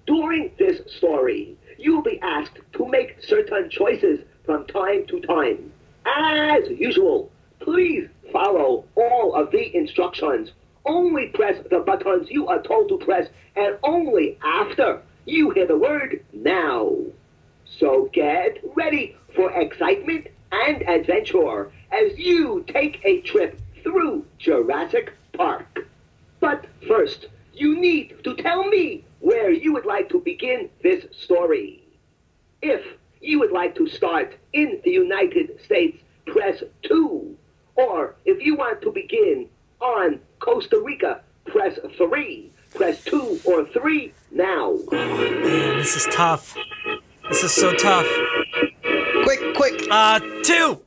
During 0.06 0.52
this 0.58 0.80
story, 0.96 1.56
you'll 1.76 2.02
be 2.02 2.20
asked 2.22 2.58
to 2.74 2.88
make 2.88 3.16
certain 3.20 3.68
choices 3.68 4.20
from 4.44 4.66
time 4.66 5.06
to 5.08 5.20
time. 5.20 5.72
As 6.06 6.68
usual, 6.68 7.32
please 7.58 8.08
follow 8.32 8.84
all 8.94 9.34
of 9.34 9.50
the 9.50 9.76
instructions. 9.76 10.52
Only 10.84 11.28
press 11.28 11.56
the 11.70 11.80
buttons 11.80 12.28
you 12.30 12.46
are 12.46 12.62
told 12.62 12.88
to 12.88 12.98
press, 12.98 13.28
and 13.56 13.76
only 13.82 14.38
after 14.42 15.02
you 15.26 15.50
hear 15.50 15.66
the 15.66 15.78
word 15.78 16.24
now. 16.32 16.96
So 17.78 18.10
get 18.12 18.58
ready 18.76 19.16
for 19.34 19.50
excitement 19.52 20.28
and 20.52 20.82
adventure 20.88 21.72
as 21.90 22.16
you 22.18 22.64
take 22.68 23.00
a 23.04 23.20
trip 23.22 23.60
through 23.82 24.26
Jurassic 24.38 25.12
Park. 25.32 25.86
But 26.40 26.66
first, 26.86 27.26
you 27.54 27.78
need 27.78 28.16
to 28.24 28.34
tell 28.36 28.64
me 28.64 29.04
where 29.20 29.50
you 29.50 29.72
would 29.72 29.86
like 29.86 30.08
to 30.10 30.20
begin 30.20 30.68
this 30.82 31.04
story. 31.12 31.82
If 32.60 32.84
you 33.20 33.38
would 33.40 33.52
like 33.52 33.74
to 33.76 33.88
start 33.88 34.36
in 34.52 34.80
the 34.84 34.90
United 34.90 35.60
States, 35.64 35.98
press 36.26 36.62
2. 36.82 37.36
Or 37.76 38.16
if 38.24 38.42
you 38.42 38.56
want 38.56 38.82
to 38.82 38.90
begin 38.90 39.48
on 39.80 40.20
Costa 40.40 40.80
Rica, 40.80 41.22
press 41.46 41.78
3. 41.96 42.50
Press 42.74 43.04
2 43.04 43.40
or 43.44 43.66
3 43.66 44.12
now. 44.30 44.78
This 44.90 45.96
is 45.96 46.06
tough. 46.14 46.56
This 47.28 47.44
is 47.44 47.52
so 47.52 47.72
tough. 47.74 48.06
Quick, 49.24 49.54
quick. 49.54 49.86
Uh, 49.90 50.20
two. 50.42 50.80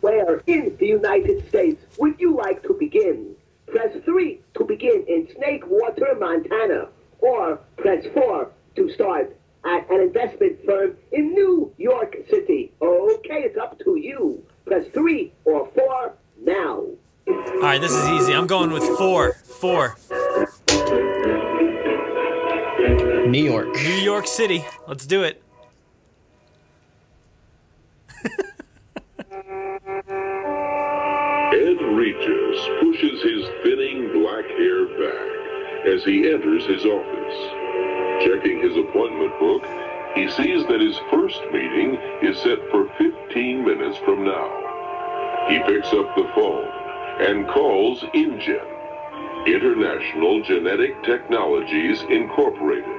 Where 0.00 0.42
in 0.46 0.76
the 0.78 0.86
United 0.86 1.48
States 1.48 1.82
would 1.98 2.20
you 2.20 2.36
like 2.36 2.62
to 2.62 2.74
begin? 2.78 3.34
Press 3.66 3.96
3 4.04 4.40
to 4.56 4.64
begin 4.64 5.04
in 5.08 5.26
Snakewater, 5.26 6.18
Montana. 6.18 6.88
Or 7.20 7.58
press 7.76 8.04
4 8.14 8.50
to 8.76 8.92
start 8.94 9.36
at 9.64 9.90
an 9.90 10.00
investment 10.00 10.64
firm 10.64 10.96
in 11.12 11.32
New 11.32 11.74
York 11.76 12.16
City. 12.30 12.72
Okay, 12.80 13.42
it's 13.42 13.58
up 13.58 13.78
to 13.80 13.96
you. 13.96 14.42
Press 14.64 14.86
3 14.94 15.32
or 15.44 15.68
4 15.74 16.14
now. 16.44 16.84
All 17.28 17.60
right, 17.60 17.80
this 17.80 17.92
is 17.92 18.08
easy. 18.08 18.32
I'm 18.34 18.46
going 18.46 18.70
with 18.70 18.84
four. 18.96 19.34
Four. 19.44 19.97
New 23.38 23.44
York. 23.44 23.72
New 23.72 24.02
York 24.02 24.26
City. 24.26 24.64
Let's 24.88 25.06
do 25.06 25.22
it. 25.22 25.40
Ed 31.54 31.78
Regis 31.94 32.58
pushes 32.80 33.22
his 33.22 33.46
thinning 33.62 34.10
black 34.12 34.44
hair 34.44 34.86
back 34.98 35.86
as 35.86 36.02
he 36.02 36.28
enters 36.28 36.66
his 36.66 36.84
office. 36.84 37.38
Checking 38.26 38.60
his 38.60 38.76
appointment 38.76 39.38
book, 39.38 39.64
he 40.16 40.28
sees 40.30 40.66
that 40.66 40.80
his 40.80 40.98
first 41.08 41.40
meeting 41.52 41.94
is 42.22 42.38
set 42.38 42.58
for 42.72 42.88
15 42.98 43.64
minutes 43.64 43.98
from 43.98 44.24
now. 44.24 45.46
He 45.48 45.60
picks 45.60 45.92
up 45.92 46.12
the 46.16 46.28
phone 46.34 46.66
and 47.20 47.46
calls 47.46 48.02
InGen, 48.14 48.66
International 49.46 50.42
Genetic 50.42 51.04
Technologies 51.04 52.02
Incorporated. 52.10 52.97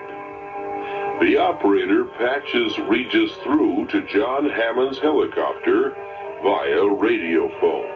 Operator 1.49 2.05
patches 2.05 2.77
Regis 2.87 3.33
through 3.41 3.87
to 3.87 4.05
John 4.13 4.47
Hammond's 4.47 4.99
helicopter 4.99 5.97
via 6.43 6.85
radio 6.93 7.49
phone. 7.59 7.89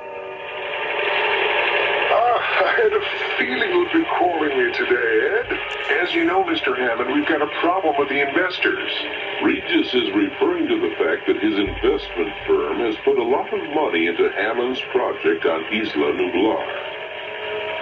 Ah, 2.10 2.40
I 2.66 2.74
had 2.82 2.94
a 2.98 3.04
feeling 3.38 3.70
you'd 3.70 3.94
be 3.94 4.04
calling 4.18 4.58
me 4.58 4.74
today, 4.74 5.14
Ed. 5.38 6.02
As 6.02 6.16
you 6.16 6.26
know, 6.26 6.44
Mr. 6.44 6.76
Hammond, 6.76 7.14
we've 7.14 7.30
got 7.30 7.44
a 7.44 7.60
problem 7.62 7.94
with 8.00 8.10
the 8.10 8.28
investors. 8.28 8.92
Regis 9.44 9.94
is 9.94 10.10
referring 10.18 10.68
to 10.68 10.82
the 10.82 10.96
fact 10.98 11.30
that 11.30 11.38
his 11.38 11.54
investment 11.54 12.34
firm 12.48 12.80
has 12.80 12.96
put 13.06 13.20
a 13.20 13.24
lot 13.24 13.54
of 13.54 13.62
money 13.76 14.08
into 14.08 14.34
Hammond's 14.34 14.82
project 14.90 15.46
on 15.46 15.62
Isla 15.70 16.10
Nublar. 16.18 16.66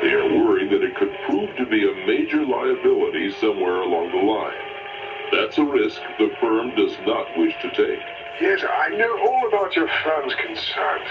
They 0.03 0.11
are 0.19 0.27
worried 0.35 0.69
that 0.71 0.83
it 0.83 0.97
could 0.97 1.15
prove 1.25 1.55
to 1.55 1.65
be 1.65 1.87
a 1.87 1.95
major 2.05 2.45
liability 2.45 3.31
somewhere 3.39 3.87
along 3.87 4.11
the 4.11 4.19
line. 4.19 4.70
That's 5.31 5.57
a 5.57 5.63
risk 5.63 6.01
the 6.19 6.29
firm 6.39 6.75
does 6.75 6.97
not 7.05 7.25
wish 7.37 7.53
to 7.61 7.69
take. 7.71 7.99
Yes, 8.41 8.63
I 8.67 8.89
know 8.89 9.19
all 9.19 9.47
about 9.47 9.75
your 9.75 9.87
firm's 10.03 10.33
concerns. 10.35 11.07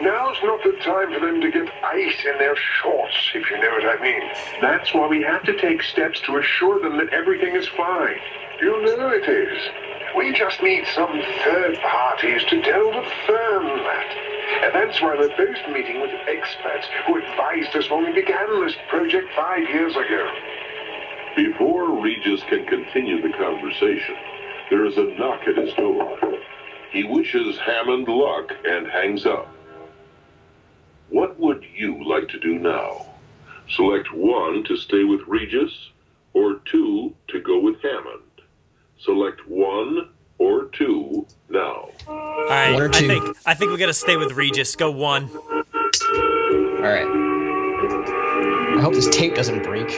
Now's 0.00 0.36
not 0.42 0.62
the 0.62 0.72
time 0.82 1.12
for 1.12 1.20
them 1.20 1.40
to 1.40 1.50
get 1.50 1.72
ice 1.84 2.24
in 2.24 2.38
their 2.38 2.56
shorts, 2.56 3.30
if 3.34 3.48
you 3.50 3.56
know 3.58 3.70
what 3.70 3.86
I 3.86 4.02
mean. 4.02 4.22
That's 4.60 4.92
why 4.92 5.06
we 5.06 5.22
have 5.22 5.44
to 5.44 5.56
take 5.56 5.82
steps 5.82 6.20
to 6.26 6.38
assure 6.38 6.80
them 6.80 6.98
that 6.98 7.12
everything 7.12 7.54
is 7.54 7.68
fine. 7.68 8.16
You 8.60 8.82
know 8.82 9.08
it 9.08 9.28
is. 9.28 9.58
We 10.16 10.32
just 10.32 10.62
need 10.62 10.84
some 10.94 11.22
third 11.44 11.78
parties 11.78 12.44
to 12.44 12.60
tell 12.62 12.90
the 12.92 13.08
firm 13.26 13.66
that. 13.66 14.32
And 14.64 14.74
that's 14.74 15.00
why 15.00 15.16
we're 15.16 15.36
both 15.36 15.72
meeting 15.72 16.00
with 16.00 16.10
experts 16.28 16.86
who 17.06 17.18
advised 17.18 17.74
us 17.74 17.88
when 17.90 18.04
we 18.04 18.12
began 18.12 18.64
this 18.64 18.76
project 18.88 19.28
five 19.34 19.68
years 19.68 19.96
ago. 19.96 20.28
Before 21.36 22.00
Regis 22.02 22.42
can 22.48 22.66
continue 22.66 23.22
the 23.22 23.36
conversation, 23.36 24.14
there 24.70 24.84
is 24.84 24.96
a 24.98 25.04
knock 25.18 25.40
at 25.46 25.56
his 25.56 25.72
door. 25.74 26.18
He 26.92 27.04
wishes 27.04 27.56
Hammond 27.58 28.06
luck 28.06 28.50
and 28.66 28.86
hangs 28.86 29.24
up. 29.24 29.48
What 31.08 31.38
would 31.40 31.64
you 31.74 32.06
like 32.06 32.28
to 32.28 32.38
do 32.38 32.58
now? 32.58 33.06
Select 33.70 34.12
one 34.12 34.64
to 34.64 34.76
stay 34.76 35.04
with 35.04 35.20
Regis, 35.26 35.90
or 36.34 36.56
two 36.70 37.14
to 37.28 37.40
go 37.40 37.60
with 37.60 37.80
Hammond. 37.80 38.22
Select 38.98 39.40
one 39.48 40.10
or 40.38 40.64
two 40.66 41.26
now. 41.48 41.88
All 42.08 42.48
right, 42.48 42.72
One 42.72 42.82
or 42.82 42.88
I 42.90 42.98
think 42.98 43.36
I 43.46 43.54
think 43.54 43.70
we 43.70 43.78
gotta 43.78 43.94
stay 43.94 44.16
with 44.16 44.32
Regis. 44.32 44.76
Go 44.76 44.90
one. 44.90 45.30
All 45.34 46.82
right. 46.82 47.06
I 48.76 48.80
hope 48.80 48.94
this 48.94 49.08
tape 49.08 49.34
doesn't 49.34 49.62
break. 49.62 49.88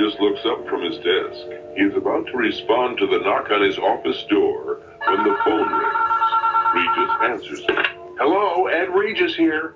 Regis 0.00 0.18
looks 0.18 0.40
up 0.46 0.66
from 0.66 0.82
his 0.82 0.96
desk. 0.96 1.46
He 1.76 1.82
is 1.82 1.94
about 1.94 2.26
to 2.28 2.36
respond 2.36 2.96
to 2.98 3.06
the 3.06 3.18
knock 3.18 3.50
on 3.50 3.62
his 3.62 3.76
office 3.76 4.22
door 4.30 4.80
when 5.06 5.24
the 5.24 5.36
phone 5.44 5.68
rings. 5.68 6.74
Regis 6.74 7.10
answers 7.22 7.60
it. 7.68 7.86
Hello, 8.16 8.66
Ed 8.66 8.94
Regis 8.94 9.36
here. 9.36 9.74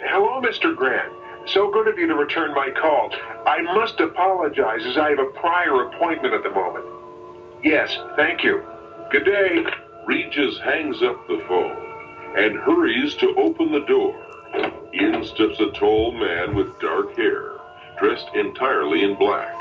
Hello, 0.00 0.40
Mr. 0.40 0.74
Grant. 0.74 1.12
So 1.46 1.70
good 1.70 1.86
of 1.86 1.98
you 1.98 2.06
to 2.06 2.14
return 2.14 2.54
my 2.54 2.70
call. 2.70 3.10
I 3.46 3.60
must 3.60 4.00
apologize 4.00 4.86
as 4.86 4.96
I 4.96 5.10
have 5.10 5.18
a 5.18 5.38
prior 5.38 5.88
appointment 5.88 6.32
at 6.32 6.42
the 6.42 6.50
moment. 6.50 6.86
Yes, 7.62 7.94
thank 8.16 8.42
you. 8.42 8.62
Good 9.10 9.26
day. 9.26 9.66
Regis 10.06 10.58
hangs 10.60 11.02
up 11.02 11.28
the 11.28 11.44
phone 11.46 12.34
and 12.38 12.56
hurries 12.56 13.14
to 13.16 13.34
open 13.36 13.70
the 13.72 13.84
door. 13.84 14.16
In 14.94 15.22
steps 15.24 15.60
a 15.60 15.70
tall 15.72 16.12
man 16.12 16.54
with 16.54 16.78
dark 16.80 17.14
hair, 17.18 17.52
dressed 17.98 18.28
entirely 18.34 19.02
in 19.02 19.14
black. 19.16 19.57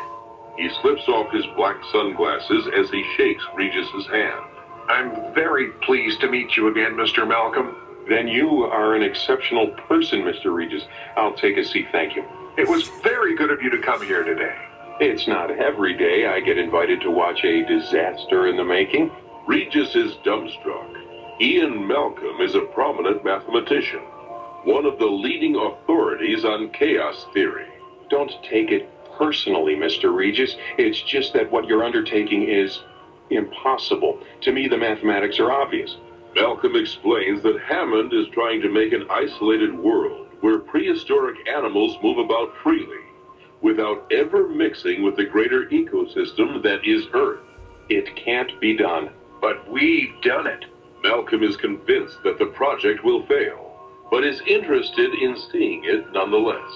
He 0.58 0.70
slips 0.82 1.08
off 1.08 1.32
his 1.32 1.46
black 1.56 1.78
sunglasses 1.92 2.68
as 2.76 2.90
he 2.90 3.04
shakes 3.16 3.44
Regis's 3.56 4.08
hand. 4.08 4.44
I'm 4.90 5.34
very 5.34 5.72
pleased 5.84 6.20
to 6.22 6.32
meet 6.32 6.58
you 6.58 6.70
again, 6.70 6.94
Mr. 6.94 7.28
Malcolm. 7.28 7.76
Then 8.10 8.28
you 8.28 8.64
are 8.64 8.96
an 8.96 9.04
exceptional 9.04 9.68
person, 9.88 10.22
Mr. 10.22 10.54
Regis. 10.54 10.84
I'll 11.16 11.36
take 11.36 11.58
a 11.58 11.64
seat, 11.64 11.88
thank 11.92 12.16
you. 12.16 12.26
It 12.58 12.68
was 12.68 12.88
very 13.04 13.36
good 13.36 13.52
of 13.52 13.62
you 13.62 13.70
to 13.70 13.80
come 13.80 14.02
here 14.02 14.24
today. 14.24 14.56
It's 15.00 15.28
not 15.28 15.52
every 15.52 15.96
day 15.96 16.26
I 16.26 16.40
get 16.40 16.58
invited 16.58 17.02
to 17.02 17.12
watch 17.12 17.44
a 17.44 17.64
disaster 17.66 18.48
in 18.48 18.58
the 18.58 18.64
making. 18.64 19.12
Regis 19.46 19.96
is 19.96 20.14
dumbstruck. 20.26 20.98
Ian 21.40 21.86
Malcolm 21.86 22.42
is 22.42 22.56
a 22.56 22.62
prominent 22.62 23.24
mathematician, 23.24 24.00
one 24.64 24.86
of 24.86 24.98
the 24.98 25.06
leading 25.06 25.56
authorities 25.56 26.46
on 26.46 26.72
chaos 26.72 27.28
theory. 27.32 27.68
Don't 28.10 28.32
take 28.50 28.72
it 28.72 28.90
personally, 29.18 29.76
Mr. 29.76 30.14
Regis. 30.14 30.56
It's 30.78 31.02
just 31.02 31.34
that 31.34 31.52
what 31.52 31.66
you're 31.66 31.84
undertaking 31.84 32.44
is 32.44 32.80
impossible. 33.30 34.20
To 34.42 34.52
me, 34.52 34.68
the 34.68 34.78
mathematics 34.78 35.40
are 35.40 35.52
obvious. 35.52 35.98
Malcolm 36.36 36.76
explains 36.76 37.42
that 37.44 37.60
Hammond 37.62 38.14
is 38.14 38.28
trying 38.34 38.62
to 38.62 38.70
make 38.70 38.94
an 38.94 39.08
isolated 39.10 39.78
world 39.78 40.28
where 40.42 40.60
prehistoric 40.60 41.36
animals 41.48 41.98
move 42.04 42.20
about 42.20 42.54
freely 42.62 43.02
without 43.62 44.06
ever 44.12 44.48
mixing 44.48 45.04
with 45.04 45.16
the 45.16 45.26
greater 45.26 45.66
ecosystem 45.68 46.62
that 46.62 46.86
is 46.86 47.08
Earth. 47.14 47.40
It 47.90 48.16
can't 48.16 48.60
be 48.60 48.76
done. 48.78 49.10
But 49.42 49.70
we've 49.72 50.14
done 50.22 50.48
it. 50.48 50.66
Malcolm 51.04 51.44
is 51.44 51.58
convinced 51.58 52.18
that 52.24 52.38
the 52.40 52.48
project 52.48 53.04
will 53.04 53.26
fail, 53.28 53.80
but 54.12 54.24
is 54.24 54.42
interested 54.48 55.14
in 55.14 55.38
seeing 55.52 55.84
it 55.86 56.12
nonetheless. 56.12 56.72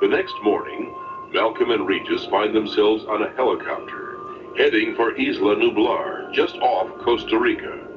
The 0.00 0.08
next 0.08 0.34
morning, 0.42 0.94
Malcolm 1.32 1.70
and 1.70 1.86
Regis 1.86 2.26
find 2.26 2.54
themselves 2.54 3.04
on 3.06 3.22
a 3.22 3.34
helicopter, 3.36 4.18
heading 4.54 4.94
for 4.94 5.18
Isla 5.18 5.56
Nublar, 5.56 6.30
just 6.30 6.56
off 6.56 7.02
Costa 7.02 7.38
Rica. 7.38 7.88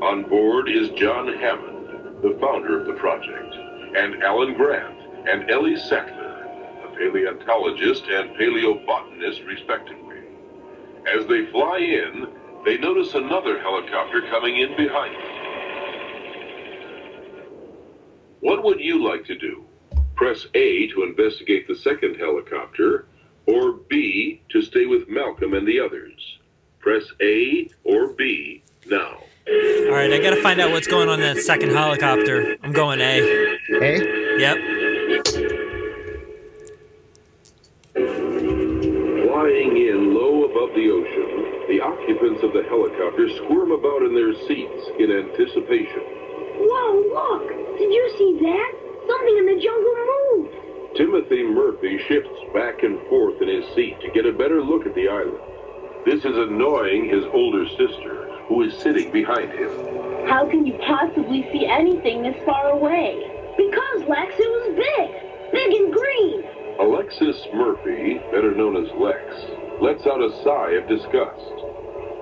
On 0.00 0.22
board 0.22 0.70
is 0.70 0.88
John 0.90 1.28
Hammond, 1.28 2.22
the 2.22 2.38
founder 2.40 2.80
of 2.80 2.86
the 2.86 2.94
project, 2.94 3.54
and 3.94 4.22
Alan 4.22 4.54
Grant, 4.54 4.98
and 5.28 5.50
Ellie 5.50 5.76
Sattler, 5.76 6.46
a 6.82 6.96
paleontologist 6.96 8.04
and 8.04 8.30
paleobotanist, 8.30 9.46
respectively. 9.46 10.20
As 11.06 11.26
they 11.26 11.50
fly 11.50 11.78
in, 11.80 12.28
they 12.64 12.78
notice 12.78 13.12
another 13.12 13.60
helicopter 13.60 14.22
coming 14.30 14.56
in 14.56 14.74
behind 14.74 15.14
them. 15.14 15.40
What 18.40 18.64
would 18.64 18.80
you 18.80 19.06
like 19.06 19.26
to 19.26 19.36
do? 19.36 19.66
Press 20.20 20.46
A 20.52 20.86
to 20.88 21.02
investigate 21.02 21.66
the 21.66 21.74
second 21.74 22.16
helicopter, 22.16 23.06
or 23.46 23.72
B 23.72 24.42
to 24.50 24.60
stay 24.60 24.84
with 24.84 25.08
Malcolm 25.08 25.54
and 25.54 25.66
the 25.66 25.80
others. 25.80 26.38
Press 26.78 27.04
A 27.22 27.70
or 27.84 28.08
B 28.08 28.62
now. 28.84 29.16
All 29.48 29.92
right, 29.92 30.12
I 30.12 30.18
gotta 30.18 30.42
find 30.42 30.60
out 30.60 30.72
what's 30.72 30.86
going 30.86 31.08
on 31.08 31.22
in 31.22 31.34
that 31.34 31.42
second 31.42 31.70
helicopter. 31.70 32.58
I'm 32.62 32.72
going 32.72 33.00
A. 33.00 33.22
A? 33.80 34.38
Yep. 34.38 34.56
Flying 39.24 39.72
in 39.78 40.12
low 40.12 40.44
above 40.44 40.74
the 40.76 40.90
ocean, 40.90 41.66
the 41.66 41.80
occupants 41.80 42.42
of 42.42 42.52
the 42.52 42.64
helicopter 42.68 43.26
squirm 43.36 43.72
about 43.72 44.02
in 44.02 44.14
their 44.14 44.34
seats 44.46 44.90
in 44.98 45.10
anticipation. 45.10 46.04
Whoa, 46.60 47.08
look! 47.08 47.48
Did 47.78 47.90
you 47.90 48.14
see 48.18 48.38
that? 48.42 48.79
Something 49.10 49.38
in 49.38 49.46
the 49.46 49.60
jungle 49.60 49.96
moved! 50.06 50.96
Timothy 50.96 51.42
Murphy 51.42 51.98
shifts 52.06 52.38
back 52.54 52.84
and 52.84 52.96
forth 53.08 53.42
in 53.42 53.48
his 53.48 53.64
seat 53.74 54.00
to 54.02 54.10
get 54.12 54.24
a 54.24 54.30
better 54.30 54.62
look 54.62 54.86
at 54.86 54.94
the 54.94 55.08
island. 55.08 55.42
This 56.06 56.24
is 56.24 56.36
annoying 56.36 57.08
his 57.08 57.24
older 57.32 57.66
sister, 57.70 58.30
who 58.46 58.62
is 58.62 58.72
sitting 58.78 59.10
behind 59.10 59.50
him. 59.50 59.70
How 60.28 60.48
can 60.48 60.64
you 60.64 60.78
possibly 60.86 61.42
see 61.50 61.66
anything 61.66 62.22
this 62.22 62.36
far 62.44 62.70
away? 62.70 63.18
Because, 63.56 64.08
Lex, 64.08 64.32
it 64.38 64.46
was 64.46 64.78
big! 64.78 65.08
Big 65.50 65.72
and 65.74 65.92
green! 65.92 66.44
Alexis 66.78 67.48
Murphy, 67.52 68.20
better 68.30 68.54
known 68.54 68.76
as 68.76 68.92
Lex, 68.94 69.22
lets 69.82 70.06
out 70.06 70.22
a 70.22 70.30
sigh 70.44 70.78
of 70.78 70.86
disgust. 70.86 71.50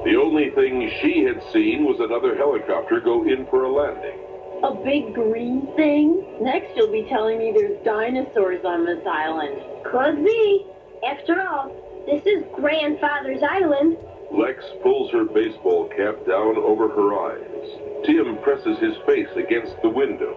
The 0.05 0.17
only 0.17 0.51
thing 0.57 0.91
she 1.03 1.23
had 1.25 1.43
seen 1.53 1.85
was 1.85 2.01
another 2.01 2.35
helicopter 2.35 2.99
go 3.01 3.29
in 3.29 3.45
for 3.51 3.65
a 3.65 3.73
landing. 3.73 4.19
A 4.63 4.75
big 4.75 5.15
green 5.15 5.69
thing? 5.77 6.39
Next 6.41 6.75
you'll 6.75 6.91
be 6.91 7.07
telling 7.09 7.39
me 7.39 7.53
there's 7.55 7.79
dinosaurs 7.85 8.65
on 8.65 8.85
this 8.85 9.07
island. 9.07 9.63
Could 9.85 10.25
be. 10.25 10.67
After 11.07 11.41
all, 11.41 11.71
this 12.07 12.27
is 12.27 12.43
Grandfather's 12.57 13.43
Island. 13.43 13.97
Lex 14.33 14.65
pulls 14.83 15.13
her 15.13 15.25
baseball 15.25 15.89
cap 15.89 16.27
down 16.27 16.57
over 16.59 16.89
her 16.89 17.31
eyes. 17.31 18.05
Tim 18.05 18.37
presses 18.43 18.79
his 18.79 18.97
face 19.07 19.31
against 19.37 19.81
the 19.83 19.89
window. 19.89 20.35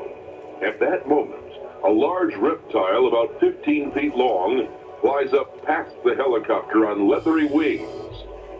At 0.64 0.80
that 0.80 1.08
moment, 1.08 1.52
a 1.84 1.90
large 1.90 2.36
reptile 2.36 3.08
about 3.08 3.40
15 3.40 3.92
feet 3.94 4.16
long 4.16 4.68
flies 5.02 5.34
up 5.34 5.66
past 5.66 5.96
the 6.06 6.14
helicopter 6.16 6.86
on 6.88 7.10
leathery 7.10 7.48
wings. 7.48 8.11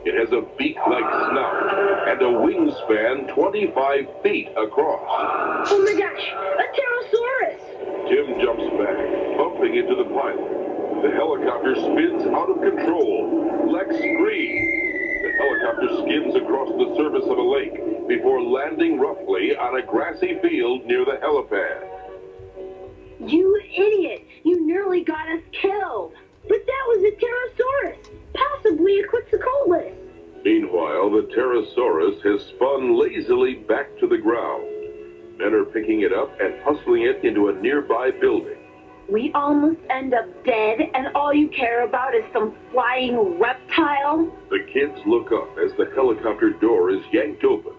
It 0.04 0.18
has 0.18 0.32
a 0.34 0.42
beak-like 0.58 1.10
snout 1.30 2.10
and 2.10 2.22
a 2.22 2.34
wingspan 2.42 3.34
25 3.36 4.24
feet 4.24 4.50
across. 4.58 5.70
Oh 5.70 5.78
my 5.78 5.94
gosh, 5.94 6.26
a 6.58 6.66
Pterosaurus! 6.74 8.10
Tim 8.10 8.42
jumps 8.42 8.66
back, 8.82 8.98
bumping 9.38 9.76
into 9.78 9.94
the 9.94 10.10
pilot. 10.10 10.62
The 11.04 11.12
helicopter 11.12 11.76
spins 11.76 12.26
out 12.34 12.50
of 12.50 12.62
control. 12.62 13.70
Lex 13.72 13.94
screams. 13.94 14.82
The 15.22 15.32
helicopter 15.38 15.90
skims 16.02 16.34
across 16.36 16.70
the 16.70 16.96
surface 16.98 17.30
of 17.30 17.38
a 17.38 17.42
lake 17.42 18.08
before 18.08 18.42
landing 18.42 19.00
roughly 19.00 19.56
on 19.56 19.78
a 19.78 19.86
grassy 19.86 20.40
field 20.42 20.84
near 20.88 21.06
the 21.06 21.20
helipad. 21.22 21.86
You 23.30 23.62
idiot! 23.78 24.26
You 24.44 24.66
nearly 24.66 25.04
got 25.04 25.30
us 25.30 25.44
killed! 25.52 26.14
But 26.50 26.66
that 26.66 26.86
was 26.88 27.04
a 27.04 27.12
Pterosaurus! 27.22 28.21
Possibly 28.34 29.00
a 29.00 29.08
Quetzalcoatlus! 29.08 29.94
Meanwhile, 30.44 31.12
the 31.12 31.30
Pterosaurus 31.36 32.22
has 32.24 32.48
spun 32.48 32.98
lazily 32.98 33.56
back 33.68 33.98
to 34.00 34.08
the 34.08 34.18
ground. 34.18 34.68
Men 35.38 35.54
are 35.54 35.66
picking 35.66 36.02
it 36.02 36.14
up 36.14 36.40
and 36.40 36.62
hustling 36.64 37.04
it 37.04 37.24
into 37.24 37.50
a 37.50 37.54
nearby 37.54 38.12
building. 38.12 38.58
We 39.10 39.32
almost 39.34 39.80
end 39.90 40.14
up 40.14 40.26
dead, 40.46 40.80
and 40.94 41.08
all 41.16 41.34
you 41.34 41.50
care 41.50 41.84
about 41.84 42.16
is 42.16 42.24
some 42.32 42.56
flying 42.72 43.40
reptile? 43.40 44.32
The 44.50 44.66
kids 44.74 44.98
look 45.06 45.32
up 45.32 45.58
as 45.58 45.72
the 45.78 45.92
helicopter 45.96 46.52
door 46.52 46.92
is 46.92 47.02
yanked 47.12 47.44
open. 47.44 47.74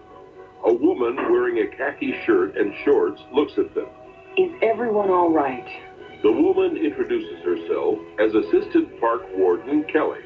A 0.65 0.73
woman 0.73 1.15
wearing 1.15 1.57
a 1.59 1.75
khaki 1.75 2.13
shirt 2.25 2.55
and 2.55 2.73
shorts 2.85 3.21
looks 3.33 3.53
at 3.57 3.73
them. 3.73 3.87
Is 4.37 4.51
everyone 4.61 5.09
all 5.09 5.31
right? 5.31 5.67
The 6.21 6.31
woman 6.31 6.77
introduces 6.77 7.43
herself 7.43 7.99
as 8.19 8.33
Assistant 8.33 8.99
Park 8.99 9.23
Warden 9.35 9.83
Kelly. 9.91 10.21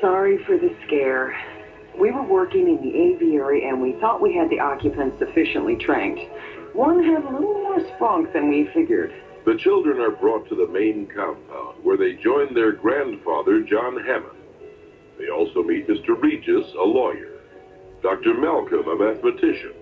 Sorry 0.00 0.38
for 0.44 0.56
the 0.56 0.70
scare. 0.86 1.34
We 1.98 2.12
were 2.12 2.22
working 2.22 2.68
in 2.68 2.76
the 2.80 2.96
aviary 2.96 3.68
and 3.68 3.82
we 3.82 3.94
thought 4.00 4.22
we 4.22 4.32
had 4.32 4.48
the 4.48 4.60
occupants 4.60 5.18
sufficiently 5.18 5.74
trained. 5.74 6.20
One 6.72 7.02
had 7.02 7.24
a 7.24 7.30
little 7.32 7.54
more 7.54 7.80
spunk 7.96 8.32
than 8.32 8.48
we 8.48 8.68
figured. 8.72 9.12
The 9.44 9.56
children 9.56 9.98
are 9.98 10.12
brought 10.12 10.48
to 10.50 10.54
the 10.54 10.68
main 10.68 11.08
compound 11.08 11.82
where 11.82 11.96
they 11.96 12.12
join 12.22 12.54
their 12.54 12.70
grandfather, 12.70 13.62
John 13.62 13.98
Hammond. 14.04 14.38
They 15.18 15.30
also 15.30 15.64
meet 15.64 15.88
Mr. 15.88 16.20
Regis, 16.20 16.66
a 16.78 16.84
lawyer, 16.84 17.40
Dr. 18.00 18.34
Malcolm, 18.34 18.86
a 18.86 18.94
mathematician, 18.94 19.72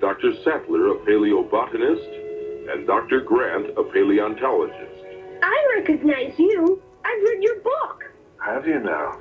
Dr. 0.00 0.32
Sattler, 0.42 0.90
a 0.90 0.96
paleobotanist, 1.06 2.72
and 2.72 2.84
Dr. 2.84 3.20
Grant, 3.20 3.66
a 3.78 3.84
paleontologist. 3.84 5.04
I 5.40 5.74
recognize 5.78 6.34
you. 6.36 6.82
I've 7.04 7.22
read 7.22 7.42
your 7.42 7.60
book. 7.60 8.10
Have 8.44 8.66
you 8.66 8.80
now? 8.80 9.20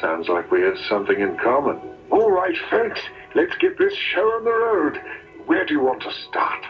Sounds 0.00 0.28
like 0.28 0.50
we 0.50 0.60
have 0.62 0.78
something 0.88 1.20
in 1.20 1.36
common. 1.38 1.80
All 2.10 2.30
right, 2.30 2.56
folks, 2.70 3.00
let's 3.34 3.56
get 3.56 3.78
this 3.78 3.94
show 3.94 4.22
on 4.22 4.44
the 4.44 4.50
road. 4.50 5.00
Where 5.46 5.64
do 5.64 5.72
you 5.72 5.80
want 5.80 6.02
to 6.02 6.12
start? 6.12 6.62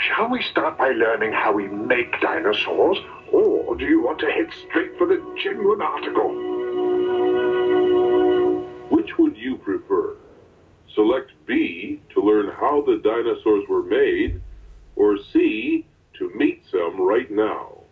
Shall 0.00 0.30
we 0.30 0.42
start 0.42 0.78
by 0.78 0.90
learning 0.90 1.32
how 1.32 1.52
we 1.52 1.66
make 1.68 2.20
dinosaurs, 2.20 2.98
or 3.32 3.74
do 3.76 3.84
you 3.84 4.00
want 4.00 4.20
to 4.20 4.30
head 4.30 4.48
straight 4.68 4.96
for 4.96 5.06
the 5.06 5.20
genuine 5.42 5.82
article? 5.82 6.30
Which 8.90 9.18
would 9.18 9.36
you 9.36 9.56
prefer? 9.56 10.16
Select 10.94 11.32
B 11.46 12.00
to 12.14 12.20
learn 12.22 12.50
how 12.52 12.82
the 12.82 12.98
dinosaurs 13.04 13.68
were 13.68 13.82
made, 13.82 14.40
or 14.96 15.18
C 15.32 15.84
to 16.18 16.30
meet 16.34 16.62
some 16.70 17.00
right 17.00 17.30
now. 17.30 17.82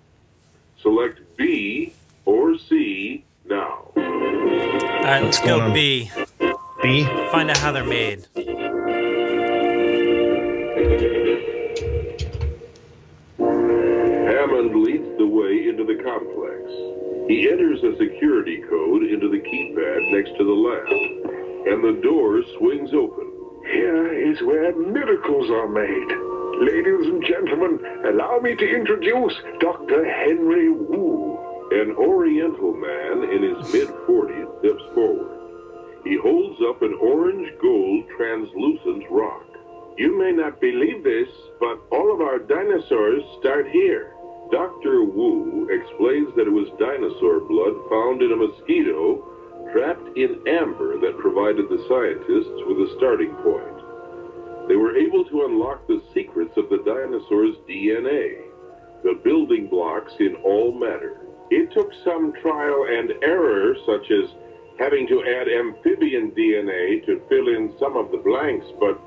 Select 0.81 1.21
B 1.37 1.93
or 2.25 2.57
C 2.57 3.25
now. 3.49 3.93
All 3.97 4.03
right, 5.03 5.23
let's 5.23 5.41
go 5.41 5.73
B. 5.73 6.11
B. 6.83 7.05
Find 7.31 7.51
out 7.51 7.59
how 7.59 7.73
they're 7.73 7.85
made. 7.85 8.27
Hammond 13.39 14.83
leads 14.83 15.19
the 15.19 15.27
way 15.27 15.69
into 15.69 15.85
the 15.85 16.03
complex. 16.03 16.63
He 17.29 17.49
enters 17.51 17.83
a 17.83 17.97
security 17.99 18.63
code 18.69 19.03
into 19.05 19.29
the 19.29 19.39
keypad 19.39 20.13
next 20.13 20.37
to 20.39 20.45
the 20.45 20.53
lab, 20.53 20.87
and 21.67 21.83
the 21.83 22.01
door 22.03 22.43
swings 22.59 22.93
open. 22.95 23.33
Here 23.73 24.13
is 24.13 24.41
where 24.43 24.75
miracles 24.77 25.51
are 25.51 25.69
made. 25.69 26.13
Ladies 26.61 27.07
and 27.07 27.25
gentlemen, 27.25 27.81
allow 28.07 28.39
me 28.39 28.55
to 28.55 28.65
introduce 28.65 29.35
Dr. 29.61 30.05
Henry 30.05 30.71
Wu. 30.71 31.36
An 31.77 31.95
Oriental 31.95 32.73
man 32.73 33.25
in 33.29 33.43
his 33.43 33.71
mid 33.71 33.89
40s 34.09 34.61
steps 34.61 34.83
forward. 34.95 35.29
He 36.05 36.17
holds 36.17 36.59
up 36.63 36.81
an 36.81 36.95
orange 36.95 37.53
gold 37.61 38.05
translucent 38.17 39.05
rock. 39.11 39.45
You 39.99 40.17
may 40.19 40.33
not 40.33 40.59
believe 40.59 41.05
this, 41.05 41.29
but 41.61 41.77
all 41.93 42.15
of 42.15 42.23
our 42.23 42.39
dinosaurs 42.39 43.23
start 43.41 43.69
here. 43.69 44.15
Dr. 44.51 45.05
Wu 45.05 45.69
explains 45.69 46.35
that 46.37 46.49
it 46.49 46.57
was 46.57 46.73
dinosaur 46.81 47.41
blood 47.45 47.77
found 47.93 48.23
in 48.23 48.33
a 48.33 48.37
mosquito 48.37 49.21
trapped 49.71 50.17
in 50.17 50.41
amber 50.49 50.99
that 50.99 51.19
provided 51.19 51.69
the 51.69 51.85
scientists 51.93 52.57
with 52.65 52.89
a 52.89 52.95
starting 52.97 53.37
point. 53.45 54.67
They 54.67 54.77
were 54.77 54.97
able 54.97 55.27
to 55.27 55.45
unlock 55.45 55.87
the 55.87 56.01
secrets 56.15 56.57
of 56.57 56.71
the 56.71 56.81
dinosaur's 56.89 57.61
DNA, 57.69 58.49
the 59.05 59.21
building 59.23 59.69
blocks 59.69 60.15
in 60.21 60.37
all 60.37 60.73
matter. 60.73 61.26
It 61.51 61.73
took 61.73 61.93
some 62.05 62.33
trial 62.43 62.87
and 62.91 63.13
error, 63.23 63.77
such 63.87 64.11
as 64.11 64.31
having 64.79 65.07
to 65.09 65.23
add 65.25 65.49
amphibian 65.49 66.33
DNA 66.33 67.05
to 67.07 67.23
fill 67.29 67.49
in 67.49 67.73
some 67.79 67.97
of 67.97 68.11
the 68.11 68.19
blanks, 68.19 68.67
but 68.81 69.01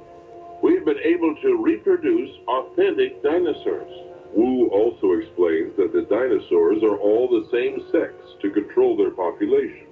we've 0.64 0.86
been 0.86 1.00
able 1.04 1.36
to 1.42 1.62
reproduce 1.62 2.30
authentic 2.48 3.22
dinosaurs. 3.22 3.92
Wu 4.34 4.68
also 4.70 5.14
explains 5.14 5.76
that 5.78 5.92
the 5.92 6.04
dinosaurs 6.10 6.84
are 6.84 6.98
all 6.98 7.28
the 7.28 7.50
same 7.52 7.82
sex 7.92 8.14
to 8.42 8.52
control 8.52 8.96
their 8.96 9.12
population. 9.12 9.88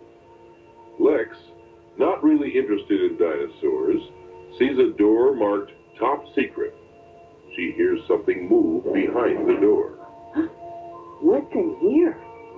Lex, 0.99 1.35
not 1.97 2.23
really 2.23 2.49
interested 2.49 3.11
in 3.11 3.17
dinosaurs, 3.17 4.01
sees 4.57 4.77
a 4.77 4.97
door 4.97 5.35
marked 5.35 5.71
Top 5.99 6.23
Secret. 6.35 6.73
She 7.55 7.73
hears 7.75 7.99
something 8.07 8.47
move 8.47 8.83
behind 8.93 9.47
the 9.49 9.59
door. 9.59 9.93
What's 11.21 11.51
in 11.53 11.75
here? 11.81 12.15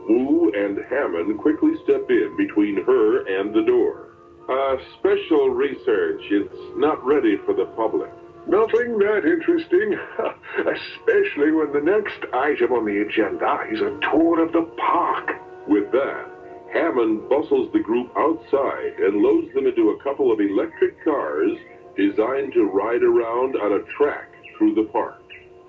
Wu 0.10 0.52
and 0.56 0.80
Hammond 0.90 1.38
quickly 1.38 1.74
step 1.84 2.10
in 2.10 2.36
between 2.36 2.84
her 2.84 3.26
and 3.28 3.54
the 3.54 3.62
door. 3.62 4.10
Uh, 4.50 4.78
special 4.98 5.52
research. 5.52 6.22
It's 6.32 6.78
not 6.78 7.06
ready 7.06 7.38
for 7.46 7.54
the 7.54 7.66
public. 7.78 8.10
Nothing 8.48 8.98
that 8.98 9.22
interesting, 9.26 9.94
especially 10.58 11.52
when 11.52 11.72
the 11.72 11.86
next 11.86 12.26
item 12.34 12.74
on 12.74 12.86
the 12.86 13.06
agenda 13.06 13.66
is 13.72 13.82
a 13.82 14.00
tour 14.10 14.44
of 14.44 14.52
the 14.52 14.64
park. 14.78 15.30
With 15.68 15.92
that, 15.92 16.26
Hammond 16.74 17.30
bustles 17.30 17.72
the 17.74 17.80
group 17.80 18.12
outside 18.18 18.98
and 18.98 19.22
loads 19.22 19.54
them 19.54 19.68
into 19.68 19.92
a 19.92 20.04
couple 20.04 20.32
of 20.32 20.40
electric 20.40 21.04
cars 21.04 21.52
designed 21.96 22.54
to 22.54 22.64
ride 22.66 23.04
around 23.04 23.56
on 23.58 23.74
a 23.74 23.84
track 23.98 24.34
through 24.58 24.74
the 24.74 24.90
park. 24.92 25.19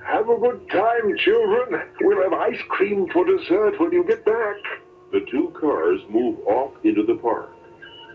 Have 0.04 0.28
a 0.28 0.38
good 0.38 0.68
time, 0.70 1.16
children. 1.18 1.82
We'll 2.00 2.22
have 2.22 2.32
ice 2.32 2.60
cream 2.68 3.08
for 3.12 3.24
dessert 3.24 3.78
when 3.78 3.92
you 3.92 4.04
get 4.04 4.24
back. 4.24 4.56
The 5.12 5.26
two 5.30 5.52
cars 5.60 6.00
move 6.08 6.38
off 6.46 6.72
into 6.84 7.04
the 7.04 7.16
park. 7.16 7.50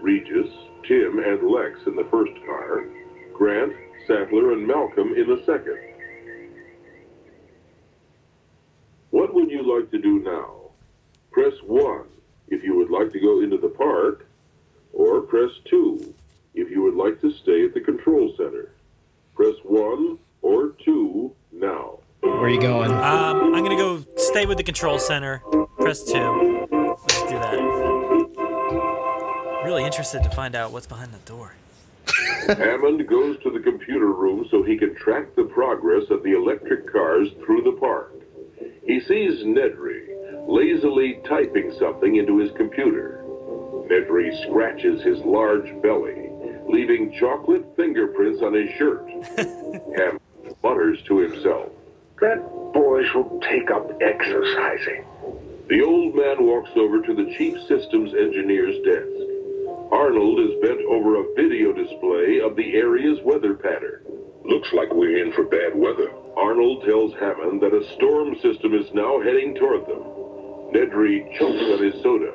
Regis, 0.01 0.51
Tim, 0.87 1.19
and 1.19 1.49
Lex 1.49 1.79
in 1.85 1.95
the 1.95 2.07
first 2.11 2.33
car, 2.45 2.85
Grant, 3.33 3.73
Sattler, 4.07 4.53
and 4.53 4.67
Malcolm 4.67 5.13
in 5.15 5.27
the 5.27 5.43
second. 5.45 5.79
What 9.11 9.33
would 9.33 9.49
you 9.49 9.63
like 9.63 9.91
to 9.91 9.99
do 9.99 10.19
now? 10.19 10.71
Press 11.31 11.53
1 11.63 12.07
if 12.49 12.63
you 12.63 12.75
would 12.75 12.89
like 12.89 13.11
to 13.13 13.19
go 13.19 13.41
into 13.41 13.57
the 13.57 13.69
park, 13.69 14.27
or 14.93 15.21
press 15.21 15.51
2 15.69 16.13
if 16.53 16.69
you 16.69 16.81
would 16.81 16.95
like 16.95 17.19
to 17.21 17.31
stay 17.31 17.65
at 17.65 17.73
the 17.73 17.81
control 17.81 18.33
center. 18.37 18.71
Press 19.35 19.55
1 19.63 20.17
or 20.41 20.73
2 20.83 21.33
now. 21.59 21.99
Where 22.21 22.43
are 22.43 22.49
you 22.49 22.59
going? 22.59 22.91
Um, 22.91 23.53
I'm 23.53 23.63
gonna 23.63 23.75
go 23.75 24.03
stay 24.17 24.45
with 24.45 24.57
the 24.57 24.63
control 24.63 24.99
center. 24.99 25.41
Press 25.79 26.03
two. 26.03 26.67
Let's 26.71 27.21
do 27.23 27.39
that. 27.39 27.59
Really 29.63 29.83
interested 29.83 30.23
to 30.23 30.29
find 30.29 30.55
out 30.55 30.71
what's 30.71 30.87
behind 30.87 31.11
the 31.11 31.19
door. 31.19 31.53
Hammond 32.47 33.07
goes 33.07 33.37
to 33.43 33.49
the 33.49 33.59
computer 33.59 34.11
room 34.11 34.47
so 34.51 34.61
he 34.63 34.77
can 34.77 34.95
track 34.95 35.35
the 35.35 35.43
progress 35.45 36.03
of 36.09 36.23
the 36.23 36.35
electric 36.35 36.91
cars 36.91 37.29
through 37.43 37.63
the 37.63 37.71
park. 37.79 38.13
He 38.85 38.99
sees 38.99 39.43
Nedry 39.43 40.47
lazily 40.47 41.19
typing 41.27 41.73
something 41.79 42.17
into 42.17 42.37
his 42.37 42.51
computer. 42.51 43.23
Nedry 43.89 44.31
scratches 44.43 45.01
his 45.01 45.19
large 45.19 45.69
belly, 45.81 46.29
leaving 46.69 47.15
chocolate 47.19 47.65
fingerprints 47.75 48.41
on 48.43 48.53
his 48.53 48.69
shirt. 48.77 49.07
Hammond 49.97 50.21
mutters 50.65 50.97
to 51.05 51.19
himself. 51.19 51.69
That 52.21 52.41
boy 52.73 53.03
should 53.13 53.29
take 53.43 53.69
up 53.69 53.85
exercising. 54.01 55.05
The 55.69 55.83
old 55.85 56.15
man 56.15 56.41
walks 56.41 56.71
over 56.75 57.01
to 57.05 57.13
the 57.13 57.31
chief 57.37 57.53
systems 57.69 58.15
engineer's 58.17 58.73
desk. 58.81 59.13
Arnold 59.93 60.39
is 60.39 60.57
bent 60.65 60.81
over 60.89 61.21
a 61.21 61.33
video 61.35 61.71
display 61.71 62.41
of 62.41 62.55
the 62.55 62.73
area's 62.73 63.19
weather 63.23 63.53
pattern. 63.53 64.01
Looks 64.43 64.73
like 64.73 64.91
we're 64.91 65.23
in 65.23 65.33
for 65.33 65.43
bad 65.45 65.75
weather. 65.75 66.09
Arnold 66.35 66.83
tells 66.83 67.13
Hammond 67.13 67.61
that 67.61 67.77
a 67.77 67.85
storm 67.93 68.33
system 68.41 68.73
is 68.73 68.89
now 68.93 69.21
heading 69.21 69.53
toward 69.53 69.85
them. 69.85 70.01
Nedry 70.73 71.29
chokes 71.37 71.61
on 71.61 71.83
his 71.83 72.01
soda. 72.01 72.33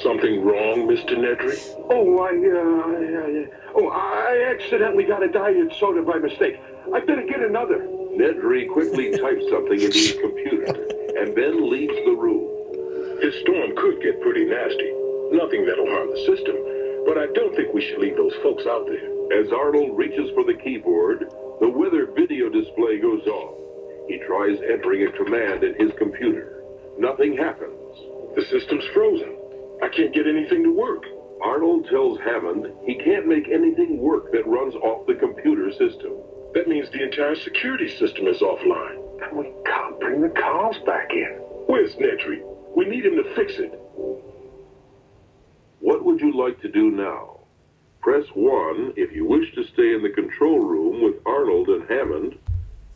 Something 0.00 0.42
wrong, 0.42 0.88
Mr. 0.88 1.12
Nedry? 1.12 1.60
Oh, 1.90 2.18
I, 2.24 2.32
uh, 2.32 2.80
I, 2.88 3.44
uh, 3.44 3.76
oh, 3.76 3.88
I 3.88 4.48
accidentally 4.48 5.04
got 5.04 5.22
a 5.22 5.28
diet 5.28 5.74
soda 5.78 6.00
by 6.00 6.16
mistake. 6.16 6.58
I 6.94 7.00
better 7.00 7.26
get 7.26 7.40
another. 7.40 7.84
Nedry 8.16 8.68
quickly 8.72 9.10
types 9.12 9.44
something 9.50 9.76
into 9.80 9.98
his 9.98 10.16
computer 10.16 10.64
and 11.20 11.36
then 11.36 11.68
leaves 11.68 11.94
the 12.06 12.16
room. 12.16 12.48
This 13.20 13.38
storm 13.42 13.76
could 13.76 14.00
get 14.00 14.20
pretty 14.22 14.46
nasty. 14.46 14.92
Nothing 15.36 15.66
that'll 15.66 15.88
harm 15.92 16.08
the 16.08 16.24
system, 16.24 16.56
but 17.04 17.18
I 17.20 17.26
don't 17.36 17.54
think 17.54 17.74
we 17.74 17.82
should 17.84 18.00
leave 18.00 18.16
those 18.16 18.34
folks 18.42 18.64
out 18.66 18.86
there. 18.86 19.12
As 19.40 19.52
Arnold 19.52 19.96
reaches 19.96 20.30
for 20.34 20.44
the 20.44 20.56
keyboard, 20.64 21.28
the 21.60 21.68
weather 21.68 22.06
video 22.16 22.48
display 22.48 22.98
goes 22.98 23.26
off. 23.26 23.54
He 24.08 24.18
tries 24.26 24.58
entering 24.72 25.06
a 25.06 25.12
command 25.12 25.64
in 25.64 25.74
his 25.76 25.92
computer. 25.98 26.64
Nothing 26.98 27.36
happens. 27.36 27.76
The 28.36 28.44
system's 28.50 28.84
frozen. 28.92 29.36
I 29.82 29.88
can't 29.88 30.14
get 30.14 30.28
anything 30.28 30.62
to 30.62 30.72
work. 30.72 31.04
Arnold 31.42 31.88
tells 31.88 32.20
Hammond 32.20 32.72
he 32.86 32.94
can't 32.94 33.26
make 33.26 33.48
anything 33.48 33.98
work 33.98 34.30
that 34.30 34.46
runs 34.46 34.76
off 34.76 35.08
the 35.08 35.14
computer 35.14 35.72
system. 35.72 36.12
That 36.54 36.68
means 36.68 36.88
the 36.90 37.02
entire 37.02 37.34
security 37.34 37.88
system 37.88 38.28
is 38.28 38.38
offline. 38.38 39.02
And 39.24 39.36
we 39.36 39.52
can't 39.66 39.98
bring 39.98 40.20
the 40.20 40.28
cars 40.28 40.76
back 40.86 41.10
in. 41.10 41.32
Where's 41.66 41.96
Nedry? 41.96 42.42
We 42.76 42.84
need 42.84 43.04
him 43.04 43.16
to 43.16 43.34
fix 43.34 43.54
it. 43.54 43.72
What 45.80 46.04
would 46.04 46.20
you 46.20 46.32
like 46.32 46.60
to 46.60 46.68
do 46.68 46.92
now? 46.92 47.40
Press 48.00 48.26
1 48.34 48.94
if 48.96 49.12
you 49.12 49.26
wish 49.26 49.52
to 49.56 49.64
stay 49.64 49.94
in 49.94 50.02
the 50.02 50.10
control 50.10 50.60
room 50.60 51.02
with 51.02 51.16
Arnold 51.26 51.68
and 51.68 51.88
Hammond, 51.90 52.38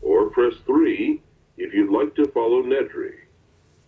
or 0.01 0.29
press 0.29 0.53
3 0.65 1.21
if 1.57 1.73
you'd 1.73 1.91
like 1.91 2.15
to 2.15 2.31
follow 2.31 2.63
Nedry. 2.63 3.13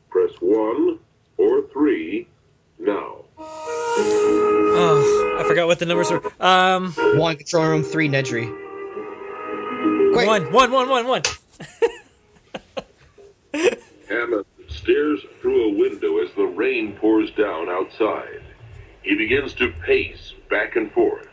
Press 0.10 0.32
1 0.42 1.00
or 1.38 1.62
3 1.72 2.28
now. 2.80 3.18
Oh, 4.82 5.38
I 5.40 5.44
forgot 5.44 5.68
what 5.68 5.80
the 5.80 5.86
numbers 5.86 6.12
were. 6.12 6.22
Um, 6.40 6.94
one 7.18 7.36
control 7.36 7.68
room, 7.68 7.84
three 7.84 8.10
Nedry. 8.10 8.48
Quick. 10.14 10.28
One, 10.28 10.52
one, 10.52 10.72
one, 10.72 10.90
one, 10.90 11.08
one. 11.08 11.22
Hammond 14.10 14.46
stares 14.68 15.20
through 15.42 15.70
a 15.70 15.78
window 15.78 16.18
as 16.20 16.32
the 16.36 16.46
rain 16.46 16.96
pours 16.96 17.32
down 17.32 17.70
outside. 17.70 18.42
He 19.04 19.16
begins 19.16 19.54
to 19.56 19.72
pace 19.86 20.34
back 20.50 20.76
and 20.76 20.92
forth. 20.92 21.28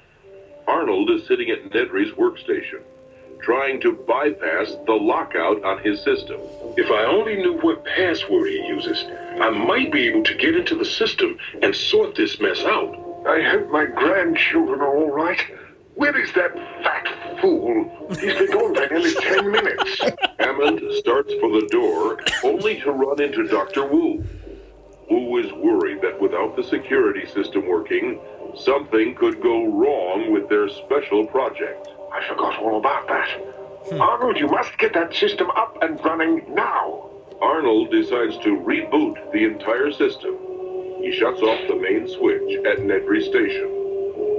Arnold 0.66 1.10
is 1.10 1.26
sitting 1.26 1.50
at 1.50 1.70
Nedry's 1.70 2.12
workstation, 2.14 2.82
trying 3.42 3.80
to 3.80 3.92
bypass 3.92 4.74
the 4.86 4.92
lockout 4.92 5.62
on 5.64 5.82
his 5.82 6.02
system. 6.02 6.40
If 6.76 6.90
I 6.90 7.04
only 7.04 7.36
knew 7.36 7.58
what 7.60 7.84
password 7.84 8.48
he 8.48 8.66
uses, 8.66 9.04
I 9.40 9.50
might 9.50 9.92
be 9.92 10.08
able 10.08 10.24
to 10.24 10.34
get 10.34 10.56
into 10.56 10.74
the 10.74 10.84
system 10.84 11.38
and 11.62 11.74
sort 11.74 12.14
this 12.14 12.40
mess 12.40 12.60
out. 12.60 12.94
I 13.26 13.42
hope 13.42 13.70
my 13.70 13.86
grandchildren 13.86 14.80
are 14.80 14.96
all 14.96 15.10
right. 15.10 15.40
Where 15.94 16.16
is 16.20 16.32
that 16.34 16.52
fat 16.82 17.40
fool? 17.40 18.08
He's 18.10 18.34
been 18.34 18.50
gone 18.50 18.74
for 18.74 18.86
nearly 18.88 19.14
ten 19.14 19.50
minutes. 19.50 20.00
Hammond 20.38 20.80
starts 20.98 21.32
for 21.40 21.50
the 21.58 21.66
door, 21.70 22.20
only 22.44 22.80
to 22.82 22.92
run 22.92 23.20
into 23.20 23.48
Dr. 23.48 23.86
Wu. 23.86 24.22
Wu 25.10 25.38
is 25.38 25.52
worried 25.54 26.02
that 26.02 26.20
without 26.20 26.54
the 26.56 26.62
security 26.62 27.26
system 27.26 27.66
working, 27.66 28.20
something 28.56 29.14
could 29.14 29.40
go 29.40 29.66
wrong 29.66 30.32
with 30.32 30.48
their 30.48 30.68
special 30.68 31.26
project. 31.26 31.88
I 32.16 32.26
forgot 32.26 32.58
all 32.62 32.78
about 32.78 33.06
that. 33.08 33.28
Hmm. 33.90 34.00
Arnold, 34.00 34.38
you 34.38 34.46
must 34.46 34.78
get 34.78 34.94
that 34.94 35.14
system 35.14 35.50
up 35.50 35.76
and 35.82 36.02
running 36.02 36.42
now. 36.54 37.10
Arnold 37.42 37.90
decides 37.90 38.38
to 38.38 38.56
reboot 38.56 39.32
the 39.32 39.44
entire 39.44 39.92
system. 39.92 40.34
He 41.02 41.12
shuts 41.12 41.42
off 41.42 41.68
the 41.68 41.76
main 41.76 42.08
switch 42.08 42.56
at 42.64 42.78
Nedry 42.78 43.22
Station. 43.22 43.68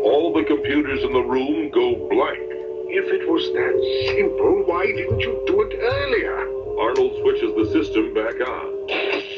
All 0.04 0.34
the 0.34 0.44
computers 0.44 1.04
in 1.04 1.14
the 1.14 1.22
room 1.22 1.70
go 1.70 2.10
blank. 2.10 2.42
If 2.90 3.14
it 3.14 3.30
was 3.30 3.46
that 3.54 3.76
simple, 4.10 4.64
why 4.66 4.88
didn't 4.88 5.20
you 5.20 5.44
do 5.46 5.62
it 5.62 5.78
earlier? 5.78 6.50
Arnold 6.82 7.14
switches 7.22 7.54
the 7.54 7.70
system 7.78 8.12
back 8.16 8.42
on. 8.42 8.74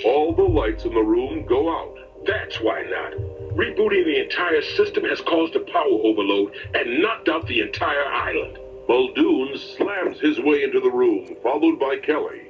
All 0.05 0.33
the 0.33 0.43
lights 0.43 0.85
in 0.85 0.93
the 0.93 1.01
room 1.01 1.45
go 1.45 1.67
out. 1.69 2.08
That's 2.25 2.59
why 2.61 2.83
not. 2.83 3.13
Rebooting 3.55 4.05
the 4.05 4.21
entire 4.23 4.61
system 4.61 5.03
has 5.05 5.21
caused 5.21 5.55
a 5.55 5.59
power 5.59 5.99
overload 6.03 6.53
and 6.73 7.01
knocked 7.01 7.29
out 7.29 7.47
the 7.47 7.61
entire 7.61 8.05
island. 8.05 8.57
Muldoon 8.87 9.57
slams 9.57 10.19
his 10.19 10.39
way 10.39 10.63
into 10.63 10.79
the 10.79 10.89
room, 10.89 11.35
followed 11.43 11.79
by 11.79 11.97
Kelly. 11.97 12.41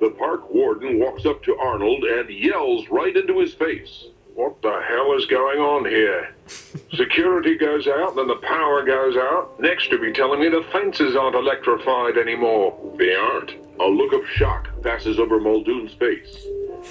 The 0.00 0.10
park 0.10 0.48
warden 0.52 0.98
walks 0.98 1.26
up 1.26 1.42
to 1.44 1.56
Arnold 1.56 2.04
and 2.04 2.30
yells 2.30 2.88
right 2.90 3.16
into 3.16 3.38
his 3.38 3.54
face. 3.54 4.06
What 4.34 4.62
the 4.62 4.80
hell 4.88 5.12
is 5.18 5.26
going 5.26 5.58
on 5.58 5.84
here? 5.84 6.34
Security 6.94 7.58
goes 7.58 7.86
out, 7.86 8.16
then 8.16 8.28
the 8.28 8.36
power 8.36 8.84
goes 8.84 9.16
out. 9.16 9.58
Next, 9.60 9.90
you'll 9.90 10.00
be 10.00 10.12
telling 10.12 10.40
me 10.40 10.48
the 10.48 10.64
fences 10.72 11.16
aren't 11.16 11.36
electrified 11.36 12.16
anymore. 12.16 12.94
They 12.96 13.14
aren't. 13.14 13.52
A 13.80 13.84
look 13.84 14.12
of 14.12 14.28
shock 14.28 14.68
passes 14.82 15.18
over 15.18 15.40
Muldoon's 15.40 15.94
face. 15.94 16.46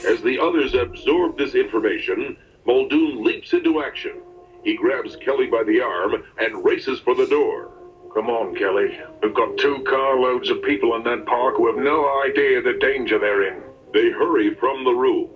As 0.07 0.21
the 0.21 0.39
others 0.39 0.73
absorb 0.73 1.37
this 1.37 1.55
information, 1.55 2.37
Muldoon 2.65 3.23
leaps 3.23 3.53
into 3.53 3.81
action. 3.81 4.21
He 4.63 4.75
grabs 4.75 5.15
Kelly 5.17 5.47
by 5.47 5.63
the 5.63 5.81
arm 5.81 6.23
and 6.37 6.63
races 6.63 6.99
for 6.99 7.15
the 7.15 7.27
door. 7.27 7.71
Come 8.13 8.29
on, 8.29 8.55
Kelly. 8.55 8.99
We've 9.21 9.33
got 9.33 9.57
two 9.57 9.83
carloads 9.87 10.49
of 10.49 10.63
people 10.63 10.95
in 10.95 11.03
that 11.03 11.25
park 11.25 11.57
who 11.57 11.67
have 11.67 11.83
no 11.83 12.21
idea 12.23 12.61
the 12.61 12.77
danger 12.79 13.19
they're 13.19 13.47
in. 13.47 13.63
They 13.93 14.09
hurry 14.09 14.55
from 14.55 14.83
the 14.83 14.93
room. 14.93 15.29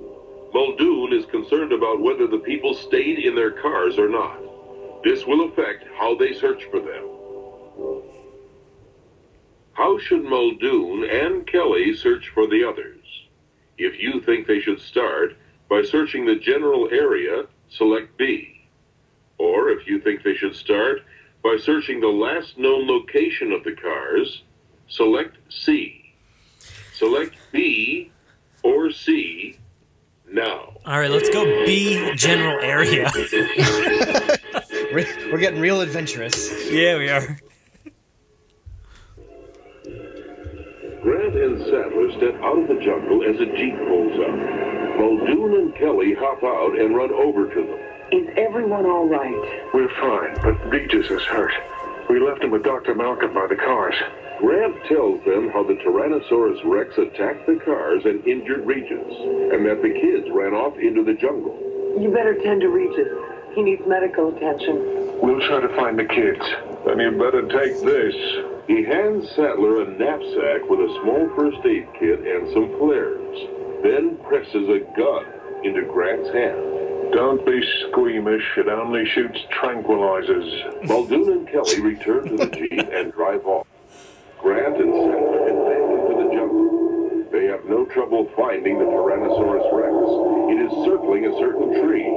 Muldoon 0.54 1.14
is 1.14 1.26
concerned 1.26 1.72
about 1.72 2.02
whether 2.02 2.28
the 2.28 2.40
people 2.40 2.74
stayed 2.76 3.20
in 3.20 3.36
their 3.36 3.52
cars 3.52 3.98
or 3.98 4.10
not. 4.10 4.40
This 5.04 5.26
will 5.26 5.50
affect 5.50 5.86
how 5.98 6.16
they 6.16 6.34
search 6.34 6.66
for 6.70 6.80
them. 6.80 7.10
How 9.74 9.98
should 9.98 10.24
Muldoon 10.24 11.04
and 11.10 11.48
Kelly 11.48 11.96
search 11.96 12.30
for 12.34 12.48
the 12.48 12.64
others? 12.64 13.03
If 13.78 14.00
you 14.00 14.22
think 14.22 14.48
they 14.48 14.60
should 14.60 14.80
start 14.80 15.36
by 15.70 15.82
searching 15.84 16.26
the 16.26 16.36
general 16.36 16.90
area, 16.92 17.46
select 17.70 18.18
B. 18.18 18.68
Or 19.38 19.70
if 19.70 19.88
you 19.88 20.00
think 20.00 20.24
they 20.24 20.36
should 20.36 20.56
start 20.56 21.00
by 21.44 21.58
searching 21.60 22.00
the 22.00 22.08
last 22.08 22.58
known 22.58 22.88
location 22.88 23.52
of 23.52 23.64
the 23.64 23.74
cars, 23.74 24.44
select 24.88 25.38
C. 25.50 26.14
Select 26.94 27.36
B 27.52 28.12
or 28.64 28.92
C 28.92 29.58
now. 30.32 30.74
All 30.86 31.00
right, 31.00 31.12
let's 31.12 31.30
go 31.30 31.44
B 31.66 32.14
general 32.16 32.60
area. 32.62 33.12
we're, 34.94 35.06
we're 35.32 35.38
getting 35.38 35.60
real 35.60 35.82
adventurous. 35.82 36.72
Yeah, 36.72 36.98
we 36.98 37.10
are. 37.10 37.38
And 41.34 41.58
Sattler 41.66 42.12
step 42.18 42.36
out 42.44 42.60
of 42.60 42.68
the 42.68 42.80
jungle 42.84 43.24
as 43.26 43.36
a 43.42 43.46
jeep 43.58 43.76
pulls 43.90 44.20
up. 44.22 44.38
Muldoon 45.02 45.54
and 45.56 45.76
Kelly 45.76 46.14
hop 46.14 46.44
out 46.44 46.78
and 46.78 46.96
run 46.96 47.12
over 47.12 47.50
to 47.50 47.62
them. 47.62 47.80
Is 48.12 48.30
everyone 48.38 48.86
all 48.86 49.08
right? 49.08 49.34
We're 49.74 49.90
fine, 50.00 50.38
but 50.44 50.70
Regis 50.70 51.10
is 51.10 51.24
hurt. 51.24 51.54
We 52.08 52.20
left 52.20 52.44
him 52.44 52.52
with 52.52 52.64
Dr. 52.64 52.94
Malcolm 52.94 53.34
by 53.34 53.48
the 53.48 53.56
cars. 53.56 53.96
Grant 54.40 54.76
tells 54.86 55.26
them 55.26 55.50
how 55.50 55.64
the 55.64 55.74
Tyrannosaurus 55.74 56.62
Rex 56.66 56.98
attacked 57.00 57.48
the 57.48 57.60
cars 57.66 58.04
and 58.06 58.26
injured 58.28 58.68
Regis, 58.68 59.10
and 59.54 59.66
that 59.66 59.82
the 59.82 59.90
kids 59.90 60.30
ran 60.30 60.54
off 60.54 60.78
into 60.78 61.04
the 61.04 61.16
jungle. 61.16 61.58
You 62.00 62.12
better 62.14 62.36
tend 62.44 62.62
to 62.62 62.70
Regis. 62.70 63.10
He 63.56 63.64
needs 63.64 63.82
medical 63.88 64.36
attention. 64.36 65.18
We'll 65.20 65.42
try 65.48 65.62
to 65.62 65.70
find 65.76 65.98
the 65.98 66.06
kids. 66.06 66.46
Then 66.86 67.00
you 67.00 67.12
better 67.18 67.42
take 67.50 67.82
this. 67.82 68.14
He 68.68 68.84
hands 68.84 69.28
Sattler 69.36 69.82
a 69.82 69.86
knapsack 69.98 70.70
with 70.70 70.80
a 70.80 71.00
small 71.02 71.30
first 71.36 71.60
aid 71.66 71.86
kit 72.00 72.20
and 72.20 72.48
some 72.54 72.78
flares, 72.80 73.38
then 73.84 74.18
presses 74.24 74.70
a 74.70 74.80
gun 74.96 75.26
into 75.66 75.84
Grant's 75.84 76.30
hand. 76.32 77.12
Don't 77.12 77.46
be 77.46 77.62
squeamish. 77.90 78.58
It 78.58 78.70
only 78.70 79.06
shoots 79.06 79.38
tranquilizers. 79.52 80.88
Muldoon 80.88 81.32
and 81.32 81.48
Kelly 81.48 81.82
return 81.82 82.30
to 82.30 82.38
the 82.38 82.48
Jeep 82.48 82.90
and 82.92 83.12
drive 83.12 83.46
off. 83.46 83.68
Grant 84.40 84.78
and 84.78 84.94
Sattler 84.94 85.48
advance 85.48 85.92
into 86.00 86.24
the 86.24 86.30
jungle. 86.34 87.28
They 87.32 87.46
have 87.46 87.66
no 87.66 87.86
trouble 87.86 88.32
finding 88.36 88.80
the 88.80 88.86
Tyrannosaurus 88.86 89.68
Rex. 89.76 89.94
It 90.56 90.60
is 90.66 90.72
circling 90.86 91.26
a 91.28 91.38
certain 91.38 91.84
tree, 91.84 92.08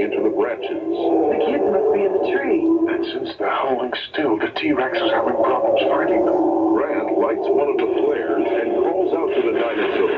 into 0.00 0.22
the 0.24 0.32
branches. 0.32 0.80
The 0.80 1.38
kids 1.44 1.66
must 1.68 1.88
be 1.92 2.00
in 2.08 2.12
the 2.16 2.24
tree. 2.32 2.60
And 2.64 3.00
since 3.12 3.36
they're 3.36 3.52
howling 3.52 3.92
still, 4.12 4.38
the 4.38 4.48
T-Rex 4.56 4.96
is 4.96 5.10
having 5.12 5.36
problems 5.36 5.80
finding 5.84 6.24
them. 6.24 6.40
Grant 6.72 7.16
lights 7.20 7.44
one 7.44 7.68
of 7.68 7.78
the 7.78 7.90
flares 8.00 8.46
and 8.48 8.68
calls 8.80 9.12
out 9.12 9.30
to 9.36 9.40
the 9.44 9.54
dinosaur. 9.60 10.12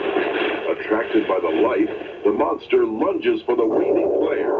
Attracted 0.78 1.26
by 1.26 1.38
the 1.42 1.54
light, 1.62 1.90
the 2.24 2.32
monster 2.32 2.86
lunges 2.86 3.42
for 3.42 3.56
the 3.56 3.66
waving 3.66 4.10
flare. 4.22 4.54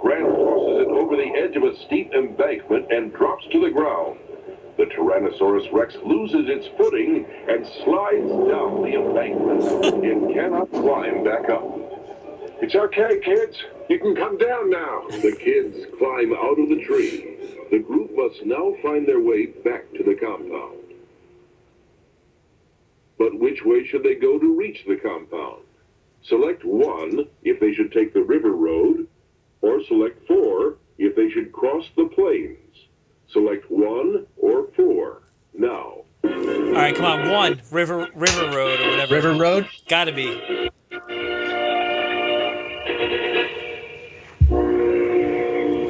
Grant 0.00 0.32
tosses 0.32 0.76
it 0.84 0.90
over 0.92 1.16
the 1.16 1.30
edge 1.36 1.56
of 1.56 1.64
a 1.64 1.76
steep 1.86 2.12
embankment 2.12 2.90
and 2.90 3.12
drops 3.12 3.44
to 3.52 3.60
the 3.60 3.70
ground. 3.70 4.18
The 4.76 4.90
Tyrannosaurus 4.90 5.72
Rex 5.72 5.94
loses 6.04 6.48
its 6.48 6.66
footing 6.76 7.24
and 7.48 7.64
slides 7.84 8.32
down 8.50 8.82
the 8.82 8.98
embankment. 8.98 9.62
it 10.04 10.34
cannot 10.34 10.70
climb 10.72 11.22
back 11.22 11.48
up. 11.48 11.93
It's 12.64 12.74
okay, 12.74 13.20
kids. 13.20 13.62
You 13.90 13.98
can 13.98 14.16
come 14.16 14.38
down 14.38 14.70
now. 14.70 15.02
The 15.10 15.36
kids 15.38 15.84
climb 15.98 16.32
out 16.32 16.58
of 16.58 16.70
the 16.70 16.82
tree. 16.86 17.36
The 17.70 17.78
group 17.78 18.12
must 18.16 18.42
now 18.46 18.72
find 18.82 19.06
their 19.06 19.20
way 19.20 19.44
back 19.44 19.92
to 19.92 20.02
the 20.02 20.14
compound. 20.14 20.78
But 23.18 23.38
which 23.38 23.62
way 23.66 23.86
should 23.86 24.02
they 24.02 24.14
go 24.14 24.38
to 24.38 24.56
reach 24.56 24.78
the 24.88 24.96
compound? 24.96 25.60
Select 26.22 26.64
1 26.64 27.28
if 27.42 27.60
they 27.60 27.74
should 27.74 27.92
take 27.92 28.14
the 28.14 28.22
river 28.22 28.52
road, 28.52 29.08
or 29.60 29.84
select 29.84 30.26
4 30.26 30.76
if 30.96 31.14
they 31.14 31.28
should 31.28 31.52
cross 31.52 31.84
the 31.98 32.06
plains. 32.14 32.76
Select 33.30 33.70
1 33.70 34.26
or 34.38 34.68
4 34.74 35.22
now. 35.52 35.96
All 36.24 36.72
right, 36.72 36.96
come 36.96 37.04
on, 37.04 37.28
one 37.28 37.60
river 37.70 38.08
river 38.14 38.46
road 38.56 38.80
or 38.80 38.88
whatever. 38.88 39.14
River 39.14 39.34
road. 39.34 39.68
Gotta 39.86 40.12
be. 40.12 40.70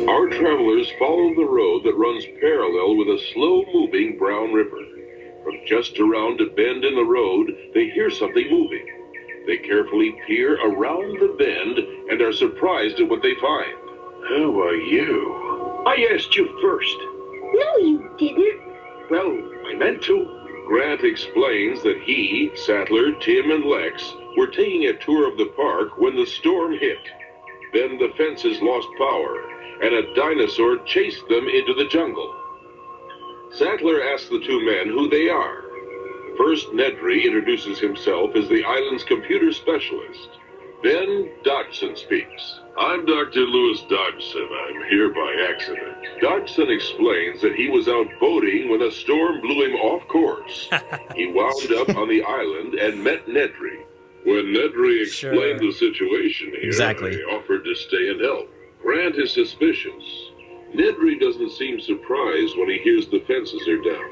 Our 0.08 0.28
travelers 0.28 0.92
follow 0.98 1.34
the 1.34 1.46
road 1.46 1.84
that 1.84 1.96
runs 1.96 2.26
parallel 2.38 2.96
with 2.96 3.08
a 3.08 3.24
slow-moving 3.32 4.18
brown 4.18 4.52
river. 4.52 4.78
From 5.42 5.54
just 5.66 5.98
around 5.98 6.42
a 6.42 6.46
bend 6.46 6.84
in 6.84 6.94
the 6.94 7.04
road, 7.04 7.50
they 7.72 7.88
hear 7.88 8.10
something 8.10 8.50
moving. 8.50 8.86
They 9.46 9.56
carefully 9.56 10.14
peer 10.26 10.60
around 10.60 11.20
the 11.20 11.34
bend 11.38 11.78
and 12.10 12.20
are 12.20 12.34
surprised 12.34 13.00
at 13.00 13.08
what 13.08 13.22
they 13.22 13.34
find. 13.40 13.72
Who 14.28 14.60
are 14.60 14.76
you? 14.76 15.84
I 15.86 16.06
asked 16.12 16.36
you 16.36 16.48
first. 16.60 16.96
No, 17.54 17.76
you 17.78 18.14
didn't. 18.18 18.60
Well, 19.10 19.38
I 19.68 19.74
meant 19.74 20.02
to. 20.02 20.64
Grant 20.66 21.02
explains 21.02 21.82
that 21.82 22.02
he, 22.04 22.50
Sattler, 22.56 23.12
Tim, 23.20 23.50
and 23.50 23.64
Lex 23.64 24.14
were 24.36 24.48
taking 24.48 24.86
a 24.86 24.98
tour 24.98 25.26
of 25.30 25.38
the 25.38 25.52
park 25.56 25.96
when 25.96 26.14
the 26.14 26.26
storm 26.26 26.72
hit. 26.78 26.98
Then 27.74 27.98
the 27.98 28.12
fences 28.16 28.62
lost 28.62 28.86
power, 28.96 29.42
and 29.82 29.92
a 29.92 30.14
dinosaur 30.14 30.78
chased 30.86 31.26
them 31.28 31.48
into 31.48 31.74
the 31.74 31.88
jungle. 31.88 32.32
Sattler 33.50 34.00
asks 34.00 34.28
the 34.28 34.38
two 34.38 34.64
men 34.64 34.88
who 34.88 35.10
they 35.10 35.28
are. 35.28 35.64
First, 36.38 36.68
Nedry 36.68 37.24
introduces 37.24 37.80
himself 37.80 38.36
as 38.36 38.48
the 38.48 38.64
island's 38.64 39.04
computer 39.04 39.52
specialist. 39.52 40.28
Then, 40.84 41.30
Dodgson 41.42 41.96
speaks. 41.96 42.60
I'm 42.78 43.06
Dr. 43.06 43.40
Lewis 43.40 43.82
Dodgson. 43.88 44.48
I'm 44.68 44.88
here 44.90 45.08
by 45.12 45.48
accident. 45.50 45.96
Dodgson 46.20 46.70
explains 46.70 47.40
that 47.42 47.54
he 47.54 47.68
was 47.70 47.88
out 47.88 48.06
boating 48.20 48.68
when 48.68 48.82
a 48.82 48.90
storm 48.90 49.40
blew 49.40 49.64
him 49.64 49.76
off 49.76 50.06
course. 50.08 50.68
he 51.16 51.26
wound 51.26 51.72
up 51.72 51.96
on 51.96 52.08
the 52.08 52.22
island 52.22 52.74
and 52.74 53.02
met 53.02 53.26
Nedry. 53.26 53.84
When 54.24 54.54
Nedry 54.54 55.02
explained 55.02 55.60
Sure. 55.60 55.70
the 55.70 55.72
situation 55.72 56.48
here, 56.50 56.60
Exactly. 56.62 57.14
I 57.22 57.24
offered 57.34 57.64
to 57.64 57.74
stay 57.74 58.08
and 58.08 58.20
help. 58.20 58.48
Grant 58.82 59.16
is 59.16 59.32
suspicious. 59.32 60.30
Nedry 60.74 61.20
doesn't 61.20 61.50
seem 61.52 61.78
surprised 61.78 62.56
when 62.56 62.70
he 62.70 62.78
hears 62.78 63.06
the 63.08 63.20
fences 63.20 63.68
are 63.68 63.76
down. 63.82 64.10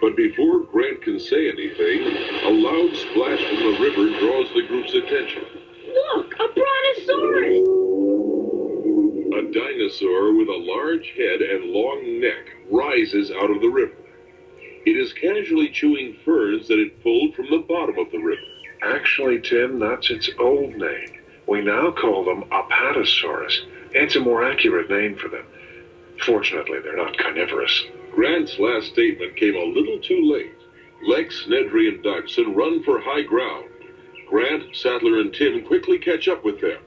But 0.00 0.16
before 0.16 0.60
Grant 0.60 1.02
can 1.02 1.18
say 1.20 1.48
anything, 1.48 2.02
a 2.44 2.50
loud 2.50 2.96
splash 2.96 3.42
from 3.46 3.72
the 3.72 3.78
river 3.80 4.18
draws 4.18 4.48
the 4.54 4.62
group's 4.66 4.92
attention. 4.92 5.44
Look, 6.14 6.34
a 6.34 6.48
brontosaurus. 6.52 7.68
A 9.38 9.42
dinosaur 9.52 10.34
with 10.34 10.48
a 10.48 10.56
large 10.66 11.12
head 11.16 11.40
and 11.42 11.70
long 11.70 12.20
neck 12.20 12.44
rises 12.70 13.30
out 13.30 13.50
of 13.50 13.60
the 13.60 13.68
river. 13.68 13.94
It 14.84 14.96
is 14.96 15.12
casually 15.12 15.68
chewing 15.70 16.16
ferns 16.24 16.66
that 16.68 16.78
it 16.78 17.02
pulled 17.02 17.34
from 17.34 17.46
the 17.50 17.58
bottom 17.58 17.98
of 17.98 18.10
the 18.10 18.18
river. 18.18 18.42
Actually, 18.84 19.40
Tim, 19.40 19.78
that's 19.78 20.10
its 20.10 20.28
old 20.38 20.74
name. 20.76 21.08
We 21.46 21.62
now 21.62 21.90
call 21.90 22.24
them 22.24 22.44
Apatosaurus. 22.50 23.60
It's 23.92 24.16
a 24.16 24.20
more 24.20 24.44
accurate 24.44 24.90
name 24.90 25.16
for 25.16 25.28
them. 25.28 25.46
Fortunately, 26.24 26.78
they're 26.80 26.96
not 26.96 27.16
carnivorous. 27.16 27.84
Grant's 28.12 28.58
last 28.58 28.88
statement 28.88 29.36
came 29.36 29.54
a 29.54 29.64
little 29.64 29.98
too 30.00 30.30
late. 30.30 30.54
Lex, 31.06 31.44
Nedry, 31.48 31.88
and 31.88 32.02
Dodgson 32.02 32.54
run 32.54 32.82
for 32.82 33.00
high 33.00 33.22
ground. 33.22 33.68
Grant, 34.26 34.74
Sattler, 34.74 35.18
and 35.18 35.32
Tim 35.32 35.64
quickly 35.66 35.98
catch 35.98 36.28
up 36.28 36.44
with 36.44 36.60
them. 36.60 36.78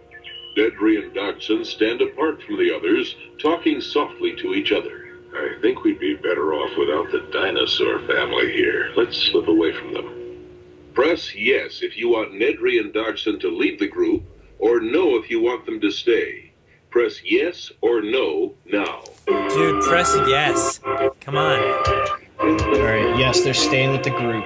Nedry 0.56 1.04
and 1.04 1.14
Dodgson 1.14 1.64
stand 1.66 2.02
apart 2.02 2.42
from 2.44 2.58
the 2.58 2.74
others, 2.76 3.16
talking 3.40 3.80
softly 3.80 4.36
to 4.38 4.54
each 4.54 4.72
other. 4.72 5.08
I 5.34 5.62
think 5.62 5.84
we'd 5.84 6.00
be 6.00 6.16
better 6.16 6.54
off 6.54 6.78
without 6.78 7.12
the 7.12 7.30
dinosaur 7.32 8.00
family 8.08 8.52
here. 8.54 8.92
Let's 8.96 9.18
slip 9.18 9.48
away 9.48 9.72
from 9.74 9.94
them. 9.94 10.17
Press 10.98 11.36
yes 11.36 11.84
if 11.84 11.96
you 11.96 12.10
want 12.10 12.32
Nedry 12.32 12.80
and 12.80 12.92
Dodgson 12.92 13.40
to 13.42 13.56
leave 13.56 13.78
the 13.78 13.88
group, 13.88 14.24
or 14.58 14.80
no 14.80 15.16
if 15.18 15.30
you 15.30 15.40
want 15.40 15.64
them 15.68 15.80
to 15.80 15.92
stay. 15.92 16.52
Press 16.90 17.22
yes 17.24 17.72
or 17.82 18.02
no 18.02 18.56
now. 18.66 19.04
Dude, 19.28 19.84
press 19.84 20.18
yes. 20.28 20.80
Come 21.22 21.38
on. 21.38 21.60
All 22.40 22.82
right. 22.82 23.16
Yes, 23.16 23.42
they're 23.42 23.54
staying 23.54 23.92
with 23.92 24.02
the 24.02 24.10
group. 24.10 24.44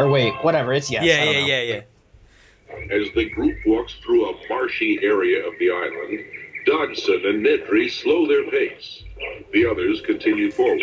Or 0.00 0.08
wait, 0.10 0.34
whatever. 0.42 0.72
It's 0.72 0.90
yes. 0.90 1.04
yeah, 1.04 1.30
yeah, 1.30 1.40
know. 1.40 1.46
yeah, 1.46 1.62
yeah. 1.62 2.86
As 2.90 3.06
the 3.14 3.30
group 3.30 3.58
walks 3.64 3.94
through 4.04 4.30
a 4.30 4.48
marshy 4.48 4.98
area 5.00 5.46
of 5.46 5.52
the 5.60 5.70
island, 5.70 6.24
Dodgson 6.66 7.22
and 7.24 7.46
Nedry 7.46 7.88
slow 7.88 8.26
their 8.26 8.50
pace. 8.50 9.04
The 9.52 9.64
others 9.64 10.00
continue 10.00 10.50
forward, 10.50 10.82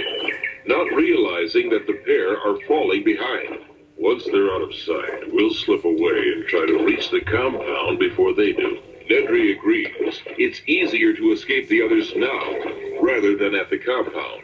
not 0.67 0.85
realizing 0.95 1.69
that 1.71 1.85
the 1.85 1.95
pair 2.05 2.39
are 2.39 2.57
falling 2.65 3.03
behind. 3.03 3.65
Once 4.01 4.23
they're 4.31 4.49
out 4.53 4.61
of 4.61 4.73
sight, 4.73 5.33
we'll 5.33 5.53
slip 5.53 5.83
away 5.83 6.31
and 6.33 6.47
try 6.47 6.65
to 6.65 6.85
reach 6.85 7.09
the 7.09 7.19
compound 7.19 7.99
before 7.99 8.33
they 8.33 8.53
do. 8.53 8.79
Nedry 9.09 9.57
agrees. 9.57 10.21
It's 10.37 10.61
easier 10.67 11.11
to 11.13 11.33
escape 11.33 11.67
the 11.67 11.81
others 11.81 12.13
now, 12.15 13.01
rather 13.01 13.35
than 13.35 13.55
at 13.55 13.69
the 13.69 13.77
compound. 13.77 14.43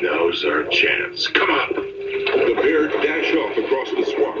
Now's 0.00 0.42
our 0.46 0.64
chance. 0.68 1.26
Come 1.28 1.50
on! 1.50 1.74
The 1.74 2.54
pair 2.62 2.88
dash 2.88 3.34
off 3.36 3.58
across 3.58 3.90
the 3.90 4.06
swamp. 4.06 4.40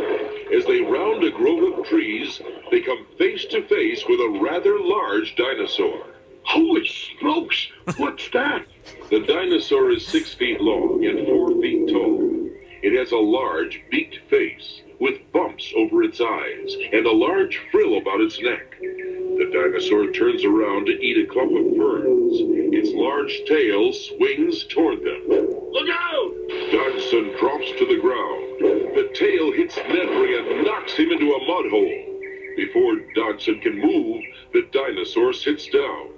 As 0.56 0.64
they 0.64 0.80
round 0.80 1.22
a 1.24 1.30
grove 1.30 1.78
of 1.78 1.86
trees, 1.86 2.40
they 2.70 2.80
come 2.80 3.06
face 3.18 3.44
to 3.50 3.68
face 3.68 4.02
with 4.08 4.20
a 4.20 4.38
rather 4.42 4.80
large 4.80 5.36
dinosaur. 5.36 6.06
Holy 6.44 6.88
smokes! 7.20 7.68
What's 7.98 8.30
that? 8.30 8.64
The 9.10 9.20
dinosaur 9.20 9.90
is 9.90 10.06
six 10.06 10.32
feet 10.32 10.62
long 10.62 11.04
and 11.04 11.26
four 11.26 11.50
feet 11.60 11.88
tall. 11.90 12.43
It 12.84 12.92
has 12.98 13.12
a 13.12 13.16
large, 13.16 13.80
beaked 13.90 14.18
face 14.28 14.82
with 15.00 15.32
bumps 15.32 15.72
over 15.74 16.02
its 16.02 16.20
eyes 16.20 16.76
and 16.92 17.06
a 17.06 17.12
large 17.12 17.56
frill 17.72 17.96
about 17.96 18.20
its 18.20 18.38
neck. 18.42 18.76
The 18.78 19.48
dinosaur 19.50 20.10
turns 20.10 20.44
around 20.44 20.84
to 20.84 20.92
eat 20.92 21.16
a 21.16 21.26
clump 21.26 21.52
of 21.52 21.76
ferns. 21.78 22.36
Its 22.76 22.92
large 22.92 23.40
tail 23.46 23.90
swings 23.90 24.64
toward 24.64 25.00
them. 25.00 25.22
Look 25.26 25.88
out! 25.88 26.34
Dodgson 26.72 27.32
drops 27.40 27.72
to 27.78 27.86
the 27.86 27.96
ground. 28.02 28.60
The 28.94 29.08
tail 29.14 29.50
hits 29.50 29.76
Nedry 29.76 30.36
and 30.36 30.66
knocks 30.66 30.92
him 30.92 31.10
into 31.10 31.32
a 31.32 31.46
mud 31.46 31.70
hole. 31.70 32.20
Before 32.54 32.96
Dodgson 33.14 33.60
can 33.60 33.80
move, 33.80 34.22
the 34.52 34.68
dinosaur 34.72 35.32
sits 35.32 35.66
down. 35.68 36.10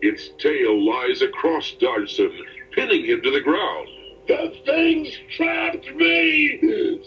Its 0.00 0.30
tail 0.38 0.78
lies 0.80 1.22
across 1.22 1.74
Dodgson, 1.80 2.30
pinning 2.70 3.04
him 3.04 3.20
to 3.22 3.32
the 3.32 3.40
ground. 3.40 3.88
The 4.26 4.54
thing's 4.64 5.18
trapped 5.36 5.94
me! 5.94 6.58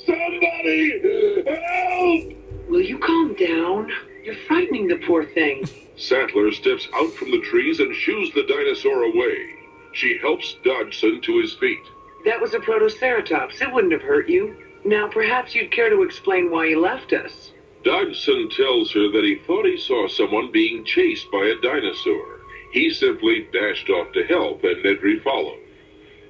Somebody 0.06 1.02
help! 1.48 2.70
Will 2.70 2.82
you 2.82 3.00
calm 3.00 3.34
down? 3.34 3.92
You're 4.24 4.36
frightening 4.48 4.88
the 4.88 4.98
poor 4.98 5.26
thing. 5.26 5.68
Sattler 5.96 6.52
steps 6.52 6.88
out 6.94 7.12
from 7.14 7.32
the 7.32 7.42
trees 7.42 7.80
and 7.80 7.96
shoos 7.96 8.32
the 8.34 8.44
dinosaur 8.44 9.04
away. 9.04 9.56
She 9.94 10.20
helps 10.20 10.58
Dodgson 10.64 11.22
to 11.22 11.40
his 11.40 11.56
feet. 11.56 11.82
That 12.26 12.40
was 12.40 12.54
a 12.54 12.60
Protoceratops. 12.60 13.62
It 13.62 13.74
wouldn't 13.74 13.94
have 13.94 14.04
hurt 14.04 14.30
you. 14.30 14.56
Now, 14.86 15.08
perhaps 15.08 15.56
you'd 15.56 15.72
care 15.72 15.90
to 15.90 16.04
explain 16.04 16.52
why 16.52 16.66
you 16.66 16.80
left 16.80 17.14
us. 17.14 17.52
Dodgson 17.84 18.50
tells 18.50 18.92
her 18.92 19.10
that 19.12 19.24
he 19.24 19.36
thought 19.48 19.66
he 19.66 19.78
saw 19.78 20.08
someone 20.08 20.52
being 20.52 20.86
chased 20.86 21.32
by 21.32 21.46
a 21.46 21.62
dinosaur. 21.62 22.42
He 22.74 22.92
simply 22.92 23.48
dashed 23.52 23.90
off 23.90 24.12
to 24.14 24.24
help, 24.26 24.64
and 24.64 24.84
Nedry 24.84 25.24
followed. 25.24 25.60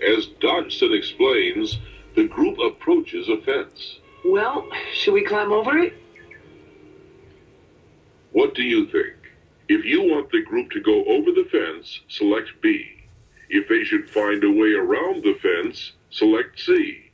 As 0.05 0.27
Dodgson 0.39 0.93
explains, 0.93 1.79
the 2.15 2.27
group 2.27 2.57
approaches 2.59 3.29
a 3.29 3.37
fence. 3.41 3.99
Well, 4.25 4.67
should 4.93 5.13
we 5.13 5.23
climb 5.23 5.51
over 5.51 5.77
it? 5.77 5.93
What 8.31 8.53
do 8.53 8.63
you 8.63 8.85
think? 8.87 9.15
If 9.69 9.85
you 9.85 10.01
want 10.01 10.31
the 10.31 10.43
group 10.43 10.71
to 10.71 10.81
go 10.81 11.03
over 11.05 11.31
the 11.31 11.47
fence, 11.51 12.01
select 12.07 12.49
B. 12.61 12.85
If 13.49 13.67
they 13.67 13.83
should 13.83 14.09
find 14.09 14.43
a 14.43 14.51
way 14.51 14.73
around 14.73 15.23
the 15.23 15.37
fence, 15.41 15.93
select 16.09 16.59
C. 16.59 17.11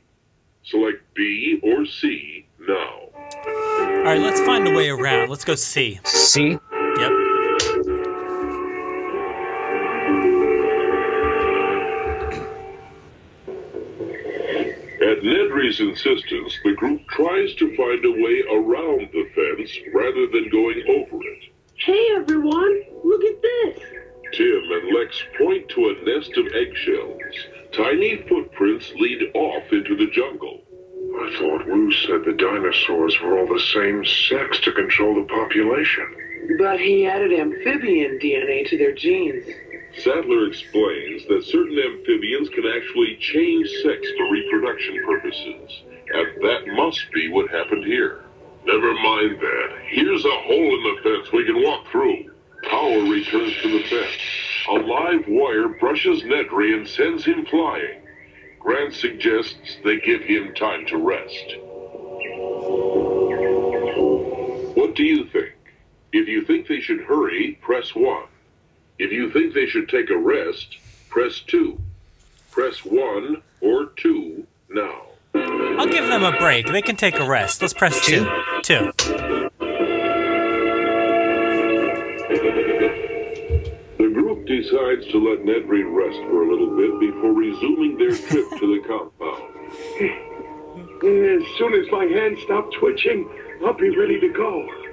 Select 0.64 1.02
B 1.14 1.60
or 1.62 1.86
C 1.86 2.46
now. 2.60 3.08
All 3.46 4.02
right, 4.04 4.20
let's 4.20 4.40
find 4.40 4.66
a 4.66 4.74
way 4.74 4.88
around. 4.88 5.30
Let's 5.30 5.44
go 5.44 5.54
C. 5.54 6.00
C? 6.04 6.58
Yep. 15.64 15.70
At 15.70 15.78
Nedry's 15.78 15.80
insistence, 15.80 16.58
the 16.64 16.72
group 16.72 17.00
tries 17.08 17.54
to 17.54 17.76
find 17.76 18.04
a 18.04 18.10
way 18.10 18.42
around 18.50 19.08
the 19.12 19.24
fence 19.34 19.70
rather 19.94 20.26
than 20.26 20.48
going 20.50 20.82
over 20.88 21.16
it. 21.26 21.44
Hey, 21.76 22.08
everyone, 22.16 22.82
look 23.02 23.24
at 23.24 23.42
this. 23.42 23.78
Tim 24.32 24.62
and 24.70 24.94
Lex 24.94 25.22
point 25.38 25.68
to 25.70 25.88
a 25.88 26.04
nest 26.04 26.36
of 26.36 26.46
eggshells. 26.54 27.48
Tiny 27.72 28.16
footprints 28.28 28.92
lead 28.96 29.30
off 29.34 29.72
into 29.72 29.96
the 29.96 30.10
jungle. 30.12 30.60
I 31.16 31.36
thought 31.38 31.66
Wu 31.66 31.92
said 31.92 32.24
the 32.24 32.32
dinosaurs 32.32 33.20
were 33.20 33.38
all 33.38 33.46
the 33.46 33.60
same 33.60 34.04
sex 34.04 34.60
to 34.60 34.72
control 34.72 35.14
the 35.14 35.26
population. 35.28 36.06
But 36.58 36.80
he 36.80 37.06
added 37.06 37.32
amphibian 37.32 38.18
DNA 38.18 38.68
to 38.68 38.76
their 38.76 38.92
genes. 38.92 39.44
Sattler 39.98 40.48
explains 40.48 41.26
that 41.28 41.44
certain 41.44 41.78
amphibians 41.78 42.48
can 42.48 42.66
actually 42.66 43.16
change 43.20 43.68
sex 43.82 44.06
for 44.16 44.30
reproduction 44.30 45.00
purposes, 45.06 45.82
and 46.12 46.42
that 46.42 46.66
must 46.74 47.10
be 47.12 47.28
what 47.28 47.50
happened 47.50 47.84
here. 47.84 48.24
Never 48.64 48.92
mind 48.94 49.38
that. 49.40 49.78
Here's 49.86 50.24
a 50.24 50.30
hole 50.30 50.74
in 50.76 50.82
the 50.82 51.00
fence 51.02 51.32
we 51.32 51.44
can 51.44 51.62
walk 51.62 51.86
through. 51.92 52.32
Power 52.68 53.00
returns 53.04 53.54
to 53.62 53.78
the 53.78 53.84
fence. 53.84 54.18
A 54.70 54.72
live 54.74 55.24
wire 55.28 55.68
brushes 55.68 56.22
Nedry 56.22 56.74
and 56.74 56.88
sends 56.88 57.24
him 57.24 57.46
flying. 57.46 58.00
Grant 58.58 58.94
suggests 58.94 59.76
they 59.84 60.00
give 60.00 60.22
him 60.22 60.54
time 60.54 60.86
to 60.86 60.96
rest. 60.96 61.56
What 64.74 64.94
do 64.94 65.04
you 65.04 65.26
think? 65.26 65.52
If 66.12 66.26
you 66.28 66.44
think 66.44 66.66
they 66.66 66.80
should 66.80 67.02
hurry, 67.02 67.58
press 67.60 67.94
1. 67.94 68.24
If 68.98 69.10
you 69.10 69.30
think 69.30 69.54
they 69.54 69.66
should 69.66 69.88
take 69.88 70.10
a 70.10 70.16
rest, 70.16 70.78
press 71.08 71.40
2. 71.40 71.78
Press 72.50 72.84
1 72.84 73.42
or 73.60 73.86
2 73.96 74.46
now. 74.70 75.02
I'll 75.34 75.86
give 75.88 76.06
them 76.06 76.22
a 76.22 76.30
break. 76.38 76.66
They 76.66 76.82
can 76.82 76.94
take 76.94 77.18
a 77.18 77.26
rest. 77.26 77.60
Let's 77.60 77.74
press 77.74 78.00
two. 78.06 78.24
Two. 78.62 78.92
The 83.98 84.10
group 84.14 84.46
decides 84.46 85.06
to 85.08 85.18
let 85.18 85.40
Nedry 85.44 85.84
rest 85.84 86.18
for 86.28 86.44
a 86.44 86.50
little 86.50 86.76
bit 86.76 87.00
before 87.00 87.32
resuming 87.32 87.98
their 87.98 88.16
trip 88.16 88.48
to 88.60 88.66
the 88.74 88.80
compound. 88.86 89.42
As 91.04 91.58
soon 91.58 91.74
as 91.74 91.90
my 91.90 92.04
hands 92.04 92.38
stop 92.44 92.70
twitching, 92.78 93.28
I'll 93.64 93.74
be 93.74 93.90
ready 93.96 94.20
to 94.20 94.28
go. 94.28 94.83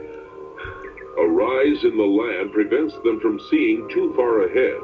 A 1.20 1.28
rise 1.28 1.84
in 1.84 1.98
the 1.98 2.04
land 2.04 2.54
prevents 2.54 2.96
them 3.04 3.20
from 3.20 3.40
seeing 3.50 3.88
too 3.90 4.14
far 4.16 4.44
ahead, 4.44 4.80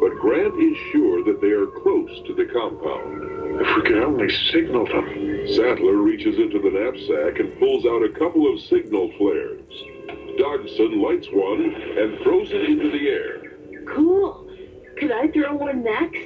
but 0.00 0.18
Grant 0.18 0.54
is 0.58 0.76
sure 0.92 1.22
that 1.24 1.40
they 1.40 1.50
are 1.50 1.66
close 1.66 2.10
to 2.26 2.34
the 2.34 2.46
compound. 2.46 3.60
If 3.60 3.76
we 3.76 3.82
could 3.82 4.02
only 4.02 4.30
signal 4.52 4.86
them. 4.86 5.46
Sattler 5.54 5.96
reaches 5.96 6.38
into 6.38 6.58
the 6.58 6.70
knapsack 6.70 7.40
and 7.40 7.58
pulls 7.58 7.84
out 7.84 8.02
a 8.02 8.18
couple 8.18 8.52
of 8.52 8.60
signal 8.60 9.12
flares. 9.18 9.68
Dodgson 10.38 11.02
lights 11.02 11.28
one 11.32 11.74
and 11.74 12.18
throws 12.22 12.50
it 12.50 12.64
into 12.64 12.90
the 12.90 13.08
air. 13.08 13.42
Cool. 13.94 14.48
Could 14.98 15.12
I 15.12 15.28
throw 15.28 15.54
one 15.54 15.82
next? 15.82 16.18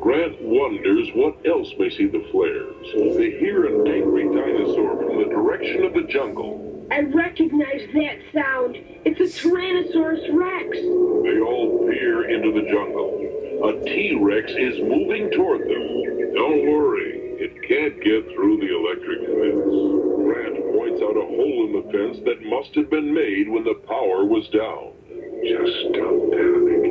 Grant 0.00 0.40
wonders 0.40 1.08
what 1.14 1.44
else 1.44 1.72
may 1.78 1.90
see 1.90 2.06
the 2.06 2.24
flares. 2.30 2.86
They 3.16 3.38
hear 3.38 3.66
an 3.66 3.86
angry 3.86 4.24
dinosaur 4.24 4.96
from 4.96 5.18
the 5.18 5.28
direction 5.28 5.84
of 5.84 5.92
the 5.92 6.02
jungle. 6.02 6.77
I 6.90 7.00
recognize 7.00 7.84
that 7.92 8.16
sound. 8.32 8.76
It's 9.04 9.20
a 9.20 9.28
Tyrannosaurus 9.28 10.24
Rex. 10.32 10.72
They 10.72 11.38
all 11.40 11.84
peer 11.84 12.30
into 12.32 12.50
the 12.50 12.64
jungle. 12.72 13.20
A 13.68 13.84
T-Rex 13.84 14.52
is 14.56 14.80
moving 14.80 15.30
toward 15.36 15.68
them. 15.68 16.32
Don't 16.32 16.64
worry, 16.64 17.36
it 17.36 17.52
can't 17.68 18.00
get 18.00 18.24
through 18.32 18.56
the 18.64 18.72
electric 18.72 19.20
fence. 19.20 19.68
Grant 20.16 20.56
points 20.72 21.02
out 21.04 21.20
a 21.20 21.28
hole 21.28 21.60
in 21.68 21.72
the 21.76 21.86
fence 21.92 22.24
that 22.24 22.40
must 22.48 22.72
have 22.74 22.88
been 22.88 23.12
made 23.12 23.52
when 23.52 23.64
the 23.64 23.76
power 23.84 24.24
was 24.24 24.48
down. 24.48 24.96
Just 25.44 25.92
don't 25.92 26.32
panic. 26.32 26.88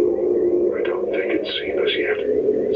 I 0.77 0.81
don't 0.85 1.09
think 1.09 1.41
it's 1.41 1.51
seen 1.57 1.77
us 1.81 1.93
yet. 1.97 2.19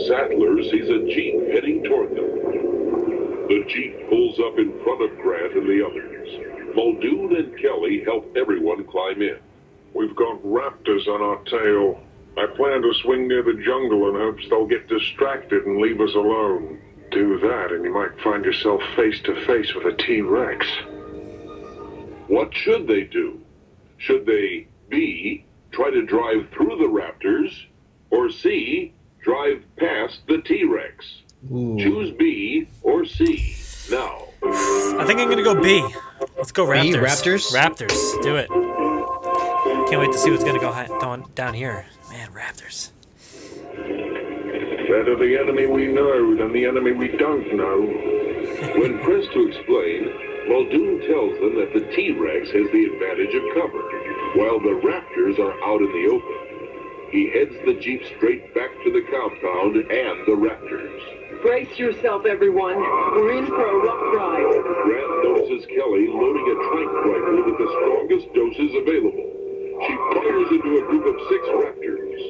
Sattler 0.09 0.57
sees 0.73 0.89
a 0.89 1.05
Jeep 1.05 1.53
heading 1.53 1.85
toward 1.85 2.17
them. 2.17 3.45
The 3.45 3.61
Jeep 3.69 4.09
pulls 4.09 4.39
up 4.41 4.57
in 4.57 4.73
front 4.81 5.05
of 5.05 5.21
Grant 5.21 5.53
and 5.53 5.69
the 5.69 5.85
others. 5.85 6.50
Muldoon 6.75 7.35
and 7.35 7.57
Kelly 7.59 8.03
help 8.03 8.35
everyone 8.35 8.85
climb 8.85 9.21
in. 9.21 9.37
We've 9.93 10.15
got 10.15 10.41
raptors 10.43 11.07
on 11.07 11.21
our 11.21 11.43
tail. 11.43 12.01
I 12.37 12.45
plan 12.55 12.81
to 12.81 12.93
swing 13.01 13.27
near 13.27 13.43
the 13.43 13.61
jungle 13.63 14.09
in 14.09 14.15
hopes 14.15 14.47
they'll 14.49 14.65
get 14.65 14.87
distracted 14.87 15.65
and 15.65 15.81
leave 15.81 15.99
us 15.99 16.13
alone. 16.15 16.79
Do 17.11 17.39
that, 17.39 17.71
and 17.71 17.83
you 17.83 17.93
might 17.93 18.17
find 18.23 18.45
yourself 18.45 18.81
face 18.95 19.19
to 19.23 19.45
face 19.45 19.73
with 19.75 19.85
a 19.85 19.97
T 19.97 20.21
Rex. 20.21 20.65
What 22.27 22.53
should 22.55 22.87
they 22.87 23.03
do? 23.03 23.41
Should 23.97 24.25
they 24.25 24.67
B. 24.87 25.45
Try 25.71 25.89
to 25.91 26.05
drive 26.05 26.49
through 26.53 26.77
the 26.77 26.85
raptors, 26.85 27.53
or 28.09 28.29
C. 28.29 28.93
Drive 29.21 29.63
past 29.77 30.21
the 30.27 30.41
T 30.41 30.63
Rex? 30.63 31.21
Choose 31.49 32.11
B 32.11 32.67
or 32.81 33.03
C 33.05 33.55
now. 33.89 34.27
I 34.43 35.03
think 35.05 35.19
I'm 35.19 35.29
gonna 35.29 35.43
go 35.43 35.61
B. 35.61 35.85
Let's 36.37 36.51
go 36.51 36.65
Raptors. 36.65 36.81
B, 36.81 36.93
Raptors? 36.93 37.53
Raptors. 37.53 38.23
Do 38.23 38.35
it. 38.35 38.47
Can't 39.89 40.01
wait 40.01 40.11
to 40.11 40.17
see 40.17 40.31
what's 40.31 40.43
gonna 40.43 40.59
go 40.59 40.71
hi- 40.71 40.87
down, 40.99 41.25
down 41.35 41.53
here. 41.53 41.85
Man, 42.09 42.29
Raptors. 42.31 42.91
Better 44.89 45.15
the 45.15 45.37
enemy 45.39 45.67
we 45.67 45.87
know 45.87 46.35
than 46.35 46.51
the 46.53 46.65
enemy 46.65 46.91
we 46.91 47.09
don't 47.09 47.55
know. 47.55 47.81
When 48.79 48.99
pressed 49.03 49.31
to 49.33 49.47
explain, 49.47 50.49
Muldoon 50.49 51.01
tells 51.07 51.39
them 51.39 51.55
that 51.55 51.71
the 51.73 51.95
T-Rex 51.95 52.49
has 52.51 52.67
the 52.71 52.85
advantage 52.85 53.35
of 53.35 53.43
cover, 53.55 53.83
while 54.35 54.59
the 54.59 54.75
Raptors 54.83 55.39
are 55.39 55.55
out 55.63 55.81
in 55.81 55.91
the 55.93 56.09
open. 56.11 57.09
He 57.11 57.29
heads 57.31 57.53
the 57.65 57.79
Jeep 57.79 58.01
straight 58.17 58.53
back 58.55 58.71
to 58.83 58.91
the 58.91 59.03
compound 59.11 59.75
and 59.77 60.25
the 60.25 60.35
Raptors. 60.35 61.20
Brace 61.41 61.75
yourself, 61.79 62.27
everyone. 62.27 62.77
We're 62.77 63.39
in 63.39 63.47
for 63.47 63.65
a 63.65 63.77
rough 63.81 64.05
ride. 64.13 64.45
Grant 64.85 65.23
notices 65.25 65.65
Kelly 65.73 66.05
loading 66.05 66.45
a 66.45 66.57
trank 66.69 66.91
rifle 67.01 67.41
with 67.49 67.57
the 67.57 67.69
strongest 67.81 68.27
doses 68.37 68.71
available. 68.77 69.25
She 69.81 69.93
fires 70.13 70.49
into 70.53 70.77
a 70.77 70.85
group 70.85 71.05
of 71.09 71.17
six 71.33 71.41
raptors. 71.57 72.21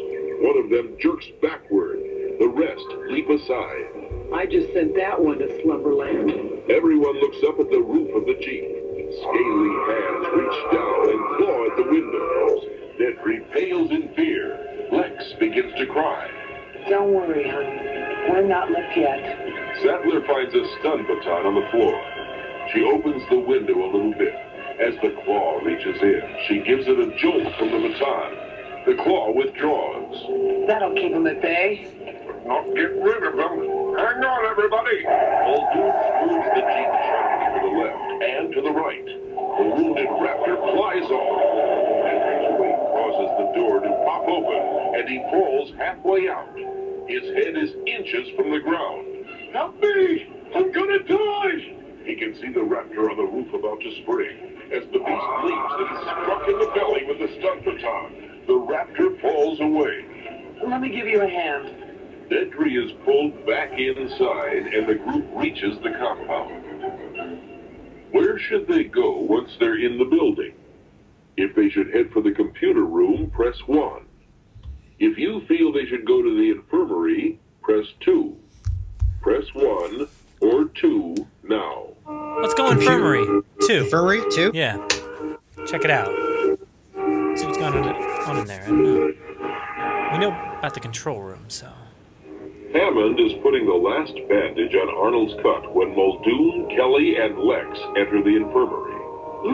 One 0.47 0.57
of 0.64 0.70
them 0.72 0.95
jerks 0.97 1.28
backward. 1.41 1.99
The 2.39 2.47
rest 2.55 2.88
leap 3.12 3.28
aside. 3.28 4.32
I 4.34 4.45
just 4.45 4.72
sent 4.72 4.95
that 4.95 5.20
one 5.20 5.39
to 5.39 5.62
Slumberland. 5.62 6.72
Everyone 6.72 7.20
looks 7.20 7.43
up 7.43 7.59
at 7.59 7.70
the 7.70 7.84
roof 7.84 8.16
of 8.16 8.24
the 8.26 8.39
Jeep. 8.39 8.64
Scaly 9.12 9.76
hands 9.91 10.26
reach 10.39 10.59
down 10.72 11.03
and 11.12 11.22
claw 11.36 11.68
at 11.68 11.76
the 11.76 11.88
windows. 11.91 12.59
Nedry 12.95 13.43
pales 13.51 13.91
in 13.91 14.07
fear. 14.16 14.88
Lex 14.89 15.34
begins 15.38 15.74
to 15.76 15.86
cry. 15.88 16.41
Don't 16.89 17.13
worry, 17.13 17.47
honey. 17.47 17.77
We're 18.29 18.47
not 18.47 18.71
left 18.71 18.95
yet. 18.97 19.19
Sattler 19.82 20.21
finds 20.25 20.53
a 20.53 20.63
stun 20.79 21.05
baton 21.07 21.45
on 21.45 21.55
the 21.55 21.67
floor. 21.71 21.95
She 22.73 22.84
opens 22.84 23.23
the 23.29 23.39
window 23.39 23.73
a 23.86 23.89
little 23.91 24.13
bit. 24.13 24.34
As 24.79 24.95
the 25.01 25.13
claw 25.23 25.59
reaches 25.59 26.01
in, 26.01 26.21
she 26.47 26.59
gives 26.61 26.88
it 26.88 26.97
a 26.97 27.15
jolt 27.17 27.53
from 27.57 27.71
the 27.71 27.79
baton. 27.89 28.38
The 28.86 28.95
claw 29.03 29.32
withdraws. 29.32 30.65
That'll 30.67 30.93
keep 30.95 31.13
him 31.13 31.27
at 31.27 31.41
bay. 31.41 31.86
But 32.25 32.45
not 32.47 32.65
get 32.73 32.93
rid 32.97 33.21
of 33.23 33.36
them. 33.38 33.57
Hang 33.97 34.23
on, 34.25 34.45
everybody. 34.49 35.05
Muldoon 35.05 35.93
screws 36.01 36.45
the 36.57 36.63
Jeep 36.65 36.91
to 37.53 37.59
the 37.61 37.73
left 37.77 38.01
and 38.25 38.53
to 38.53 38.61
the 38.61 38.71
right. 38.71 39.05
The 39.05 39.65
wounded 39.69 40.07
raptor 40.07 40.57
flies 40.73 41.09
off. 41.11 42.11
Causes 43.12 43.36
the 43.39 43.59
door 43.59 43.82
to 43.82 43.89
pop 44.05 44.24
open, 44.26 44.95
and 44.95 45.09
he 45.09 45.20
falls 45.30 45.74
halfway 45.78 46.30
out. 46.30 46.55
His 47.09 47.24
head 47.36 47.57
is 47.57 47.76
inches 47.86 48.30
from 48.38 48.51
the 48.51 48.59
ground. 48.59 49.05
Help 49.51 49.76
me! 49.82 50.32
I'm 50.55 50.72
gonna 50.72 51.03
die! 51.03 51.76
He 52.05 52.16
can 52.16 52.34
see 52.36 52.53
the 52.53 52.62
raptor 52.62 53.12
on 53.12 53.18
the 53.18 53.28
roof 53.28 53.53
about 53.53 53.82
to 53.82 54.01
spring. 54.03 54.57
As 54.72 54.84
the 54.93 54.99
beast 54.99 55.30
leaps 55.43 55.74
and 55.78 55.91
is 55.91 56.03
struck 56.07 56.47
in 56.47 56.57
the 56.59 56.72
belly 56.74 57.03
with 57.05 57.20
the 57.20 57.28
stun 57.38 57.59
baton, 57.66 58.43
the 58.47 58.53
raptor 58.53 59.20
falls 59.20 59.59
away. 59.59 60.05
Let 60.66 60.80
me 60.80 60.88
give 60.88 61.07
you 61.07 61.22
a 61.22 61.28
hand. 61.28 61.68
Nedry 62.30 62.82
is 62.82 62.93
pulled 63.03 63.45
back 63.45 63.78
inside, 63.78 64.68
and 64.74 64.88
the 64.88 64.95
group 64.95 65.26
reaches 65.36 65.78
the 65.84 65.91
compound. 65.91 66.64
Where 68.12 68.39
should 68.39 68.68
they 68.68 68.86
go 68.86 69.18
once 69.18 69.51
they're 69.59 69.86
in 69.86 69.97
the 69.97 70.05
building? 70.05 70.53
If 71.42 71.56
they 71.56 71.70
should 71.70 71.92
head 71.92 72.12
for 72.14 72.22
the 72.22 72.30
computer 72.30 72.86
room, 72.86 73.32
press 73.32 73.58
1. 73.66 74.06
If 75.00 75.18
you 75.18 75.42
feel 75.48 75.74
they 75.74 75.88
should 75.88 76.06
go 76.06 76.22
to 76.22 76.30
the 76.38 76.52
infirmary, 76.52 77.39
press 77.64 77.88
2. 78.02 78.38
Press 79.22 79.46
1 79.56 80.08
or 80.42 80.66
2 80.66 81.16
now. 81.42 81.88
Let's 82.44 82.54
go 82.54 82.70
infirmary. 82.70 83.26
Two. 83.66 83.86
Infirmary 83.86 84.22
two. 84.30 84.52
Yeah. 84.54 84.88
Check 85.66 85.84
it 85.84 85.89
out. 85.89 86.10
See 87.36 87.46
what's 87.48 87.58
going 87.58 87.74
on, 87.74 87.86
on 87.88 88.38
in 88.38 88.46
there. 88.46 88.62
I 88.62 88.68
don't 88.68 88.84
know. 88.84 89.14
We 90.12 90.18
know 90.20 90.30
about 90.60 90.76
the 90.76 90.80
control 90.80 91.22
room, 91.22 91.46
so. 91.48 91.72
Hammond 92.72 93.20
is 93.20 93.34
putting 93.42 93.66
the 93.66 93.74
last 93.74 94.14
bandage 94.30 94.76
on 94.76 94.89
Arnold's 94.96 95.34
cut 95.42 95.74
when 95.74 95.96
Muldoon, 95.96 96.70
Kelly, 96.76 97.18
and 97.18 97.39
Lex 97.39 97.80
enter 97.98 98.22
the 98.22 98.36
infirmary. 98.36 98.92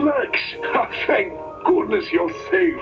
Lex! 0.04 0.38
Oh, 0.64 0.86
thank 1.06 1.47
goodness 1.68 2.10
you're 2.10 2.32
safe. 2.50 2.80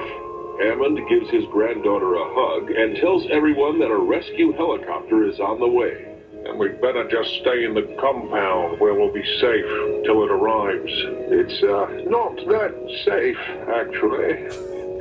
Hammond 0.62 1.01
gives 1.09 1.28
his 1.30 1.45
granddaughter 1.51 2.14
a 2.14 2.34
hug 2.34 2.70
and 2.70 2.97
tells 2.97 3.26
everyone 3.30 3.80
that 3.80 3.91
a 3.91 3.99
rescue 3.99 4.53
helicopter 4.53 5.28
is 5.28 5.41
on 5.41 5.59
the 5.59 5.66
way. 5.66 6.14
And 6.47 6.59
we'd 6.59 6.80
better 6.80 7.09
just 7.11 7.28
stay 7.41 7.64
in 7.64 7.74
the 7.74 7.97
compound 8.01 8.78
where 8.78 8.95
we'll 8.95 9.12
be 9.12 9.26
safe 9.41 9.66
till 10.05 10.22
it 10.22 10.30
arrives. 10.30 10.93
It's, 11.34 11.62
uh, 11.62 12.09
not 12.09 12.37
that 12.47 12.74
safe, 13.05 13.39
actually. 13.74 14.47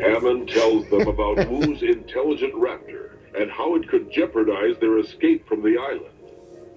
Hammond 0.01 0.49
tells 0.49 0.89
them 0.89 1.07
about 1.07 1.47
Wu's 1.49 1.83
intelligent 1.83 2.55
raptor 2.55 3.11
and 3.37 3.51
how 3.51 3.75
it 3.75 3.87
could 3.87 4.11
jeopardize 4.11 4.75
their 4.81 4.97
escape 4.97 5.47
from 5.47 5.61
the 5.61 5.77
island. 5.77 6.15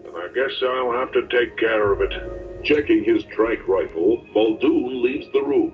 And 0.04 0.14
I 0.14 0.28
guess 0.34 0.52
I'll 0.62 0.92
have 0.92 1.12
to 1.12 1.26
take 1.28 1.56
care 1.56 1.90
of 1.90 2.02
it. 2.02 2.64
Checking 2.64 3.02
his 3.02 3.24
trank 3.34 3.66
rifle, 3.66 4.24
Muldoon 4.34 5.02
leaves 5.02 5.26
the 5.32 5.42
room. 5.42 5.72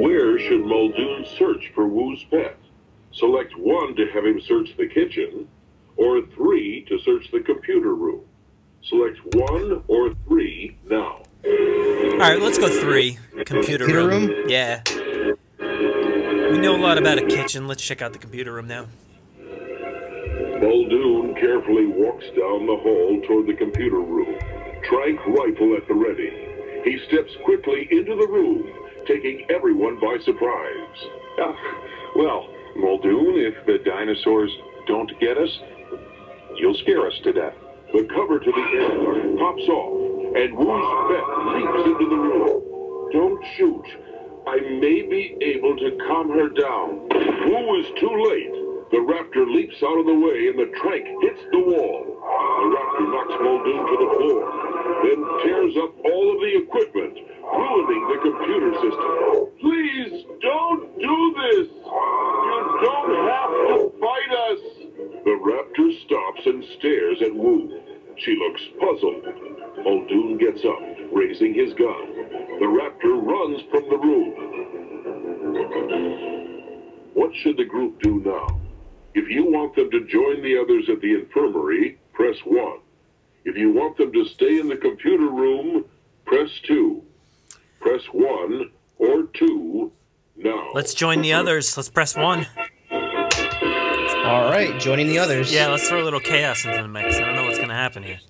Where 0.00 0.38
should 0.38 0.64
Muldoon 0.64 1.24
search 1.38 1.70
for 1.74 1.86
Wu's 1.86 2.24
pet? 2.30 2.56
Select 3.12 3.56
1 3.56 3.96
to 3.96 4.06
have 4.12 4.24
him 4.26 4.40
search 4.40 4.76
the 4.76 4.88
kitchen, 4.88 5.46
or 5.96 6.22
3 6.34 6.84
to 6.88 6.98
search 7.00 7.30
the 7.30 7.40
computer 7.40 7.94
room. 7.94 8.22
Select 8.82 9.18
1 9.34 9.84
or 9.88 10.14
3 10.26 10.76
now. 10.90 11.22
Alright, 11.46 12.40
let's 12.40 12.58
go 12.58 12.68
three. 12.68 13.18
Computer, 13.44 13.84
Computer 13.84 14.08
room. 14.08 14.26
room? 14.28 14.44
Yeah. 14.48 14.82
We 15.60 16.58
know 16.58 16.74
a 16.76 16.80
lot 16.80 16.96
about 16.98 17.18
a 17.18 17.26
kitchen. 17.26 17.66
Let's 17.66 17.82
check 17.82 18.00
out 18.02 18.12
the 18.12 18.18
computer 18.18 18.52
room 18.52 18.66
now. 18.66 18.86
Muldoon 20.60 21.34
carefully 21.34 21.86
walks 21.86 22.24
down 22.36 22.66
the 22.66 22.76
hall 22.76 23.20
toward 23.26 23.46
the 23.46 23.54
computer 23.54 24.00
room, 24.00 24.38
trank 24.88 25.20
rifle 25.26 25.76
at 25.76 25.86
the 25.86 25.94
ready. 25.94 26.30
He 26.84 26.98
steps 27.08 27.30
quickly 27.44 27.86
into 27.90 28.14
the 28.16 28.26
room, 28.26 28.72
taking 29.06 29.46
everyone 29.50 29.98
by 30.00 30.16
surprise. 30.24 30.98
Uh, 31.40 31.52
well, 32.16 32.48
Muldoon, 32.76 33.36
if 33.36 33.54
the 33.66 33.78
dinosaurs 33.84 34.50
don't 34.86 35.10
get 35.20 35.38
us, 35.38 35.50
you'll 36.56 36.76
scare 36.82 37.06
us 37.06 37.14
to 37.24 37.32
death. 37.32 37.54
The 37.92 38.04
cover 38.10 38.38
to 38.38 38.50
the 38.50 38.66
airlock 38.74 39.38
pops 39.38 39.68
off, 39.68 40.36
and 40.36 40.50
Wu's 40.56 40.88
pet 41.10 41.26
leaps 41.54 41.86
into 41.86 42.06
the 42.10 42.16
room. 42.16 43.10
Don't 43.12 43.44
shoot. 43.56 43.86
I 44.46 44.60
may 44.60 45.02
be 45.02 45.36
able 45.40 45.76
to 45.76 45.96
calm 46.06 46.28
her 46.30 46.48
down. 46.50 47.08
Wu 47.48 47.80
is 47.80 47.86
too 47.98 48.14
late. 48.28 48.52
The 48.90 49.02
raptor 49.02 49.46
leaps 49.50 49.74
out 49.82 49.98
of 49.98 50.06
the 50.06 50.14
way, 50.14 50.54
and 50.54 50.58
the 50.58 50.70
trank 50.78 51.02
hits 51.22 51.42
the 51.50 51.58
wall. 51.58 52.04
The 52.06 52.68
raptor 52.70 53.06
knocks 53.10 53.36
Muldoon 53.42 53.82
to 53.90 53.96
the 53.98 54.10
floor, 54.14 54.42
then 55.02 55.18
tears 55.42 55.74
up 55.82 55.92
all 56.04 56.26
of 56.30 56.38
the 56.38 56.52
equipment, 56.62 56.93
the 58.08 58.18
computer 58.22 58.72
system. 58.82 59.53
Join 91.04 91.20
the 91.20 91.34
others. 91.34 91.76
Let's 91.76 91.90
press 91.90 92.16
one. 92.16 92.46
All 92.90 94.48
right, 94.50 94.74
joining 94.80 95.08
the 95.08 95.18
others. 95.18 95.52
Yeah, 95.52 95.66
let's 95.66 95.86
throw 95.86 96.02
a 96.02 96.02
little 96.02 96.18
chaos 96.18 96.64
into 96.64 96.80
the 96.80 96.88
mix. 96.88 97.16
I 97.16 97.20
don't 97.20 97.34
know 97.34 97.44
what's 97.44 97.58
going 97.58 97.68
to 97.68 97.74
happen 97.74 98.02
here. 98.02 98.20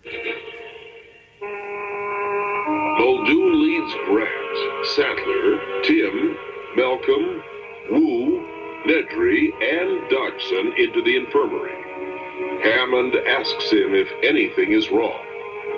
Muldoon 2.99 3.63
leads 3.63 3.95
Grant, 4.07 4.87
Sattler, 4.97 5.83
Tim, 5.85 6.37
Malcolm, 6.75 7.43
Wu, 7.93 8.43
Nedry, 8.89 9.55
and 9.63 10.11
Dodgson 10.11 10.73
into 10.77 11.01
the 11.05 11.15
infirmary. 11.15 11.79
Hammond 12.65 13.15
asks 13.15 13.71
him 13.71 13.95
if 13.95 14.11
anything 14.25 14.73
is 14.73 14.91
wrong. 14.91 15.25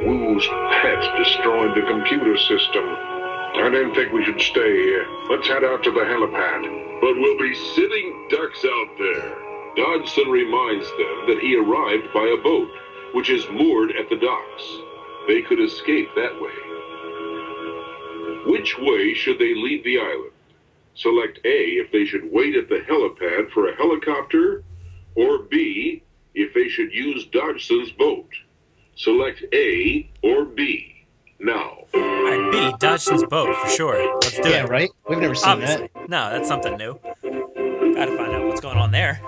Wu's 0.01 0.47
pet 0.81 1.19
destroyed 1.19 1.77
the 1.77 1.83
computer 1.83 2.39
system. 2.39 2.85
I 2.89 3.69
didn't 3.71 3.95
think 3.95 4.15
we 4.15 4.25
should 4.25 4.41
stay 4.41 4.77
here. 4.83 5.07
Let's 5.29 5.47
head 5.47 5.63
out 5.63 5.83
to 5.85 5.91
the 5.91 6.01
helipad. 6.01 6.76
But 7.01 7.15
we'll 7.19 7.39
be 7.39 7.55
sitting 7.55 8.27
ducks 8.31 8.65
out 8.65 8.89
there. 8.99 9.37
Dodgson 9.77 10.29
reminds 10.29 10.89
them 10.91 11.27
that 11.29 11.41
he 11.41 11.57
arrived 11.57 12.13
by 12.15 12.27
a 12.27 12.43
boat, 12.43 12.71
which 13.13 13.29
is 13.29 13.47
moored 13.51 13.93
at 13.93 14.09
the 14.09 14.17
docks. 14.17 14.79
They 15.29 15.43
could 15.43 15.61
escape 15.61 16.09
that 16.17 16.41
way. 16.41 16.53
Which 18.51 18.79
way 18.79 19.13
should 19.13 19.39
they 19.39 19.55
leave 19.55 19.85
the 19.85 19.99
island? 19.99 20.33
Select 20.95 21.41
A 21.45 21.77
if 21.77 21.93
they 21.93 22.07
should 22.07 22.33
wait 22.33 22.57
at 22.57 22.71
the 22.71 22.81
helipad 22.89 23.51
for 23.51 23.69
a 23.69 23.77
helicopter, 23.77 24.65
or 25.15 25.41
B 25.41 26.03
if 26.35 26.55
they 26.55 26.69
should 26.69 26.93
use 26.93 27.27
Dodgson's 27.27 27.93
boat. 27.93 28.31
Select 28.95 29.45
A 29.53 30.09
or 30.23 30.47
B. 30.47 30.96
Now. 31.39 31.79
Alright, 31.95 32.53
B, 32.53 32.75
Dodgson's 32.79 33.25
boat, 33.25 33.55
for 33.57 33.69
sure. 33.69 34.15
Let's 34.15 34.39
do 34.41 34.49
Yeah, 34.49 34.65
it. 34.65 34.69
right? 34.71 34.91
We've 35.09 35.19
never 35.19 35.35
seen 35.35 35.51
Obviously. 35.51 35.91
No, 36.09 36.31
that's 36.31 36.49
something 36.49 36.77
new. 36.77 36.99
Gotta 37.23 38.17
find 38.17 38.33
out 38.35 38.47
what's 38.47 38.61
going 38.61 38.79
on 38.79 38.91
there. 38.91 39.21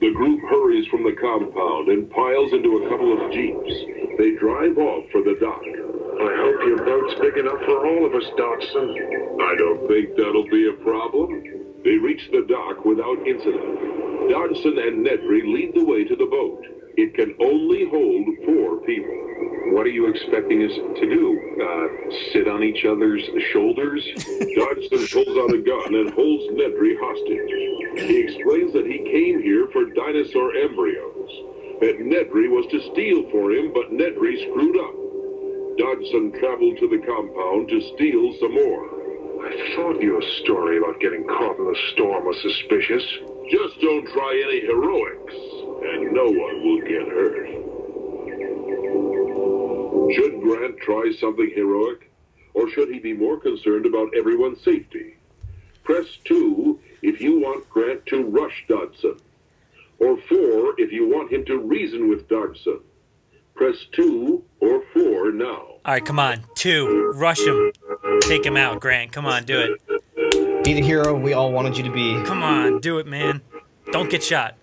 The 0.00 0.10
group 0.14 0.40
hurries 0.50 0.86
from 0.88 1.04
the 1.04 1.12
compound 1.12 1.88
and 1.88 2.10
piles 2.10 2.52
into 2.52 2.76
a 2.84 2.88
couple 2.88 3.12
of 3.24 3.32
jeeps. 3.32 3.72
They 4.18 4.32
drive 4.36 4.76
off 4.78 5.04
for 5.12 5.22
the 5.22 5.36
dock. 5.40 5.62
I 5.62 6.32
hope 6.42 6.58
your 6.66 6.84
boat's 6.84 7.14
big 7.20 7.36
enough 7.38 7.60
for 7.64 7.86
all 7.86 8.04
of 8.06 8.14
us, 8.14 8.24
Dodgson. 8.36 9.38
I 9.40 9.54
don't 9.56 9.86
think 9.88 10.16
that'll 10.16 10.48
be 10.50 10.68
a 10.68 10.72
problem. 10.84 11.42
They 11.84 11.96
reach 11.98 12.28
the 12.30 12.44
dock 12.48 12.84
without 12.84 13.18
incident. 13.26 14.30
Dodgson 14.30 14.78
and 14.78 15.06
Nedry 15.06 15.42
lead 15.46 15.72
the 15.74 15.84
way 15.84 16.04
to 16.04 16.14
the 16.16 16.26
boat. 16.26 16.62
It 16.96 17.14
can 17.14 17.34
only 17.40 17.88
hold 17.88 18.26
four 18.44 18.84
people. 18.84 19.32
What 19.72 19.86
are 19.86 19.94
you 19.94 20.08
expecting 20.08 20.62
us 20.62 20.76
to 21.00 21.06
do? 21.08 21.24
Uh, 21.56 21.86
sit 22.32 22.48
on 22.48 22.62
each 22.62 22.84
other's 22.84 23.24
shoulders? 23.52 24.04
Dodgson 24.56 25.08
pulls 25.08 25.36
out 25.40 25.56
a 25.56 25.62
gun 25.64 25.94
and 25.96 26.12
holds 26.12 26.52
Nedry 26.52 26.92
hostage. 27.00 27.48
He 27.96 28.20
explains 28.20 28.72
that 28.74 28.84
he 28.84 29.00
came 29.08 29.40
here 29.40 29.68
for 29.72 29.86
dinosaur 29.86 30.52
embryos. 30.54 31.32
That 31.80 32.04
Nedry 32.04 32.52
was 32.52 32.68
to 32.70 32.92
steal 32.92 33.24
for 33.30 33.50
him, 33.52 33.72
but 33.72 33.90
Nedry 33.90 34.36
screwed 34.44 34.76
up. 34.76 34.94
Dodgson 35.80 36.32
traveled 36.38 36.76
to 36.78 36.88
the 36.88 37.00
compound 37.08 37.68
to 37.72 37.80
steal 37.96 38.36
some 38.38 38.52
more. 38.52 38.84
I 39.42 39.74
thought 39.74 40.00
your 40.00 40.22
story 40.44 40.78
about 40.78 41.00
getting 41.00 41.26
caught 41.26 41.58
in 41.58 41.64
the 41.64 41.78
storm 41.92 42.26
was 42.26 42.36
suspicious. 42.42 43.02
Just 43.50 43.80
don't 43.80 44.06
try 44.12 44.32
any 44.46 44.60
heroics, 44.60 45.34
and 45.84 46.12
no 46.12 46.24
one 46.24 46.62
will 46.64 46.80
get 46.80 47.08
hurt. 47.08 47.48
Should 50.14 50.40
Grant 50.42 50.78
try 50.78 51.12
something 51.18 51.50
heroic, 51.54 52.10
or 52.54 52.68
should 52.70 52.88
he 52.90 52.98
be 52.98 53.12
more 53.14 53.38
concerned 53.38 53.86
about 53.86 54.14
everyone's 54.16 54.62
safety? 54.62 55.16
Press 55.84 56.06
2 56.24 56.78
if 57.02 57.20
you 57.20 57.40
want 57.40 57.68
Grant 57.70 58.04
to 58.06 58.24
rush 58.24 58.64
Dodgson, 58.68 59.16
or 59.98 60.16
4 60.28 60.74
if 60.78 60.92
you 60.92 61.08
want 61.08 61.32
him 61.32 61.44
to 61.46 61.58
reason 61.58 62.08
with 62.08 62.28
Dodgson. 62.28 62.80
Press 63.54 63.76
2 63.92 64.42
or 64.60 64.82
4 64.92 65.32
now. 65.32 65.46
All 65.84 65.94
right, 65.94 66.04
come 66.04 66.18
on. 66.18 66.44
Two. 66.54 67.12
Rush 67.16 67.40
him. 67.40 67.72
Take 68.20 68.46
him 68.46 68.56
out, 68.56 68.80
Grant. 68.80 69.12
Come 69.12 69.26
on, 69.26 69.44
do 69.44 69.58
it. 69.58 70.64
Be 70.64 70.74
the 70.74 70.82
hero 70.82 71.18
we 71.18 71.32
all 71.32 71.50
wanted 71.52 71.76
you 71.76 71.82
to 71.84 71.90
be. 71.90 72.22
Come 72.24 72.42
on, 72.42 72.80
do 72.80 72.98
it, 72.98 73.06
man. 73.06 73.42
Don't 73.90 74.08
get 74.08 74.22
shot. 74.22 74.56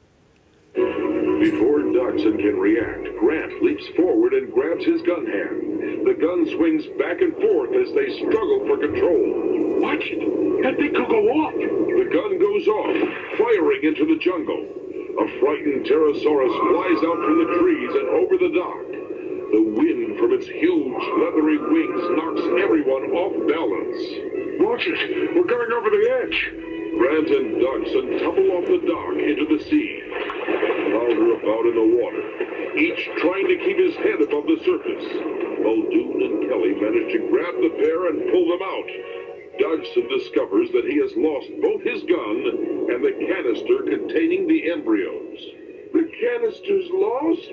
Dodgson 2.20 2.38
can 2.38 2.60
react, 2.60 3.16
Grant 3.18 3.64
leaps 3.64 3.88
forward 3.96 4.34
and 4.34 4.52
grabs 4.52 4.84
his 4.84 5.02
gun 5.04 5.26
hand. 5.26 6.04
The 6.06 6.20
gun 6.20 6.44
swings 6.52 6.84
back 7.00 7.22
and 7.22 7.32
forth 7.40 7.72
as 7.72 7.96
they 7.96 8.12
struggle 8.20 8.68
for 8.68 8.76
control. 8.76 9.80
Watch 9.80 10.04
it! 10.04 10.20
That 10.64 10.76
thing 10.76 10.92
could 10.92 11.08
go 11.08 11.24
off! 11.32 11.56
The 11.56 12.10
gun 12.12 12.36
goes 12.36 12.68
off, 12.68 13.40
firing 13.40 13.88
into 13.88 14.04
the 14.04 14.20
jungle. 14.20 14.68
A 15.16 15.40
frightened 15.40 15.88
pterosaurus 15.88 16.56
flies 16.68 17.00
out 17.08 17.20
from 17.24 17.40
the 17.40 17.56
trees 17.56 17.92
and 17.96 18.08
over 18.12 18.36
the 18.36 18.52
dock. 18.52 18.84
The 19.56 19.64
wind 19.80 20.20
from 20.20 20.36
its 20.36 20.48
huge, 20.48 21.04
leathery 21.24 21.56
wings 21.56 22.04
knocks 22.20 22.44
everyone 22.60 23.16
off 23.16 23.32
balance. 23.48 24.60
Watch 24.60 24.84
it! 24.92 25.40
We're 25.40 25.48
going 25.48 25.72
over 25.72 25.90
the 25.90 26.04
edge! 26.20 26.69
Grant 26.98 27.30
and 27.30 27.62
Dodgson 27.62 28.20
tumble 28.20 28.50
off 28.58 28.66
the 28.66 28.82
dock 28.88 29.16
into 29.20 29.46
the 29.46 29.64
sea. 29.70 30.02
Flounder 30.90 31.38
about 31.38 31.66
in 31.70 31.76
the 31.78 31.90
water, 32.02 32.24
each 32.78 33.04
trying 33.22 33.48
to 33.48 33.58
keep 33.62 33.78
his 33.78 33.96
head 34.02 34.22
above 34.22 34.48
the 34.50 34.58
surface. 34.66 35.06
Muldoon 35.62 36.18
and 36.24 36.50
Kelly 36.50 36.74
manage 36.82 37.14
to 37.14 37.30
grab 37.30 37.56
the 37.62 37.74
pair 37.78 38.10
and 38.10 38.32
pull 38.32 38.48
them 38.50 38.64
out. 38.64 38.90
Dodgson 39.60 40.08
discovers 40.08 40.72
that 40.72 40.86
he 40.88 40.98
has 40.98 41.12
lost 41.18 41.50
both 41.62 41.84
his 41.84 42.02
gun 42.08 42.38
and 42.90 43.04
the 43.04 43.14
canister 43.28 43.84
containing 43.86 44.48
the 44.48 44.72
embryos. 44.72 45.40
The 45.94 46.10
canister's 46.10 46.90
lost? 46.90 47.50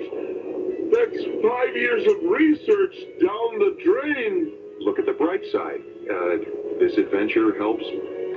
That's 0.87 1.19
five 1.43 1.75
years 1.75 2.07
of 2.07 2.15
research 2.23 2.95
down 3.19 3.59
the 3.59 3.77
drain. 3.83 4.53
Look 4.79 4.99
at 4.99 5.05
the 5.05 5.13
bright 5.13 5.43
side. 5.51 5.83
Uh, 6.07 6.79
this 6.79 6.97
adventure 6.97 7.57
helps 7.57 7.83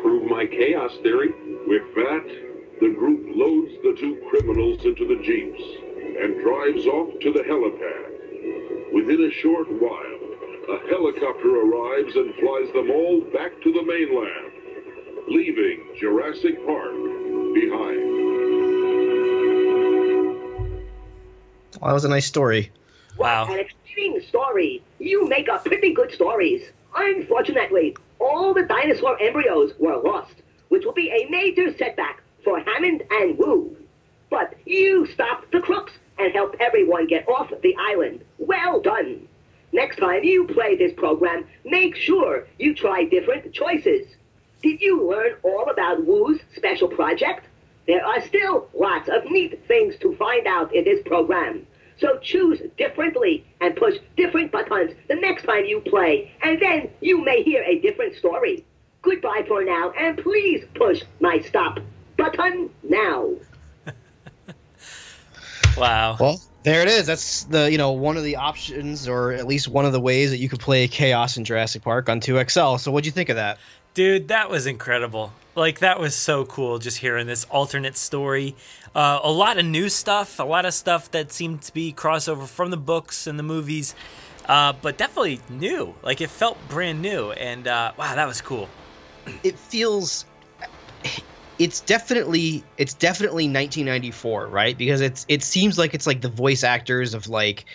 prove 0.02 0.30
my 0.30 0.46
chaos 0.46 0.92
theory. 1.02 1.32
With 1.66 1.94
that, 1.94 2.24
the 2.80 2.90
group 2.90 3.26
loads 3.36 3.72
the 3.82 3.96
two 3.98 4.20
criminals 4.30 4.84
into 4.84 5.06
the 5.06 5.22
jeeps 5.22 5.62
and 6.20 6.42
drives 6.42 6.86
off 6.86 7.18
to 7.20 7.32
the 7.32 7.40
helipad. 7.40 8.92
Within 8.92 9.24
a 9.24 9.30
short 9.40 9.68
while, 9.70 10.20
a 10.70 10.78
helicopter 10.88 11.60
arrives 11.60 12.16
and 12.16 12.34
flies 12.36 12.72
them 12.72 12.90
all 12.90 13.20
back 13.32 13.52
to 13.62 13.72
the 13.72 13.82
mainland, 13.82 14.52
leaving 15.28 15.94
Jurassic 15.98 16.64
Park 16.66 16.94
behind. 17.54 18.10
Well, 21.80 21.88
that 21.88 21.94
was 21.94 22.04
a 22.04 22.08
nice 22.08 22.26
story. 22.26 22.70
Wow. 23.16 23.46
An 23.46 23.58
exciting 23.60 24.20
story. 24.28 24.82
You 24.98 25.28
make 25.28 25.48
up 25.48 25.64
pretty 25.64 25.92
good 25.92 26.12
stories. 26.12 26.62
Unfortunately, 26.94 27.96
all 28.20 28.54
the 28.54 28.62
dinosaur 28.62 29.20
embryos 29.20 29.72
were 29.78 29.96
lost, 29.96 30.34
which 30.68 30.84
will 30.84 30.92
be 30.92 31.10
a 31.10 31.30
major 31.30 31.76
setback 31.76 32.22
for 32.44 32.60
Hammond 32.60 33.02
and 33.10 33.38
Wu. 33.38 33.76
But 34.30 34.54
you 34.64 35.06
stopped 35.06 35.50
the 35.50 35.60
crooks 35.60 35.92
and 36.18 36.32
helped 36.32 36.56
everyone 36.60 37.06
get 37.06 37.28
off 37.28 37.50
the 37.62 37.74
island. 37.78 38.22
Well 38.38 38.80
done. 38.80 39.26
Next 39.72 39.96
time 39.96 40.24
you 40.24 40.46
play 40.46 40.76
this 40.76 40.92
program, 40.92 41.46
make 41.64 41.96
sure 41.96 42.46
you 42.58 42.74
try 42.74 43.04
different 43.04 43.52
choices. 43.52 44.06
Did 44.62 44.80
you 44.80 45.08
learn 45.08 45.34
all 45.42 45.70
about 45.70 46.04
Wu's 46.04 46.40
special 46.54 46.88
project? 46.88 47.46
There 47.86 48.04
are 48.04 48.20
still 48.20 48.68
lots 48.74 49.08
of 49.08 49.30
neat 49.30 49.66
things 49.66 49.96
to 50.00 50.14
find 50.16 50.46
out 50.46 50.74
in 50.74 50.84
this 50.84 51.00
program. 51.06 51.66
So 52.00 52.18
choose 52.18 52.60
differently 52.78 53.44
and 53.60 53.76
push 53.76 53.96
different 54.16 54.50
buttons 54.52 54.92
the 55.08 55.16
next 55.16 55.44
time 55.44 55.64
you 55.66 55.80
play, 55.80 56.32
and 56.42 56.60
then 56.60 56.90
you 57.00 57.22
may 57.22 57.42
hear 57.42 57.62
a 57.62 57.78
different 57.80 58.16
story. 58.16 58.64
Goodbye 59.02 59.44
for 59.46 59.64
now, 59.64 59.90
and 59.90 60.16
please 60.18 60.64
push 60.74 61.02
my 61.20 61.40
stop 61.40 61.80
button 62.16 62.70
now. 62.82 63.30
Wow. 65.76 66.16
Well, 66.20 66.40
there 66.62 66.82
it 66.82 66.88
is. 66.88 67.06
That's 67.06 67.44
the 67.44 67.70
you 67.70 67.78
know 67.78 67.92
one 67.92 68.16
of 68.16 68.24
the 68.24 68.36
options, 68.36 69.08
or 69.08 69.32
at 69.32 69.46
least 69.46 69.68
one 69.68 69.86
of 69.86 69.92
the 69.92 70.00
ways 70.00 70.30
that 70.30 70.38
you 70.38 70.48
could 70.48 70.60
play 70.60 70.88
Chaos 70.88 71.36
in 71.36 71.44
Jurassic 71.44 71.82
Park 71.82 72.08
on 72.08 72.20
2XL. 72.20 72.78
So 72.80 72.90
what'd 72.90 73.06
you 73.06 73.12
think 73.12 73.28
of 73.30 73.36
that? 73.36 73.58
Dude, 73.94 74.28
that 74.28 74.50
was 74.50 74.66
incredible. 74.66 75.32
Like 75.60 75.80
that 75.80 76.00
was 76.00 76.14
so 76.14 76.46
cool 76.46 76.78
just 76.78 76.96
hearing 76.96 77.26
this 77.26 77.44
alternate 77.50 77.94
story. 77.94 78.56
Uh, 78.94 79.20
a 79.22 79.30
lot 79.30 79.58
of 79.58 79.66
new 79.66 79.90
stuff, 79.90 80.38
a 80.38 80.42
lot 80.42 80.64
of 80.64 80.72
stuff 80.72 81.10
that 81.10 81.32
seemed 81.32 81.60
to 81.60 81.74
be 81.74 81.92
crossover 81.92 82.48
from 82.48 82.70
the 82.70 82.78
books 82.78 83.26
and 83.26 83.38
the 83.38 83.42
movies, 83.42 83.94
uh, 84.46 84.72
but 84.80 84.96
definitely 84.96 85.38
new. 85.50 85.94
Like 86.02 86.22
it 86.22 86.30
felt 86.30 86.56
brand 86.70 87.02
new, 87.02 87.32
and 87.32 87.68
uh, 87.68 87.92
wow, 87.98 88.14
that 88.14 88.26
was 88.26 88.40
cool. 88.40 88.70
It 89.44 89.58
feels. 89.58 90.24
It's 91.58 91.80
definitely 91.82 92.64
it's 92.78 92.94
definitely 92.94 93.44
1994, 93.44 94.46
right? 94.46 94.78
Because 94.78 95.02
it's 95.02 95.26
it 95.28 95.42
seems 95.42 95.76
like 95.76 95.92
it's 95.92 96.06
like 96.06 96.22
the 96.22 96.30
voice 96.30 96.64
actors 96.64 97.12
of 97.12 97.28
like, 97.28 97.66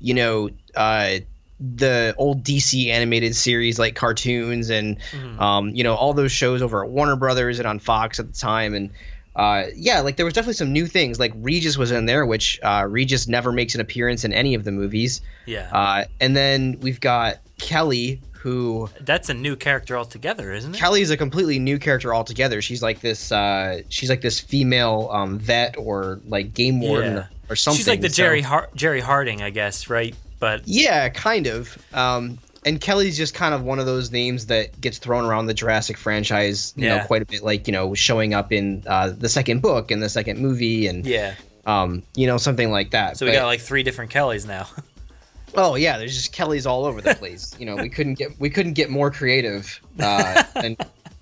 you 0.00 0.14
know, 0.14 0.50
uh, 0.74 1.18
the 1.60 2.14
old 2.16 2.42
DC 2.42 2.88
animated 2.88 3.36
series 3.36 3.78
like 3.78 3.94
cartoons 3.94 4.70
and 4.70 4.98
Mm-hmm. 5.12 5.40
um, 5.40 5.68
you 5.70 5.84
know 5.84 5.94
all 5.94 6.14
those 6.14 6.32
shows 6.32 6.62
over 6.62 6.82
at 6.84 6.90
Warner 6.90 7.16
Brothers 7.16 7.58
and 7.58 7.68
on 7.68 7.78
Fox 7.78 8.18
at 8.18 8.26
the 8.32 8.38
time 8.38 8.74
and 8.74 8.90
uh, 9.36 9.64
yeah 9.76 10.00
like 10.00 10.16
there 10.16 10.24
was 10.24 10.34
definitely 10.34 10.54
some 10.54 10.72
new 10.72 10.86
things 10.86 11.20
like 11.20 11.32
Regis 11.36 11.76
was 11.78 11.90
in 11.92 12.06
there 12.06 12.24
which 12.26 12.58
uh, 12.62 12.86
Regis 12.88 13.28
never 13.28 13.52
makes 13.52 13.74
an 13.74 13.80
appearance 13.80 14.24
in 14.24 14.32
any 14.32 14.54
of 14.54 14.64
the 14.64 14.72
movies 14.72 15.20
Yeah. 15.46 15.68
uh, 15.72 16.04
and 16.20 16.34
then 16.36 16.78
we've 16.80 17.00
got 17.00 17.36
Kelly 17.58 18.20
who 18.32 18.88
That's 19.02 19.28
a 19.28 19.34
new 19.34 19.54
character 19.54 19.98
altogether, 19.98 20.50
isn't 20.54 20.74
it? 20.74 20.78
Kelly's 20.78 21.10
a 21.10 21.16
completely 21.18 21.58
new 21.58 21.78
character 21.78 22.14
altogether 22.14 22.62
she's 22.62 22.82
like 22.82 23.00
this 23.00 23.30
uh, 23.30 23.82
she's 23.90 24.08
like 24.08 24.22
this 24.22 24.40
female 24.40 25.10
um, 25.12 25.38
vet 25.38 25.76
or 25.78 26.20
like 26.26 26.54
game 26.54 26.80
warden 26.80 27.16
Yeah. 27.16 27.26
or 27.50 27.56
something 27.56 27.76
She's 27.76 27.86
like 27.88 28.00
the 28.00 28.08
so- 28.08 28.14
Jerry 28.14 28.40
Har- 28.40 28.70
Jerry 28.74 29.00
Harding, 29.00 29.42
I 29.42 29.50
guess, 29.50 29.88
right? 29.90 30.14
But 30.40 30.62
Yeah, 30.66 31.08
kind 31.10 31.46
of. 31.46 31.78
Um, 31.94 32.38
and 32.64 32.80
Kelly's 32.80 33.16
just 33.16 33.34
kind 33.34 33.54
of 33.54 33.62
one 33.62 33.78
of 33.78 33.86
those 33.86 34.10
names 34.10 34.46
that 34.46 34.78
gets 34.80 34.98
thrown 34.98 35.24
around 35.24 35.46
the 35.46 35.54
Jurassic 35.54 35.96
franchise, 35.96 36.74
you 36.76 36.88
know, 36.88 37.04
quite 37.06 37.22
a 37.22 37.24
bit. 37.24 37.42
Like 37.42 37.66
you 37.66 37.72
know, 37.72 37.94
showing 37.94 38.34
up 38.34 38.52
in 38.52 38.82
uh, 38.86 39.10
the 39.16 39.28
second 39.28 39.62
book 39.62 39.90
and 39.90 40.02
the 40.02 40.08
second 40.08 40.40
movie, 40.40 40.86
and 40.86 41.06
yeah. 41.06 41.34
um, 41.64 42.02
you 42.14 42.26
know, 42.26 42.36
something 42.36 42.70
like 42.70 42.90
that. 42.90 43.16
So 43.16 43.24
we 43.24 43.32
But- 43.32 43.38
got 43.38 43.46
like 43.46 43.60
three 43.60 43.82
different 43.82 44.10
Kellys 44.10 44.44
now. 44.46 44.66
oh 45.54 45.74
yeah, 45.74 45.96
there's 45.98 46.14
just 46.14 46.32
Kellys 46.32 46.66
all 46.66 46.84
over 46.84 47.00
the 47.00 47.14
place. 47.14 47.54
you 47.58 47.64
know, 47.64 47.76
we 47.76 47.88
couldn't 47.88 48.14
get 48.14 48.38
we 48.38 48.50
couldn't 48.50 48.74
get 48.74 48.90
more 48.90 49.10
creative. 49.10 49.80
Uh, 49.98 50.42
and 50.56 50.76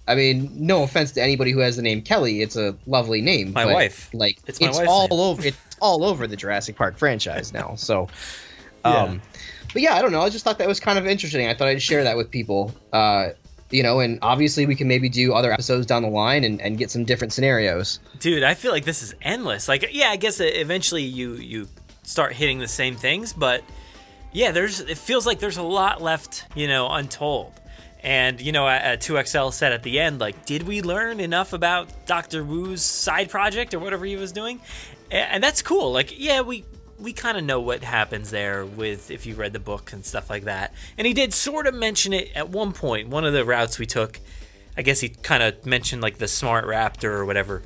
I 0.09 0.17
mean, 0.17 0.51
no 0.55 0.83
offense 0.83 1.13
to 1.13 1.23
anybody 1.23 1.53
who 1.53 1.61
has 1.61 1.77
the 1.77 1.83
name 1.83 2.03
Kelly, 2.03 2.43
it's 2.43 2.57
a 2.57 2.77
lovely 2.87 3.21
name. 3.21 3.53
My 3.53 3.65
but, 3.65 3.75
wife. 3.75 4.11
like 4.13 4.39
It's 4.47 4.61
it's, 4.61 4.79
all 4.81 5.07
name. 5.09 5.21
over 5.21 5.47
it's 5.47 5.59
all 5.81 6.05
over 6.05 6.27
the 6.27 6.37
Jurassic 6.37 6.75
Park 6.77 6.99
franchise 6.99 7.53
now. 7.53 7.75
So. 7.77 8.09
Yeah. 8.85 9.03
Um, 9.03 9.23
but 9.73 9.83
yeah, 9.83 9.97
I 9.97 10.03
don't 10.03 10.13
know. 10.13 10.21
I 10.21 10.31
just 10.31 10.45
thought 10.45 10.59
that 10.59 10.69
was 10.69 10.81
kind 10.81 10.99
of 10.99 11.07
interesting. 11.07 11.47
I 11.47 11.55
thought 11.55 11.69
I'd 11.69 11.83
share 11.83 12.05
that 12.05 12.17
with 12.17 12.31
people. 12.31 12.73
Uh, 12.93 13.31
you 13.71 13.83
know, 13.83 14.01
and 14.01 14.19
obviously 14.23 14.67
we 14.67 14.75
can 14.75 14.89
maybe 14.89 15.09
do 15.09 15.35
other 15.35 15.53
episodes 15.53 15.87
down 15.87 16.03
the 16.03 16.09
line 16.09 16.45
and, 16.45 16.61
and 16.61 16.79
get 16.79 16.91
some 16.91 17.05
different 17.05 17.33
scenarios. 17.33 18.01
Dude, 18.19 18.43
I 18.43 18.55
feel 18.55 18.73
like 18.73 18.85
this 18.85 19.03
is 19.03 19.15
endless. 19.21 19.69
Like, 19.69 19.91
yeah, 19.93 20.09
I 20.09 20.17
guess 20.17 20.41
eventually 20.41 21.03
you 21.03 21.35
you 21.35 21.69
start 22.03 22.33
hitting 22.33 22.59
the 22.59 22.69
same 22.69 22.97
things, 22.97 23.33
but 23.33 23.63
yeah, 24.33 24.53
there's 24.53 24.81
it 24.81 24.97
feels 24.97 25.27
like 25.27 25.39
there's 25.39 25.59
a 25.59 25.63
lot 25.63 26.01
left, 26.01 26.45
you 26.55 26.67
know, 26.67 26.89
untold. 26.89 27.53
And 28.03 28.41
you 28.41 28.53
know, 28.53 28.67
uh, 28.67 28.97
2XL 28.97 29.53
said 29.53 29.73
at 29.73 29.83
the 29.83 30.01
end, 30.01 30.19
like, 30.19 30.47
did 30.47 30.63
we 30.63 30.81
learn 30.83 31.21
enough 31.21 31.53
about 31.53 32.07
Doctor 32.07 32.45
Wu's 32.45 32.83
side 32.83 33.29
project 33.29 33.75
or 33.75 33.81
whatever 33.81 34.07
he 34.07 34.17
was 34.17 34.33
doing? 34.33 34.61
And 35.11 35.43
that's 35.43 35.63
cool. 35.63 35.93
Like, 35.93 36.19
yeah, 36.19 36.43
we 36.43 36.65
we 37.01 37.13
kind 37.13 37.39
of 37.39 37.45
know 37.45 37.61
what 37.61 37.83
happens 37.85 38.31
there 38.31 38.65
with 38.65 39.11
if 39.11 39.27
you 39.27 39.35
read 39.35 39.53
the 39.53 39.61
book 39.61 39.93
and 39.93 40.05
stuff 40.05 40.29
like 40.29 40.45
that. 40.45 40.75
And 40.97 41.07
he 41.07 41.15
did 41.15 41.33
sort 41.33 41.67
of 41.67 41.75
mention 41.75 42.13
it 42.13 42.31
at 42.35 42.49
one 42.49 42.73
point. 42.73 43.09
One 43.09 43.25
of 43.25 43.33
the 43.33 43.45
routes 43.45 43.79
we 43.79 43.87
took, 43.87 44.21
I 44.77 44.83
guess 44.83 45.01
he 45.01 45.09
kind 45.09 45.43
of 45.43 45.65
mentioned 45.65 46.03
like 46.03 46.19
the 46.19 46.29
smart 46.29 46.65
raptor 46.65 47.11
or 47.11 47.25
whatever. 47.25 47.63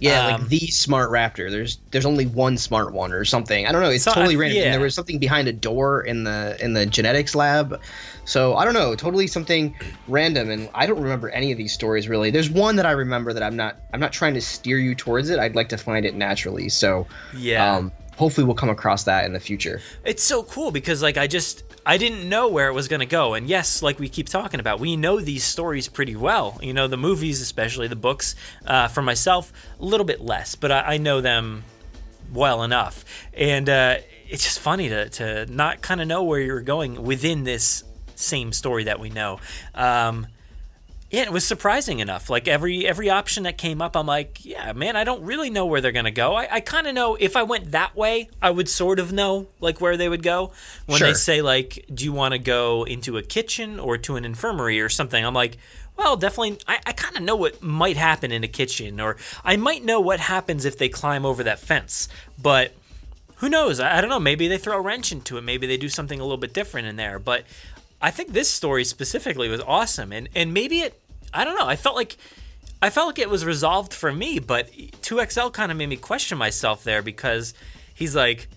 Yeah, 0.00 0.26
um, 0.26 0.42
like 0.42 0.50
the 0.50 0.66
smart 0.68 1.10
raptor. 1.10 1.50
There's 1.50 1.78
there's 1.90 2.06
only 2.06 2.26
one 2.26 2.56
smart 2.56 2.92
one 2.92 3.12
or 3.12 3.24
something. 3.24 3.66
I 3.66 3.72
don't 3.72 3.82
know. 3.82 3.90
It's 3.90 4.04
so 4.04 4.12
totally 4.12 4.36
I, 4.36 4.38
random. 4.38 4.58
Yeah. 4.58 4.64
And 4.66 4.74
there 4.74 4.80
was 4.80 4.94
something 4.94 5.18
behind 5.18 5.48
a 5.48 5.52
door 5.52 6.02
in 6.02 6.24
the 6.24 6.56
in 6.60 6.72
the 6.72 6.86
genetics 6.86 7.34
lab. 7.34 7.80
So 8.24 8.54
I 8.54 8.64
don't 8.64 8.74
know. 8.74 8.94
Totally 8.94 9.26
something 9.26 9.74
random. 10.06 10.50
And 10.50 10.68
I 10.74 10.86
don't 10.86 11.00
remember 11.00 11.30
any 11.30 11.50
of 11.50 11.58
these 11.58 11.72
stories 11.72 12.08
really. 12.08 12.30
There's 12.30 12.50
one 12.50 12.76
that 12.76 12.86
I 12.86 12.92
remember 12.92 13.32
that 13.32 13.42
I'm 13.42 13.56
not 13.56 13.76
I'm 13.92 14.00
not 14.00 14.12
trying 14.12 14.34
to 14.34 14.40
steer 14.40 14.78
you 14.78 14.94
towards 14.94 15.30
it. 15.30 15.40
I'd 15.40 15.56
like 15.56 15.70
to 15.70 15.78
find 15.78 16.06
it 16.06 16.14
naturally. 16.14 16.68
So 16.68 17.08
yeah. 17.36 17.76
Um, 17.76 17.92
hopefully 18.18 18.44
we'll 18.44 18.56
come 18.56 18.68
across 18.68 19.04
that 19.04 19.24
in 19.24 19.32
the 19.32 19.40
future. 19.40 19.80
It's 20.04 20.24
so 20.24 20.42
cool 20.42 20.72
because 20.72 21.02
like 21.02 21.16
I 21.16 21.28
just 21.28 21.62
I 21.86 21.96
didn't 21.96 22.28
know 22.28 22.48
where 22.48 22.68
it 22.68 22.74
was 22.74 22.88
going 22.88 23.00
to 23.00 23.06
go. 23.06 23.34
And 23.34 23.48
yes, 23.48 23.80
like 23.80 23.98
we 23.98 24.08
keep 24.08 24.28
talking 24.28 24.60
about, 24.60 24.80
we 24.80 24.96
know 24.96 25.20
these 25.20 25.44
stories 25.44 25.88
pretty 25.88 26.16
well. 26.16 26.58
You 26.60 26.74
know, 26.74 26.88
the 26.88 26.96
movies, 26.96 27.40
especially 27.40 27.86
the 27.86 27.96
books, 27.96 28.34
uh, 28.66 28.88
for 28.88 29.02
myself, 29.02 29.52
a 29.80 29.84
little 29.84 30.04
bit 30.04 30.20
less, 30.20 30.54
but 30.56 30.70
I, 30.70 30.80
I 30.80 30.96
know 30.98 31.20
them 31.20 31.64
well 32.32 32.62
enough. 32.62 33.04
And 33.32 33.68
uh, 33.68 33.98
it's 34.28 34.44
just 34.44 34.58
funny 34.58 34.88
to, 34.88 35.08
to 35.08 35.46
not 35.46 35.80
kind 35.80 36.00
of 36.00 36.08
know 36.08 36.24
where 36.24 36.40
you're 36.40 36.60
going 36.60 37.04
within 37.04 37.44
this 37.44 37.84
same 38.16 38.52
story 38.52 38.84
that 38.84 38.98
we 39.00 39.10
know. 39.10 39.38
Um, 39.74 40.26
yeah, 41.10 41.22
it 41.22 41.32
was 41.32 41.46
surprising 41.46 42.00
enough. 42.00 42.28
Like 42.28 42.46
every 42.46 42.86
every 42.86 43.08
option 43.08 43.44
that 43.44 43.56
came 43.56 43.80
up, 43.80 43.96
I'm 43.96 44.06
like, 44.06 44.44
yeah, 44.44 44.72
man, 44.74 44.94
I 44.94 45.04
don't 45.04 45.22
really 45.22 45.48
know 45.48 45.64
where 45.64 45.80
they're 45.80 45.92
gonna 45.92 46.10
go. 46.10 46.34
I, 46.34 46.56
I 46.56 46.60
kind 46.60 46.86
of 46.86 46.94
know 46.94 47.16
if 47.18 47.34
I 47.34 47.44
went 47.44 47.70
that 47.72 47.96
way, 47.96 48.28
I 48.42 48.50
would 48.50 48.68
sort 48.68 48.98
of 48.98 49.10
know 49.10 49.46
like 49.58 49.80
where 49.80 49.96
they 49.96 50.08
would 50.08 50.22
go. 50.22 50.52
When 50.84 50.98
sure. 50.98 51.08
they 51.08 51.14
say 51.14 51.40
like, 51.40 51.86
do 51.92 52.04
you 52.04 52.12
want 52.12 52.32
to 52.32 52.38
go 52.38 52.84
into 52.84 53.16
a 53.16 53.22
kitchen 53.22 53.80
or 53.80 53.96
to 53.98 54.16
an 54.16 54.26
infirmary 54.26 54.82
or 54.82 54.90
something? 54.90 55.24
I'm 55.24 55.32
like, 55.32 55.56
well, 55.96 56.16
definitely. 56.16 56.58
I, 56.68 56.78
I 56.84 56.92
kind 56.92 57.16
of 57.16 57.22
know 57.22 57.36
what 57.36 57.62
might 57.62 57.96
happen 57.96 58.30
in 58.30 58.44
a 58.44 58.48
kitchen, 58.48 59.00
or 59.00 59.16
I 59.42 59.56
might 59.56 59.84
know 59.84 60.00
what 60.00 60.20
happens 60.20 60.66
if 60.66 60.76
they 60.76 60.90
climb 60.90 61.24
over 61.24 61.42
that 61.44 61.58
fence, 61.58 62.08
but. 62.40 62.72
Who 63.36 63.48
knows? 63.48 63.78
I, 63.78 63.98
I 63.98 64.00
don't 64.00 64.10
know. 64.10 64.18
Maybe 64.18 64.48
they 64.48 64.58
throw 64.58 64.76
a 64.76 64.80
wrench 64.80 65.12
into 65.12 65.38
it. 65.38 65.42
Maybe 65.42 65.68
they 65.68 65.76
do 65.76 65.88
something 65.88 66.18
a 66.18 66.24
little 66.24 66.38
bit 66.38 66.52
different 66.52 66.88
in 66.88 66.96
there. 66.96 67.20
But 67.20 67.44
I 68.00 68.10
think 68.10 68.32
this 68.32 68.50
story 68.50 68.84
specifically 68.84 69.48
was 69.48 69.60
awesome, 69.60 70.12
and 70.12 70.28
and 70.34 70.54
maybe 70.54 70.80
it. 70.80 71.00
I 71.32 71.44
don't 71.44 71.58
know. 71.58 71.66
I 71.66 71.76
felt 71.76 71.96
like 71.96 72.16
I 72.80 72.90
felt 72.90 73.08
like 73.08 73.18
it 73.18 73.30
was 73.30 73.44
resolved 73.44 73.92
for 73.92 74.12
me, 74.12 74.38
but 74.38 74.70
2XL 74.72 75.52
kind 75.52 75.72
of 75.72 75.78
made 75.78 75.88
me 75.88 75.96
question 75.96 76.38
myself 76.38 76.84
there 76.84 77.02
because 77.02 77.54
he's 77.92 78.14
like, 78.14 78.48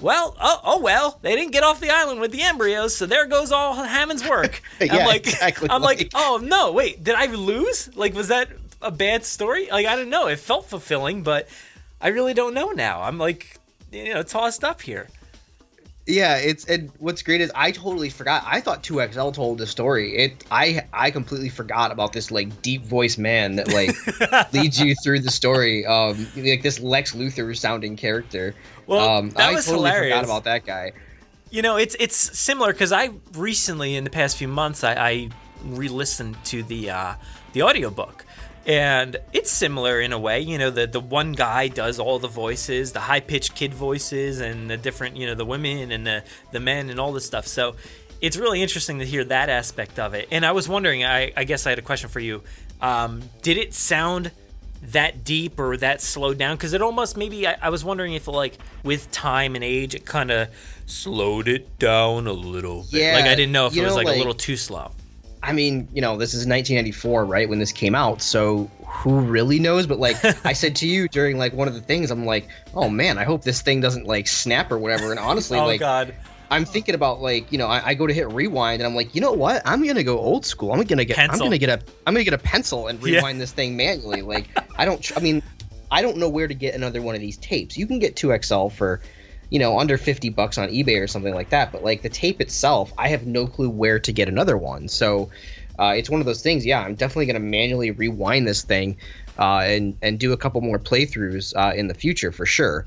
well, 0.00 0.36
oh, 0.40 0.60
oh 0.64 0.80
well, 0.80 1.18
they 1.22 1.34
didn't 1.34 1.52
get 1.52 1.64
off 1.64 1.80
the 1.80 1.90
island 1.90 2.20
with 2.20 2.30
the 2.30 2.42
embryos, 2.42 2.94
so 2.96 3.06
there 3.06 3.26
goes 3.26 3.50
all 3.50 3.74
Hammond's 3.74 4.28
work. 4.28 4.62
yeah, 4.80 4.96
I'm 4.96 5.06
like, 5.06 5.26
exactly. 5.26 5.68
I'm 5.70 5.82
like, 5.82 6.10
oh 6.14 6.40
no, 6.42 6.72
wait, 6.72 7.02
did 7.02 7.14
I 7.14 7.26
lose? 7.26 7.94
Like, 7.96 8.14
was 8.14 8.28
that 8.28 8.48
a 8.80 8.90
bad 8.92 9.24
story? 9.24 9.68
Like, 9.70 9.86
I 9.86 9.96
don't 9.96 10.10
know. 10.10 10.28
It 10.28 10.38
felt 10.38 10.66
fulfilling, 10.66 11.22
but 11.22 11.48
I 12.00 12.08
really 12.08 12.34
don't 12.34 12.54
know 12.54 12.70
now. 12.70 13.02
I'm 13.02 13.18
like, 13.18 13.58
you 13.90 14.14
know, 14.14 14.22
tossed 14.22 14.62
up 14.62 14.82
here. 14.82 15.08
Yeah, 16.06 16.36
it's 16.36 16.66
and 16.66 16.90
what's 16.98 17.22
great 17.22 17.40
is 17.40 17.50
I 17.54 17.70
totally 17.70 18.10
forgot. 18.10 18.44
I 18.46 18.60
thought 18.60 18.82
2XL 18.82 19.32
told 19.32 19.56
the 19.56 19.66
story. 19.66 20.14
It 20.16 20.44
I 20.50 20.86
I 20.92 21.10
completely 21.10 21.48
forgot 21.48 21.92
about 21.92 22.12
this 22.12 22.30
like 22.30 22.60
deep 22.60 22.84
voice 22.84 23.16
man 23.16 23.56
that 23.56 23.72
like 23.72 24.52
leads 24.52 24.78
you 24.78 24.94
through 25.02 25.20
the 25.20 25.30
story. 25.30 25.86
Um 25.86 26.28
like 26.36 26.62
this 26.62 26.78
Lex 26.78 27.14
Luthor 27.14 27.56
sounding 27.56 27.96
character. 27.96 28.54
Well, 28.86 29.08
um 29.08 29.30
that 29.30 29.48
I 29.48 29.54
was 29.54 29.64
totally 29.64 29.88
hilarious. 29.88 30.14
forgot 30.16 30.24
about 30.24 30.44
that 30.44 30.66
guy. 30.66 30.92
You 31.50 31.62
know, 31.62 31.76
it's 31.76 31.96
it's 31.98 32.16
similar 32.38 32.72
because 32.72 32.92
I 32.92 33.10
recently 33.32 33.96
in 33.96 34.04
the 34.04 34.10
past 34.10 34.36
few 34.36 34.48
months 34.48 34.84
I, 34.84 34.94
I 34.94 35.28
re-listened 35.64 36.36
to 36.46 36.62
the 36.62 36.90
uh, 36.90 37.14
the 37.52 37.62
audiobook. 37.62 38.24
And 38.66 39.18
it's 39.34 39.50
similar 39.50 40.00
in 40.00 40.12
a 40.12 40.18
way 40.18 40.40
you 40.40 40.56
know 40.56 40.70
the 40.70 40.86
the 40.86 41.00
one 41.00 41.32
guy 41.32 41.68
does 41.68 41.98
all 41.98 42.18
the 42.18 42.28
voices 42.28 42.92
the 42.92 43.00
high 43.00 43.20
pitched 43.20 43.54
kid 43.54 43.74
voices 43.74 44.40
and 44.40 44.70
the 44.70 44.78
different 44.78 45.16
you 45.16 45.26
know 45.26 45.34
the 45.34 45.44
women 45.44 45.92
and 45.92 46.06
the 46.06 46.24
the 46.52 46.60
men 46.60 46.88
and 46.90 46.98
all 46.98 47.12
this 47.12 47.26
stuff. 47.26 47.46
So 47.46 47.76
it's 48.20 48.38
really 48.38 48.62
interesting 48.62 49.00
to 49.00 49.04
hear 49.04 49.22
that 49.24 49.50
aspect 49.50 49.98
of 49.98 50.14
it. 50.14 50.28
And 50.30 50.46
i 50.46 50.52
was 50.52 50.66
wondering 50.68 51.04
i, 51.04 51.32
I 51.36 51.44
guess 51.44 51.66
i 51.66 51.70
had 51.70 51.78
a 51.78 51.82
question 51.82 52.08
for 52.08 52.20
you. 52.20 52.42
Um, 52.80 53.22
did 53.42 53.58
it 53.58 53.74
sound 53.74 54.30
that 54.82 55.24
deep 55.24 55.58
or 55.58 55.76
that 55.78 56.00
slowed 56.00 56.38
down? 56.38 56.56
Because 56.56 56.72
it 56.72 56.82
almost 56.82 57.16
maybe 57.16 57.46
I, 57.46 57.56
I, 57.60 57.68
was 57.70 57.84
wondering 57.84 58.14
if 58.14 58.28
like 58.28 58.58
with 58.82 59.10
time 59.10 59.54
and 59.54 59.64
age 59.64 59.94
it 59.94 60.04
kind 60.04 60.30
of 60.30 60.48
slowed 60.86 61.48
it 61.48 61.78
down 61.78 62.26
a 62.26 62.32
little 62.32 62.82
bit. 62.90 63.02
Yeah, 63.02 63.14
like 63.14 63.24
i 63.24 63.34
didn't 63.34 63.52
know 63.52 63.66
if 63.66 63.76
it 63.76 63.82
was 63.82 63.90
know, 63.90 63.96
like, 63.96 64.06
like- 64.06 64.16
a 64.16 64.18
little 64.18 64.34
too 64.34 64.56
slow 64.56 64.90
I 65.44 65.52
mean, 65.52 65.88
you 65.92 66.00
know, 66.00 66.16
this 66.16 66.30
is 66.30 66.46
1994, 66.46 67.24
right? 67.24 67.48
When 67.48 67.58
this 67.58 67.70
came 67.70 67.94
out. 67.94 68.22
So 68.22 68.70
who 68.86 69.20
really 69.20 69.58
knows? 69.58 69.86
But 69.86 69.98
like 69.98 70.16
I 70.44 70.54
said 70.54 70.74
to 70.76 70.88
you 70.88 71.06
during 71.08 71.38
like 71.38 71.52
one 71.52 71.68
of 71.68 71.74
the 71.74 71.80
things, 71.80 72.10
I'm 72.10 72.24
like, 72.24 72.48
oh 72.74 72.88
man, 72.88 73.18
I 73.18 73.24
hope 73.24 73.42
this 73.42 73.60
thing 73.62 73.80
doesn't 73.80 74.06
like 74.06 74.26
snap 74.26 74.72
or 74.72 74.78
whatever. 74.78 75.10
And 75.10 75.20
honestly, 75.20 75.58
oh 75.60 75.66
like, 75.66 75.80
god 75.80 76.14
I'm 76.50 76.64
thinking 76.64 76.94
about 76.94 77.20
like, 77.20 77.50
you 77.50 77.58
know, 77.58 77.66
I, 77.66 77.88
I 77.88 77.94
go 77.94 78.06
to 78.06 78.14
hit 78.14 78.30
rewind 78.32 78.80
and 78.80 78.86
I'm 78.86 78.94
like, 78.94 79.14
you 79.14 79.20
know 79.20 79.32
what? 79.32 79.62
I'm 79.64 79.84
gonna 79.84 80.04
go 80.04 80.18
old 80.18 80.44
school. 80.46 80.72
I'm 80.72 80.82
gonna 80.82 81.04
get, 81.04 81.16
Pencil. 81.16 81.34
I'm 81.34 81.50
gonna 81.50 81.58
get 81.58 81.68
a, 81.68 81.82
I'm 82.06 82.14
gonna 82.14 82.24
get 82.24 82.34
a 82.34 82.38
pencil 82.38 82.88
and 82.88 83.00
Yeah. 83.02 83.16
rewind 83.16 83.40
this 83.40 83.52
thing 83.52 83.76
manually. 83.76 84.22
Like, 84.22 84.48
I 84.78 84.84
don't, 84.84 85.10
I 85.16 85.20
mean, 85.20 85.42
I 85.90 86.02
don't 86.02 86.16
know 86.16 86.28
where 86.28 86.46
to 86.46 86.54
get 86.54 86.74
another 86.74 87.02
one 87.02 87.14
of 87.14 87.20
these 87.20 87.38
tapes. 87.38 87.76
You 87.76 87.86
can 87.86 87.98
get 87.98 88.16
2XL 88.16 88.72
for, 88.72 89.00
you 89.50 89.58
know, 89.58 89.78
under 89.78 89.96
50 89.96 90.30
bucks 90.30 90.58
on 90.58 90.68
eBay 90.68 91.00
or 91.00 91.06
something 91.06 91.34
like 91.34 91.50
that. 91.50 91.72
But 91.72 91.84
like 91.84 92.02
the 92.02 92.08
tape 92.08 92.40
itself, 92.40 92.92
I 92.98 93.08
have 93.08 93.26
no 93.26 93.46
clue 93.46 93.70
where 93.70 93.98
to 93.98 94.12
get 94.12 94.28
another 94.28 94.56
one. 94.56 94.88
So 94.88 95.30
uh, 95.78 95.94
it's 95.96 96.10
one 96.10 96.20
of 96.20 96.26
those 96.26 96.42
things. 96.42 96.64
Yeah, 96.64 96.80
I'm 96.80 96.94
definitely 96.94 97.26
gonna 97.26 97.40
manually 97.40 97.90
rewind 97.90 98.46
this 98.46 98.62
thing 98.62 98.96
uh, 99.38 99.64
and 99.66 99.96
and 100.02 100.18
do 100.18 100.32
a 100.32 100.36
couple 100.36 100.60
more 100.60 100.78
playthroughs 100.78 101.54
uh, 101.56 101.74
in 101.74 101.88
the 101.88 101.94
future 101.94 102.32
for 102.32 102.46
sure. 102.46 102.86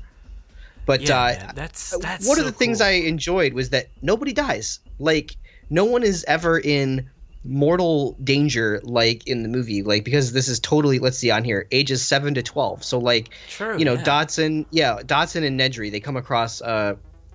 But 0.86 1.02
Yeah, 1.02 1.16
uh, 1.16 1.52
that's 1.54 1.96
that's 1.98 2.26
one 2.26 2.36
so 2.36 2.46
of 2.46 2.46
the 2.46 2.52
things. 2.52 2.80
I 2.80 2.92
enjoyed 2.92 3.52
was 3.52 3.70
that 3.70 3.88
nobody 4.00 4.32
dies. 4.32 4.80
Like 4.98 5.36
no 5.70 5.84
one 5.84 6.02
is 6.02 6.24
ever 6.26 6.58
in 6.58 7.10
mortal 7.44 8.16
danger 8.24 8.80
like 8.82 9.26
in 9.26 9.42
the 9.42 9.48
movie 9.48 9.82
like 9.82 10.04
because 10.04 10.32
this 10.32 10.48
is 10.48 10.58
totally 10.58 10.98
let's 10.98 11.16
see 11.16 11.30
on 11.30 11.44
here 11.44 11.66
ages 11.70 12.04
7 12.04 12.34
to 12.34 12.42
12 12.42 12.82
so 12.82 12.98
like 12.98 13.30
True, 13.48 13.78
you 13.78 13.84
know 13.84 13.94
yeah. 13.94 14.02
dodgson 14.02 14.66
yeah 14.70 15.00
dodgson 15.06 15.44
and 15.44 15.58
nedry 15.58 15.90
they 15.90 16.00
come 16.00 16.16
across 16.16 16.60
uh 16.60 16.94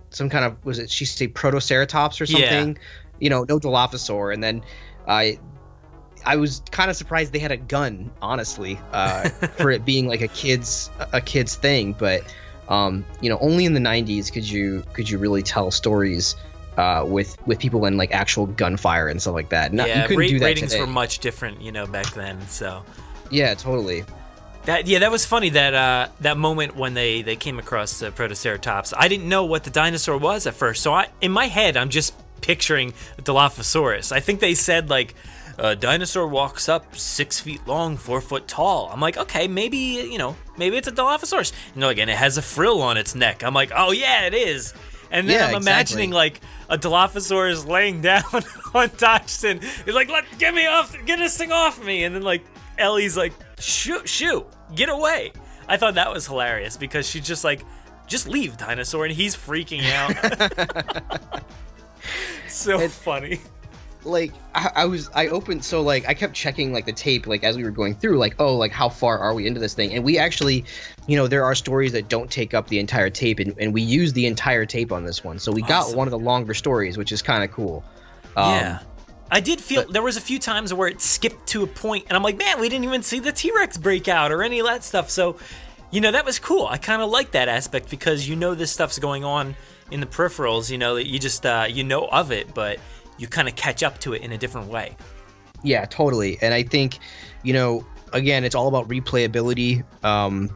some 0.10 0.30
kind 0.30 0.46
of 0.46 0.64
was 0.66 0.78
it 0.78 0.90
she 0.92 1.06
say 1.06 1.28
protoceratops 1.28 2.20
or 2.20 2.26
Yeah. 2.26 2.50
something 2.50 2.78
you 3.20 3.30
know 3.30 3.46
no 3.48 3.60
dilophosaur 3.60 4.34
and 4.34 4.44
then 4.44 4.64
i 5.08 5.40
i 6.26 6.36
was 6.36 6.62
kind 6.72 6.90
of 6.92 6.98
surprised 6.98 7.32
they 7.32 7.40
had 7.40 7.52
a 7.54 7.58
gun 7.58 8.12
honestly 8.22 8.78
uh 8.92 9.30
for 9.58 9.72
it 9.72 9.86
being 9.86 10.08
like 10.08 10.22
a 10.22 10.28
kids 10.28 10.90
a 11.14 11.22
kid's 11.22 11.56
thing 11.56 11.94
but 11.94 12.22
um 12.68 13.06
you 13.22 13.30
know 13.30 13.38
only 13.40 13.64
in 13.66 13.74
the 13.74 13.80
90s 13.80 14.32
could 14.32 14.48
you 14.48 14.84
could 14.94 15.10
you 15.10 15.18
really 15.18 15.42
tell 15.42 15.72
stories 15.72 16.36
uh 16.78 17.04
with 17.08 17.38
with 17.48 17.60
people 17.60 17.86
in 17.86 17.98
like 17.98 18.12
actual 18.12 18.46
gunfire 18.48 19.08
and 19.08 19.22
stuff 19.22 19.34
like 19.36 19.50
that 19.50 19.74
Not, 19.74 19.88
you 19.88 19.94
yeah 19.94 20.02
couldn't 20.04 20.18
rate- 20.20 20.30
do 20.30 20.40
that 20.40 20.46
ratings 20.46 20.72
today. 20.72 20.82
were 20.82 20.88
much 20.88 21.20
different 21.20 21.62
you 21.62 21.72
know 21.72 21.86
back 21.88 22.14
then 22.14 22.40
so 22.48 22.84
yeah 23.30 23.54
totally 23.54 24.04
That 24.66 24.88
yeah, 24.88 25.00
that 25.00 25.12
was 25.12 25.26
funny. 25.26 25.50
That 25.50 25.74
uh, 25.74 26.08
that 26.22 26.38
moment 26.38 26.78
when 26.78 26.94
they 26.94 27.22
they 27.22 27.36
came 27.36 27.60
across 27.60 28.00
the 28.00 28.12
Protoceratops. 28.12 28.94
I 28.98 29.10
didn't 29.10 29.28
know 29.28 29.44
what 29.44 29.66
the 29.66 29.70
dinosaur 29.70 30.18
was 30.18 30.48
at 30.48 30.54
first, 30.54 30.82
so 30.82 30.94
I 30.94 31.10
in 31.20 31.32
my 31.34 31.48
head 31.48 31.76
I'm 31.76 31.90
just 31.90 32.14
picturing 32.42 32.94
Dilophosaurus. 33.22 34.12
I 34.14 34.20
think 34.22 34.40
they 34.40 34.56
said 34.56 34.90
like 34.90 35.16
a 35.58 35.76
dinosaur 35.76 36.28
walks 36.28 36.70
up 36.70 36.96
six 36.96 37.40
feet 37.42 37.68
long, 37.68 37.98
four 37.98 38.22
foot 38.22 38.48
tall. 38.48 38.90
I'm 38.94 39.02
like, 39.02 39.18
okay, 39.18 39.48
maybe 39.50 39.78
you 39.78 40.18
know, 40.18 40.36
maybe 40.58 40.78
it's 40.78 40.88
a 40.88 40.92
Dilophosaurus. 40.94 41.52
And 41.74 41.82
they're 41.84 41.90
like, 41.90 41.98
and 42.00 42.10
it 42.10 42.16
has 42.18 42.38
a 42.38 42.42
frill 42.42 42.82
on 42.82 42.96
its 42.98 43.16
neck. 43.16 43.44
I'm 43.44 43.54
like, 43.54 43.72
oh 43.76 43.92
yeah, 43.92 44.26
it 44.28 44.34
is. 44.34 44.74
And 45.14 45.30
then 45.30 45.40
Yeah, 45.40 45.46
I'm 45.46 45.62
imagining 45.62 46.10
like 46.10 46.42
a 46.70 46.78
Dilophosaurus 46.78 47.68
laying 47.68 48.02
down 48.02 48.24
on 48.74 48.90
Dodgson. 48.98 49.62
He's 49.86 49.94
like, 49.94 50.10
let 50.10 50.26
get 50.40 50.54
me 50.56 50.66
off, 50.66 50.94
get 51.06 51.20
this 51.20 51.38
thing 51.38 51.52
off 51.52 51.82
me. 51.82 52.04
And 52.04 52.16
then 52.16 52.24
like 52.24 52.44
Ellie's 52.80 53.16
like, 53.16 53.32
shoot, 53.60 54.10
shoot, 54.10 54.44
get 54.76 54.90
away. 54.90 55.32
I 55.70 55.78
thought 55.78 55.94
that 55.94 56.12
was 56.12 56.26
hilarious 56.26 56.78
because 56.78 57.08
she's 57.08 57.26
just 57.26 57.44
like, 57.44 57.62
just 58.08 58.28
leave, 58.28 58.58
dinosaur, 58.58 59.06
and 59.06 59.14
he's 59.14 59.36
freaking 59.36 59.84
out. 59.92 61.44
so 62.50 62.88
funny. 62.90 63.40
Like 64.06 64.32
I, 64.56 64.72
I, 64.76 64.86
was 64.86 65.10
I 65.14 65.28
opened 65.28 65.64
so 65.64 65.82
like 65.82 66.08
I 66.08 66.14
kept 66.14 66.34
checking 66.34 66.74
like 66.74 66.86
the 66.86 66.94
tape 66.94 67.28
like 67.28 67.44
as 67.44 67.58
we 67.58 67.64
were 67.64 67.72
going 67.72 67.96
through 67.96 68.18
like 68.18 68.36
oh 68.40 68.56
like 68.56 68.72
how 68.72 68.90
far 68.90 69.18
are 69.20 69.34
we 69.34 69.48
into 69.48 69.60
this 69.60 69.74
thing 69.74 69.94
and 69.94 70.04
we 70.04 70.18
actually 70.18 70.66
you 71.08 71.16
know 71.16 71.28
there 71.28 71.44
are 71.44 71.56
stories 71.56 71.92
that 71.94 72.10
don't 72.10 72.30
take 72.30 72.54
up 72.54 72.68
the 72.68 72.80
entire 72.80 73.10
tape 73.10 73.40
and, 73.40 73.54
and 73.60 73.74
we 73.74 73.82
use 73.82 74.14
the 74.14 74.26
entire 74.26 74.66
tape 74.66 74.92
on 74.92 75.04
this 75.04 75.24
one 75.24 75.40
so 75.40 75.52
we 75.52 75.62
awesome. 75.64 75.92
got 75.92 75.98
one 75.98 76.08
of 76.08 76.12
the 76.12 76.20
longer 76.20 76.54
stories 76.54 76.98
which 76.98 77.12
is 77.12 77.22
kind 77.22 77.44
of 77.44 77.52
cool. 77.52 77.84
Um, 78.36 78.54
yeah. 78.54 78.80
I 79.32 79.40
did 79.40 79.60
feel 79.60 79.84
but, 79.84 79.94
there 79.94 80.04
was 80.04 80.18
a 80.18 80.22
few 80.22 80.40
times 80.40 80.74
where 80.74 80.88
it 80.88 81.02
skipped 81.02 81.48
to 81.48 81.64
a 81.64 81.68
point 81.68 82.06
and 82.10 82.16
I'm 82.16 82.24
like 82.24 82.38
man 82.38 82.60
we 82.60 82.70
didn't 82.70 82.86
even 82.86 83.04
see 83.04 83.20
the 83.20 83.32
T-Rex 83.32 83.78
breakout 83.78 84.32
or 84.32 84.44
any 84.44 84.60
of 84.60 84.66
that 84.68 84.84
stuff 84.84 85.10
so 85.10 85.38
you 85.94 86.02
know 86.02 86.12
that 86.12 86.26
was 86.26 86.40
cool. 86.40 86.66
I 86.66 86.78
kind 86.78 87.04
of 87.04 87.12
like 87.12 87.32
that 87.32 87.48
aspect 87.48 87.92
because 87.92 88.28
you 88.28 88.36
know 88.36 88.56
this 88.56 88.72
stuff's 88.72 88.98
going 88.98 89.24
on 89.24 89.56
in 89.92 90.00
the 90.00 90.08
peripherals. 90.08 90.72
You 90.72 90.80
know 90.80 90.96
that 90.96 91.08
you 91.08 91.20
just 91.20 91.46
uh, 91.46 91.68
you 91.70 91.84
know 91.84 92.08
of 92.08 92.32
it, 92.32 92.52
but 92.56 92.80
you 93.18 93.28
kind 93.28 93.48
of 93.48 93.56
catch 93.56 93.84
up 93.84 94.00
to 94.00 94.14
it 94.14 94.22
in 94.22 94.32
a 94.32 94.38
different 94.38 94.68
way. 94.68 94.96
Yeah, 95.64 95.86
totally. 95.86 96.38
And 96.42 96.54
I 96.54 96.64
think, 96.64 97.00
you 97.44 97.54
know, 97.54 97.86
again, 98.12 98.44
it's 98.44 98.56
all 98.56 98.68
about 98.68 98.88
replayability. 98.88 99.84
Um, 100.04 100.50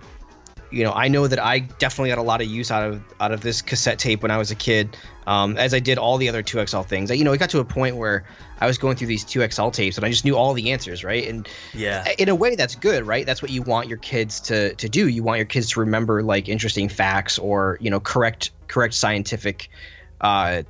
you 0.70 0.84
know, 0.84 0.92
I 0.92 1.08
know 1.08 1.28
that 1.28 1.40
I 1.40 1.60
definitely 1.60 2.10
got 2.10 2.18
a 2.18 2.24
lot 2.24 2.42
of 2.42 2.48
use 2.48 2.72
out 2.72 2.88
of 2.88 3.02
out 3.22 3.32
of 3.32 3.40
this 3.42 3.62
cassette 3.62 4.00
tape 4.00 4.22
when 4.22 4.32
I 4.32 4.38
was 4.38 4.52
a 4.52 4.56
kid, 4.56 4.98
um, 5.26 5.58
as 5.58 5.74
I 5.74 5.80
did 5.80 5.98
all 5.98 6.18
the 6.18 6.28
other 6.28 6.44
2XL 6.44 6.86
things. 6.86 7.10
I, 7.10 7.14
You 7.14 7.24
know, 7.24 7.32
it 7.32 7.38
got 7.38 7.50
to 7.52 7.60
a 7.60 7.66
point 7.66 7.96
where 7.96 8.26
I 8.60 8.68
was 8.68 8.78
going 8.78 8.98
through 8.98 9.08
these 9.08 9.24
2XL 9.24 9.72
tapes 9.72 9.98
and 9.98 10.06
I 10.06 10.10
just 10.10 10.26
knew 10.26 10.36
all 10.36 10.54
the 10.54 10.72
answers, 10.72 11.06
right? 11.06 11.26
And 11.28 11.48
yeah, 11.74 12.06
in 12.18 12.28
a 12.28 12.36
way, 12.36 12.56
that's 12.56 12.76
good, 12.76 13.08
right? 13.08 13.26
That's 13.26 13.42
what 13.42 13.52
you 13.52 13.62
want 13.62 13.88
your 13.88 13.98
kids 14.00 14.42
to 14.42 14.76
to 14.76 14.90
do. 14.90 15.08
You 15.08 15.24
want 15.24 15.38
your 15.38 15.46
kids 15.46 15.70
to 15.72 15.80
remember 15.80 16.22
like 16.22 16.50
interesting 16.50 16.90
facts 16.90 17.40
or 17.40 17.78
you 17.80 17.90
know 17.90 18.02
correct 18.02 18.52
correct 18.68 18.94
scientific 18.94 19.70
uh, 20.20 20.64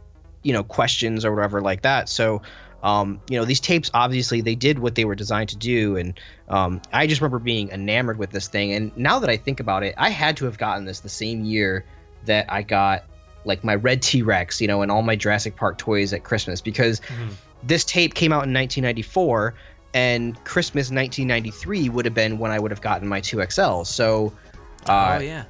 you 0.44 0.54
know 0.54 0.64
questions 0.64 1.26
or 1.26 1.34
whatever 1.34 1.62
like 1.62 1.82
that. 1.84 2.10
So 2.10 2.42
um, 2.84 3.22
you 3.30 3.38
know 3.38 3.46
these 3.46 3.60
tapes 3.60 3.90
obviously 3.94 4.42
they 4.42 4.56
did 4.56 4.80
what 4.80 4.96
they 4.96 5.06
were 5.06 5.16
designed 5.16 5.50
to 5.50 5.58
do. 5.58 5.98
And 5.98 6.20
um, 6.48 6.82
i 6.94 7.08
just 7.08 7.22
remember 7.22 7.40
being 7.40 7.70
enamored 7.70 8.18
with 8.18 8.32
this 8.32 8.48
thing. 8.48 8.74
And 8.74 8.96
now 8.98 9.20
that 9.20 9.30
i 9.30 9.38
think 9.38 9.60
about 9.60 9.84
it 9.84 9.96
i 9.98 10.10
had 10.10 10.38
to 10.38 10.46
have 10.46 10.58
gotten 10.58 10.86
this 10.86 11.00
the 11.02 11.10
same 11.10 11.44
year 11.44 11.86
that 12.26 12.52
i 12.52 12.62
got 12.62 13.04
like 13.46 13.64
my 13.64 13.76
red 13.76 14.02
t-rex 14.02 14.60
you 14.60 14.68
know 14.68 14.82
and 14.82 14.92
all 14.92 15.02
my 15.02 15.16
jurassic 15.16 15.56
park 15.56 15.78
toys 15.78 16.14
at 16.14 16.24
christmas. 16.24 16.62
Because 16.62 17.00
mm-hmm. 17.02 17.30
this 17.64 17.84
tape 17.84 18.14
came 18.14 18.32
out 18.32 18.46
in 18.46 18.54
1994 18.54 19.56
and 19.94 20.36
christmas 20.44 20.92
1993 20.92 21.90
would 21.90 22.06
have 22.06 22.14
been 22.14 22.38
when 22.38 22.52
i 22.52 22.60
would 22.60 22.72
have 22.72 22.82
gotten 22.82 23.08
my 23.08 23.22
2xl 23.22 23.86
so 23.86 24.34
uh, 24.86 25.18
oh 25.18 25.24
yeah 25.24 25.46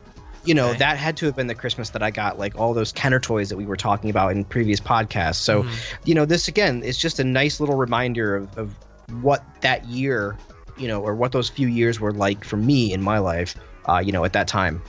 you 0.47 0.53
know 0.53 0.69
okay. 0.69 0.79
that 0.79 0.97
had 0.97 1.17
to 1.17 1.25
have 1.25 1.35
been 1.35 1.47
the 1.47 1.55
christmas 1.55 1.89
that 1.89 2.01
i 2.01 2.09
got 2.09 2.39
like 2.39 2.57
all 2.57 2.73
those 2.73 2.91
kenner 2.91 3.19
toys 3.19 3.49
that 3.49 3.57
we 3.57 3.65
were 3.65 3.75
talking 3.75 4.09
about 4.09 4.31
in 4.31 4.43
previous 4.43 4.79
podcasts 4.79 5.35
so 5.35 5.63
mm-hmm. 5.63 5.75
you 6.05 6.15
know 6.15 6.25
this 6.25 6.47
again 6.47 6.83
is 6.83 6.97
just 6.97 7.19
a 7.19 7.23
nice 7.23 7.59
little 7.59 7.75
reminder 7.75 8.35
of, 8.35 8.57
of 8.57 8.75
what 9.21 9.43
that 9.61 9.85
year 9.85 10.37
you 10.77 10.87
know 10.87 11.01
or 11.01 11.15
what 11.15 11.31
those 11.31 11.49
few 11.49 11.67
years 11.67 11.99
were 11.99 12.13
like 12.13 12.43
for 12.43 12.57
me 12.57 12.93
in 12.93 13.01
my 13.01 13.17
life 13.17 13.55
uh, 13.85 14.01
you 14.03 14.11
know 14.11 14.23
at 14.23 14.33
that 14.33 14.47
time 14.47 14.81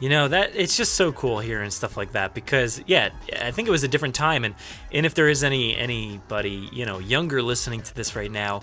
you 0.00 0.08
know 0.08 0.28
that 0.28 0.54
it's 0.54 0.76
just 0.76 0.94
so 0.94 1.12
cool 1.12 1.38
here 1.38 1.62
and 1.62 1.72
stuff 1.72 1.96
like 1.96 2.12
that 2.12 2.34
because 2.34 2.82
yeah 2.86 3.08
i 3.40 3.50
think 3.50 3.66
it 3.66 3.70
was 3.70 3.82
a 3.82 3.88
different 3.88 4.14
time 4.14 4.44
and 4.44 4.54
and 4.92 5.06
if 5.06 5.14
there 5.14 5.28
is 5.28 5.42
any 5.42 5.74
anybody 5.76 6.68
you 6.72 6.84
know 6.84 6.98
younger 6.98 7.42
listening 7.42 7.80
to 7.80 7.94
this 7.94 8.14
right 8.14 8.30
now 8.30 8.60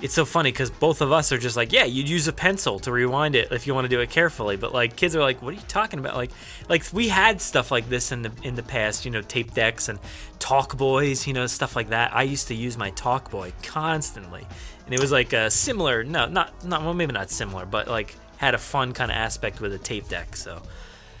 it's 0.00 0.14
so 0.14 0.24
funny 0.24 0.52
because 0.52 0.70
both 0.70 1.00
of 1.00 1.10
us 1.10 1.32
are 1.32 1.38
just 1.38 1.56
like, 1.56 1.72
yeah, 1.72 1.84
you'd 1.84 2.08
use 2.08 2.28
a 2.28 2.32
pencil 2.32 2.78
to 2.80 2.92
rewind 2.92 3.34
it 3.34 3.50
if 3.50 3.66
you 3.66 3.74
want 3.74 3.84
to 3.84 3.88
do 3.88 4.00
it 4.00 4.10
carefully. 4.10 4.56
But 4.56 4.72
like 4.72 4.94
kids 4.94 5.16
are 5.16 5.20
like, 5.20 5.42
what 5.42 5.50
are 5.54 5.56
you 5.56 5.62
talking 5.66 5.98
about? 5.98 6.16
Like, 6.16 6.30
like 6.68 6.84
we 6.92 7.08
had 7.08 7.40
stuff 7.40 7.70
like 7.70 7.88
this 7.88 8.12
in 8.12 8.22
the 8.22 8.32
in 8.42 8.54
the 8.54 8.62
past, 8.62 9.04
you 9.04 9.10
know, 9.10 9.22
tape 9.22 9.54
decks 9.54 9.88
and 9.88 9.98
talk 10.38 10.76
boys, 10.76 11.26
you 11.26 11.32
know, 11.32 11.46
stuff 11.46 11.74
like 11.74 11.88
that. 11.88 12.14
I 12.14 12.22
used 12.22 12.48
to 12.48 12.54
use 12.54 12.76
my 12.76 12.90
talk 12.90 13.30
boy 13.30 13.52
constantly, 13.62 14.46
and 14.84 14.94
it 14.94 15.00
was 15.00 15.10
like 15.10 15.32
a 15.32 15.50
similar, 15.50 16.04
no, 16.04 16.26
not 16.26 16.64
not 16.64 16.82
well, 16.82 16.94
maybe 16.94 17.12
not 17.12 17.30
similar, 17.30 17.66
but 17.66 17.88
like 17.88 18.14
had 18.36 18.54
a 18.54 18.58
fun 18.58 18.92
kind 18.92 19.10
of 19.10 19.16
aspect 19.16 19.60
with 19.60 19.72
a 19.72 19.78
tape 19.78 20.08
deck. 20.08 20.36
So 20.36 20.62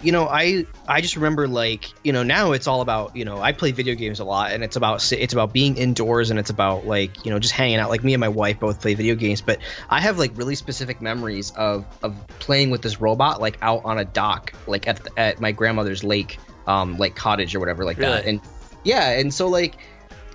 you 0.02 0.12
know 0.12 0.28
i 0.28 0.64
i 0.86 1.00
just 1.00 1.16
remember 1.16 1.48
like 1.48 1.86
you 2.04 2.12
know 2.12 2.22
now 2.22 2.52
it's 2.52 2.66
all 2.66 2.80
about 2.80 3.16
you 3.16 3.24
know 3.24 3.38
i 3.38 3.52
play 3.52 3.72
video 3.72 3.94
games 3.94 4.20
a 4.20 4.24
lot 4.24 4.52
and 4.52 4.62
it's 4.62 4.76
about 4.76 5.12
it's 5.12 5.32
about 5.32 5.52
being 5.52 5.76
indoors 5.76 6.30
and 6.30 6.38
it's 6.38 6.50
about 6.50 6.86
like 6.86 7.24
you 7.24 7.32
know 7.32 7.38
just 7.38 7.52
hanging 7.52 7.78
out 7.78 7.90
like 7.90 8.04
me 8.04 8.14
and 8.14 8.20
my 8.20 8.28
wife 8.28 8.60
both 8.60 8.80
play 8.80 8.94
video 8.94 9.14
games 9.14 9.40
but 9.40 9.58
i 9.90 10.00
have 10.00 10.18
like 10.18 10.36
really 10.36 10.54
specific 10.54 11.00
memories 11.00 11.50
of 11.56 11.84
of 12.02 12.14
playing 12.38 12.70
with 12.70 12.82
this 12.82 13.00
robot 13.00 13.40
like 13.40 13.58
out 13.60 13.84
on 13.84 13.98
a 13.98 14.04
dock 14.04 14.52
like 14.66 14.86
at 14.86 15.06
at 15.16 15.40
my 15.40 15.50
grandmother's 15.50 16.04
lake 16.04 16.38
um 16.66 16.96
like 16.96 17.16
cottage 17.16 17.54
or 17.54 17.60
whatever 17.60 17.84
like 17.84 17.98
really? 17.98 18.12
that 18.12 18.24
and 18.24 18.40
yeah 18.84 19.10
and 19.18 19.34
so 19.34 19.48
like 19.48 19.76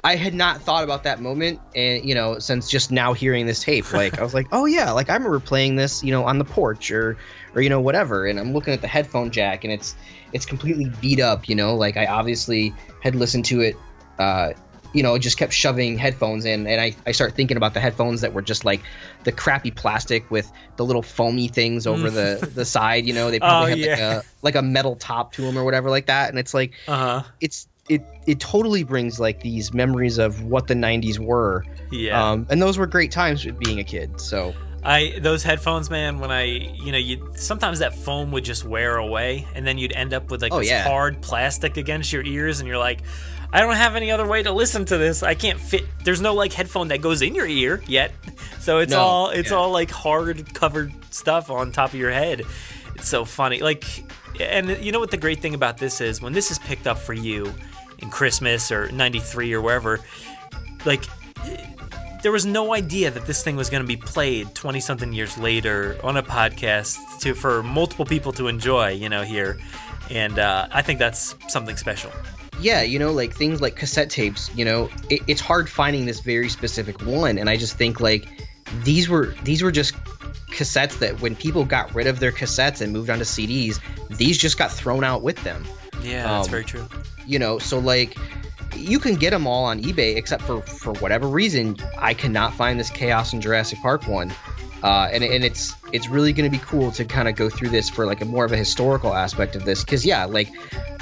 I 0.06 0.18
had 0.18 0.34
not 0.34 0.62
thought 0.62 0.84
about 0.84 1.04
that 1.04 1.22
moment, 1.22 1.62
and 1.74 2.04
you 2.04 2.14
know, 2.14 2.38
since 2.38 2.70
just 2.70 2.92
now 2.92 3.14
hearing 3.14 3.46
this 3.46 3.64
tape, 3.64 3.94
like 3.94 4.20
I 4.20 4.24
was 4.24 4.34
like, 4.34 4.48
oh 4.52 4.66
yeah, 4.66 4.92
like 4.92 5.10
I 5.10 5.14
remember 5.14 5.40
playing 5.40 5.78
this, 5.78 6.04
you 6.04 6.12
know, 6.12 6.26
on 6.26 6.40
the 6.40 6.44
porch 6.44 6.92
or 6.92 7.16
or 7.56 7.62
you 7.62 7.70
know 7.70 7.82
whatever 7.82 8.26
and 8.26 8.40
i'm 8.40 8.54
looking 8.54 8.74
at 8.74 8.82
the 8.82 8.88
headphone 8.88 9.32
jack 9.32 9.64
and 9.64 9.74
it's 9.74 9.96
it's 10.32 10.46
completely 10.46 10.92
beat 11.02 11.20
up 11.20 11.48
you 11.48 11.56
know 11.56 11.76
like 11.76 11.98
i 11.98 12.06
obviously 12.06 12.74
had 13.02 13.16
listened 13.16 13.46
to 13.46 13.62
it 13.62 13.76
uh 14.20 14.54
you 14.94 15.02
know, 15.02 15.16
it 15.16 15.20
just 15.20 15.38
kept 15.38 15.54
shoving 15.54 15.98
headphones 15.98 16.46
in, 16.46 16.68
and 16.68 16.80
I, 16.80 16.96
I 17.06 17.12
start 17.12 17.34
thinking 17.34 17.58
about 17.58 17.74
the 17.74 17.80
headphones 17.80 18.22
that 18.22 18.34
were 18.34 18.44
just 18.44 18.64
like 18.64 18.82
the 19.24 19.32
crappy 19.32 19.72
plastic 19.72 20.30
with 20.30 20.52
the 20.76 20.86
little 20.86 21.02
foamy 21.02 21.48
things 21.48 21.88
over 21.88 22.12
the 22.12 22.40
mm. 22.40 22.54
the 22.54 22.64
side. 22.64 23.06
You 23.06 23.14
know, 23.14 23.32
they 23.32 23.40
probably 23.40 23.72
oh, 23.74 23.76
have 23.76 23.80
yeah. 23.80 23.92
like 23.92 24.00
a 24.00 24.28
like 24.44 24.56
a 24.56 24.62
metal 24.62 24.96
top 24.96 25.34
to 25.34 25.42
them 25.42 25.58
or 25.58 25.66
whatever 25.66 25.90
like 25.90 26.06
that, 26.06 26.30
and 26.30 26.38
it's 26.38 26.54
like 26.54 26.74
uh-huh. 26.88 27.24
it's 27.42 27.68
it 27.90 28.06
it 28.28 28.40
totally 28.40 28.84
brings 28.84 29.20
like 29.20 29.42
these 29.42 29.74
memories 29.74 30.20
of 30.20 30.44
what 30.44 30.68
the 30.68 30.76
'90s 30.76 31.18
were. 31.18 31.66
Yeah, 31.92 32.32
um, 32.32 32.46
and 32.52 32.62
those 32.62 32.78
were 32.78 32.88
great 32.88 33.12
times 33.12 33.44
with 33.44 33.58
being 33.58 33.80
a 33.80 33.84
kid. 33.84 34.22
So 34.22 34.54
I 34.86 35.18
those 35.20 35.44
headphones, 35.44 35.90
man. 35.90 36.20
When 36.20 36.32
I, 36.32 36.44
you 36.44 36.92
know, 36.92 36.98
you 36.98 37.32
sometimes 37.36 37.80
that 37.80 37.96
foam 37.96 38.32
would 38.32 38.44
just 38.44 38.66
wear 38.66 38.98
away, 38.98 39.48
and 39.56 39.66
then 39.66 39.78
you'd 39.78 39.94
end 39.94 40.14
up 40.14 40.30
with 40.30 40.42
like 40.42 40.54
oh, 40.54 40.60
this 40.60 40.70
yeah. 40.70 40.84
hard 40.84 41.22
plastic 41.22 41.78
against 41.78 42.12
your 42.12 42.24
ears, 42.24 42.60
and 42.60 42.68
you're 42.68 42.78
like, 42.78 43.02
I 43.54 43.62
don't 43.62 43.76
have 43.76 43.96
any 43.96 44.12
other 44.12 44.28
way 44.28 44.44
to 44.44 44.52
listen 44.52 44.84
to 44.86 44.98
this. 44.98 45.24
I 45.24 45.36
can't 45.36 45.60
fit. 45.60 45.86
There's 46.04 46.22
no 46.22 46.34
like 46.34 46.52
headphone 46.52 46.90
that 46.90 47.02
goes 47.02 47.22
in 47.22 47.34
your 47.34 47.48
ear 47.48 47.82
yet, 47.88 48.14
so 48.60 48.80
it's 48.80 48.92
no, 48.92 49.00
all 49.00 49.30
it's 49.30 49.52
yeah. 49.52 49.58
all 49.58 49.72
like 49.72 49.90
hard 49.90 50.54
covered 50.54 50.92
stuff 51.14 51.50
on 51.50 51.72
top 51.72 51.92
of 51.92 51.96
your 51.96 52.12
head. 52.12 52.42
It's 52.96 53.08
so 53.08 53.24
funny. 53.24 53.60
Like, 53.60 53.86
and 54.40 54.70
you 54.84 54.92
know 54.92 55.00
what 55.00 55.12
the 55.12 55.18
great 55.18 55.40
thing 55.40 55.54
about 55.54 55.78
this 55.78 56.02
is 56.02 56.22
when 56.22 56.34
this 56.34 56.52
is 56.52 56.60
picked 56.60 56.88
up 56.88 56.98
for 56.98 57.14
you 57.14 57.54
in 58.00 58.10
Christmas 58.10 58.72
or 58.72 58.92
'93 58.92 59.54
or 59.54 59.62
wherever, 59.62 60.00
like 60.84 61.06
there 62.24 62.32
was 62.32 62.46
no 62.46 62.74
idea 62.74 63.12
that 63.12 63.26
this 63.26 63.44
thing 63.44 63.56
was 63.56 63.70
going 63.70 63.84
to 63.84 63.88
be 63.88 63.98
played 63.98 64.56
20 64.56 64.80
something 64.80 65.14
years 65.14 65.38
later 65.38 65.98
on 66.04 66.18
a 66.18 66.24
podcast 66.24 66.98
to 67.20 67.36
for 67.36 67.62
multiple 67.62 68.06
people 68.06 68.32
to 68.32 68.48
enjoy 68.48 68.90
you 68.90 69.10
know 69.10 69.22
here. 69.22 69.60
And 70.10 70.40
uh, 70.40 70.68
i 70.72 70.82
think 70.82 71.00
that's 71.00 71.36
something 71.48 71.78
special. 71.78 72.12
Yeah 72.60 72.82
you 72.82 72.98
know 72.98 73.12
like 73.12 73.34
things 73.34 73.62
like 73.62 73.76
cassette 73.76 74.10
tapes 74.10 74.50
you 74.56 74.64
know 74.64 74.90
it, 75.10 75.22
it's 75.28 75.42
hard 75.42 75.70
finding 75.70 76.06
this 76.06 76.22
very 76.22 76.50
specific 76.50 77.02
one 77.02 77.38
and 77.38 77.50
i 77.50 77.58
just 77.58 77.78
think 77.78 78.00
like 78.00 78.28
these 78.84 79.10
were 79.10 79.36
these 79.44 79.62
were 79.64 79.72
just 79.72 79.96
cassettes 80.52 81.00
that 81.00 81.20
when 81.20 81.36
people 81.36 81.66
got 81.66 81.94
rid 81.96 82.08
of 82.08 82.20
their 82.20 82.32
cassettes 82.32 82.80
and 82.80 82.94
moved 82.94 83.10
on 83.10 83.18
to 83.18 83.26
cds 83.26 83.80
these 84.18 84.38
just 84.38 84.58
got 84.58 84.72
thrown 84.72 85.04
out 85.04 85.24
with 85.24 85.44
them. 85.44 85.66
Yeah 86.02 86.24
that's 86.24 86.48
um, 86.48 86.52
very 86.52 86.64
true. 86.64 86.88
you 87.26 87.40
know 87.40 87.60
so 87.60 87.80
like 87.80 88.16
you 88.76 89.00
can 89.00 89.16
get 89.16 89.32
them 89.32 89.48
all 89.48 89.66
on 89.66 89.82
eBay, 89.82 90.16
except 90.16 90.44
for 90.44 90.62
for 90.62 90.94
whatever 90.96 91.28
reason, 91.28 91.78
I 91.98 92.14
cannot 92.14 92.54
find 92.54 92.80
this 92.80 92.90
Chaos 92.90 93.34
in 93.34 93.42
Jurassic 93.42 93.80
Park 93.82 94.08
one. 94.08 94.34
Uh, 94.84 95.10
and, 95.14 95.24
and 95.24 95.46
it's 95.46 95.76
it's 95.94 96.10
really 96.10 96.34
going 96.34 96.50
to 96.50 96.56
be 96.56 96.62
cool 96.64 96.92
to 96.92 97.06
kind 97.06 97.30
of 97.30 97.36
go 97.36 97.50
through 97.50 97.70
this 97.70 97.90
for 97.90 98.06
like 98.06 98.20
a 98.20 98.26
more 98.26 98.44
of 98.44 98.52
a 98.52 98.58
historical 98.58 99.14
aspect 99.14 99.56
of 99.56 99.64
this 99.64 99.82
because 99.82 100.06
yeah 100.06 100.26
like 100.26 100.50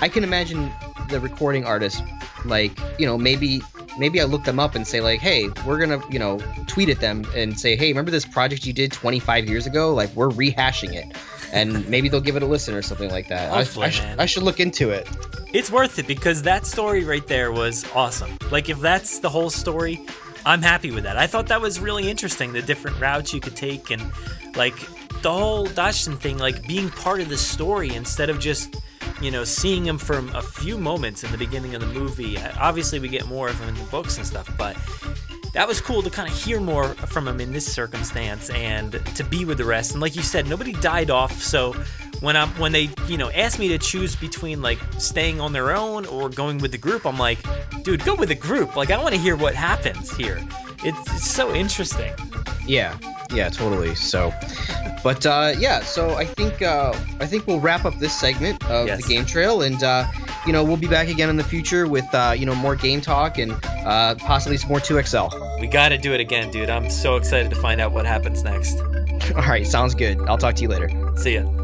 i 0.02 0.08
can 0.08 0.24
imagine 0.24 0.72
the 1.10 1.20
recording 1.20 1.66
artist 1.66 2.04
like 2.46 2.72
you 3.00 3.08
know 3.08 3.18
maybe 3.18 3.60
maybe 3.98 4.22
i 4.22 4.24
look 4.24 4.44
them 4.44 4.60
up 4.60 4.76
and 4.76 4.88
say 4.88 5.02
like 5.02 5.20
hey 5.20 5.50
we're 5.66 5.80
gonna 5.80 6.00
you 6.12 6.20
know 6.20 6.38
tweet 6.68 6.90
at 6.90 7.00
them 7.00 7.26
and 7.36 7.60
say 7.60 7.76
hey 7.76 7.88
remember 7.88 8.12
this 8.12 8.24
project 8.24 8.68
you 8.68 8.74
did 8.74 8.92
25 8.92 9.50
years 9.50 9.66
ago 9.66 9.96
like 9.96 10.16
we're 10.16 10.30
rehashing 10.30 10.94
it 10.94 11.18
and 11.52 11.88
maybe 11.90 12.08
they'll 12.08 12.22
give 12.22 12.36
it 12.36 12.44
a 12.44 12.46
listen 12.46 12.74
or 12.74 12.82
something 12.82 13.10
like 13.10 13.28
that. 13.28 13.52
I, 13.52 13.60
I, 13.60 13.90
sh- 13.90 14.02
I, 14.20 14.26
should 14.26 14.44
look 14.44 14.60
into 14.60 14.90
it. 14.90 15.08
It's 15.54 15.70
worth 15.70 16.00
it 16.00 16.08
because 16.08 16.44
that 16.44 16.66
story 16.66 17.04
right 17.04 17.26
there 17.28 17.52
was 17.52 17.86
awesome. 17.94 18.38
Like 18.52 18.70
if 18.70 18.80
that's 18.80 19.20
the 19.20 19.30
whole 19.30 19.50
story, 19.50 20.00
I'm 20.46 20.62
happy 20.62 20.92
with 20.92 21.04
that. 21.04 21.18
I 21.18 21.28
thought 21.28 21.48
that 21.48 21.62
was 21.62 21.80
really 21.80 22.10
interesting, 22.10 22.54
the 22.54 22.62
different 22.62 23.00
routes 23.00 23.34
you 23.34 23.40
could 23.40 23.56
take 23.56 23.92
and 23.92 24.02
like 24.56 24.76
the 25.22 25.32
whole 25.32 25.66
Dodgson 25.66 26.18
thing, 26.18 26.38
like 26.38 26.68
being 26.68 26.90
part 26.90 27.22
of 27.22 27.30
the 27.30 27.38
story 27.38 27.94
instead 27.94 28.30
of 28.30 28.40
just 28.40 28.76
you 29.22 29.30
know, 29.30 29.44
seeing 29.44 29.86
him 29.86 30.00
from 30.00 30.34
a 30.36 30.42
few 30.42 30.78
moments 30.78 31.24
in 31.24 31.32
the 31.32 31.38
beginning 31.38 31.76
of 31.76 31.82
the 31.82 31.88
movie. 31.88 32.40
Obviously, 32.60 33.00
we 33.00 33.08
get 33.08 33.28
more 33.28 33.50
of 33.50 33.60
him 33.60 33.70
in 33.70 33.76
the 33.76 33.84
books 33.86 34.18
and 34.18 34.26
stuff, 34.26 34.52
but 34.58 34.76
that 35.54 35.68
was 35.68 35.80
cool 35.80 36.02
to 36.02 36.10
kind 36.10 36.28
of 36.28 36.36
hear 36.36 36.60
more 36.60 36.90
from 36.90 37.28
him 37.28 37.40
in 37.40 37.54
this 37.54 37.72
circumstance 37.72 38.50
and 38.50 38.94
to 39.16 39.24
be 39.24 39.46
with 39.46 39.60
the 39.60 39.66
rest. 39.66 39.92
And 39.92 40.02
like 40.02 40.16
you 40.16 40.24
said, 40.24 40.48
nobody 40.48 40.74
died 40.74 41.12
off, 41.12 41.34
so 41.34 41.76
when 42.22 42.38
I'm 42.38 42.50
when 42.60 42.72
they 42.72 42.90
you 43.08 43.18
know 43.18 43.30
ask 43.32 43.60
me 43.60 43.68
to 43.70 43.78
choose 43.78 44.16
between 44.16 44.62
like 44.62 44.80
staying 44.98 45.42
on 45.42 45.52
their 45.54 45.76
own 45.76 46.06
or 46.06 46.30
going 46.30 46.60
with 46.60 46.72
the 46.72 46.78
group, 46.78 47.06
I'm 47.06 47.18
like, 47.18 47.40
dude, 47.84 48.04
go 48.06 48.16
with 48.16 48.30
the 48.30 48.36
group. 48.36 48.76
Like 48.76 48.90
I 48.92 48.98
want 49.02 49.14
to 49.14 49.20
hear 49.20 49.36
what 49.36 49.54
happens 49.56 50.16
here. 50.16 50.40
It's, 50.84 50.98
it's 51.12 51.30
so 51.30 51.54
interesting. 51.54 52.14
Yeah, 52.66 52.98
yeah, 53.34 53.50
totally. 53.50 53.94
So, 53.96 54.32
but 55.04 55.26
uh, 55.26 55.54
yeah, 55.58 55.82
so 55.82 56.16
I 56.16 56.26
think 56.26 56.62
uh, 56.62 56.94
I 57.20 57.26
think 57.26 57.46
we'll 57.48 57.60
wrap 57.60 57.86
up 57.86 57.98
this 58.00 58.18
segment 58.18 58.64
of 58.70 58.88
Yes. 58.88 59.02
the 59.04 59.08
game 59.14 59.26
trail, 59.26 59.62
and 59.64 59.82
uh, 59.84 60.06
you 60.46 60.54
know 60.54 60.64
we'll 60.64 60.78
be 60.78 60.88
back 60.88 61.08
again 61.08 61.30
in 61.30 61.38
the 61.38 61.44
future 61.44 61.88
with 61.88 62.06
uh, 62.14 62.34
you 62.38 62.46
know 62.46 62.56
more 62.56 62.76
game 62.76 63.02
talk 63.02 63.38
and 63.40 63.52
uh, 63.86 64.16
possibly 64.16 64.58
some 64.58 64.70
more 64.70 64.80
2XL. 64.80 65.60
We 65.60 65.68
got 65.68 65.90
to 65.90 65.98
do 65.98 66.14
it 66.14 66.20
again, 66.20 66.52
dude. 66.52 66.70
I'm 66.70 66.90
so 66.90 67.16
excited 67.16 67.50
to 67.52 67.56
find 67.60 67.82
out 67.82 67.92
what 67.92 68.06
happens 68.06 68.44
next. 68.44 68.80
All 69.36 69.44
right, 69.44 69.66
sounds 69.66 69.94
good. 69.96 70.20
I'll 70.28 70.38
talk 70.38 70.56
to 70.56 70.62
you 70.64 70.68
later. 70.70 70.90
See 71.18 71.36
ya. 71.36 71.61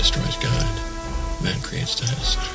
Destroys 0.00 0.36
God. 0.36 0.66
Man 1.44 1.60
creates 1.60 2.00
dinosaurs. 2.00 2.48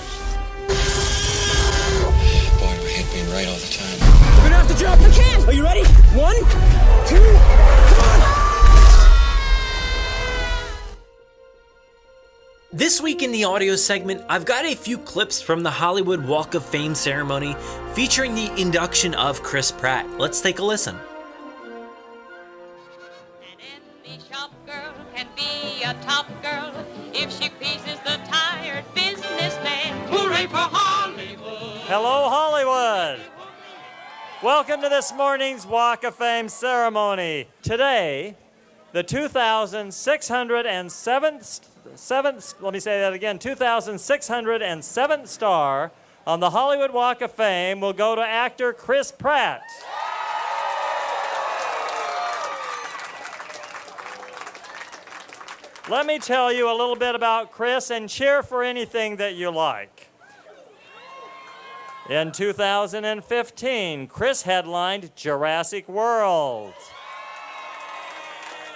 Boy, 2.57 2.73
do 2.73 2.85
I 2.85 2.89
hate 2.89 3.13
being 3.13 3.29
right 3.29 3.47
all 3.47 3.57
the 3.57 3.71
time. 3.71 3.99
We're 4.37 4.49
gonna 4.49 4.55
have 4.55 4.67
to 4.67 4.73
drop 4.73 4.97
the 4.97 5.11
can. 5.11 5.47
Are 5.47 5.53
you 5.53 5.63
ready? 5.63 5.83
One, 6.17 6.35
two, 7.05 7.21
come 7.87 7.99
on. 8.01 8.19
This 12.73 12.99
week 12.99 13.21
in 13.21 13.31
the 13.31 13.43
audio 13.43 13.75
segment, 13.75 14.23
I've 14.27 14.45
got 14.45 14.65
a 14.65 14.73
few 14.75 14.97
clips 14.97 15.39
from 15.39 15.61
the 15.61 15.69
Hollywood 15.69 16.25
Walk 16.25 16.55
of 16.55 16.65
Fame 16.65 16.95
ceremony 16.95 17.55
featuring 17.93 18.33
the 18.33 18.51
induction 18.59 19.13
of 19.13 19.43
Chris 19.43 19.71
Pratt. 19.71 20.09
Let's 20.17 20.41
take 20.41 20.57
a 20.57 20.63
listen. 20.63 20.97
can 25.15 25.27
be 25.35 25.83
a 25.83 25.93
top 26.05 26.27
Hello, 31.87 32.29
Hollywood! 32.29 33.19
Welcome 34.41 34.81
to 34.81 34.89
this 34.89 35.13
morning's 35.13 35.67
Walk 35.67 36.03
of 36.03 36.15
Fame 36.15 36.49
ceremony. 36.49 37.47
Today, 37.61 38.35
the 38.91 39.03
2,607th, 39.03 41.67
seventh, 41.93 42.55
let 42.59 42.73
me 42.73 42.79
say 42.79 43.01
that 43.01 43.13
again, 43.13 43.37
2,607th 43.37 45.27
star 45.27 45.91
on 46.25 46.39
the 46.39 46.49
Hollywood 46.49 46.91
Walk 46.91 47.21
of 47.21 47.31
Fame 47.31 47.81
will 47.81 47.93
go 47.93 48.15
to 48.15 48.21
actor 48.23 48.73
Chris 48.73 49.11
Pratt. 49.11 49.61
Let 55.87 56.07
me 56.07 56.17
tell 56.17 56.51
you 56.51 56.67
a 56.67 56.73
little 56.73 56.95
bit 56.95 57.13
about 57.13 57.51
Chris 57.51 57.91
and 57.91 58.09
cheer 58.09 58.41
for 58.41 58.63
anything 58.63 59.17
that 59.17 59.35
you 59.35 59.51
like. 59.51 60.04
In 62.07 62.31
2015, 62.31 64.07
Chris 64.07 64.43
headlined 64.43 65.15
Jurassic 65.15 65.89
World, 65.89 66.75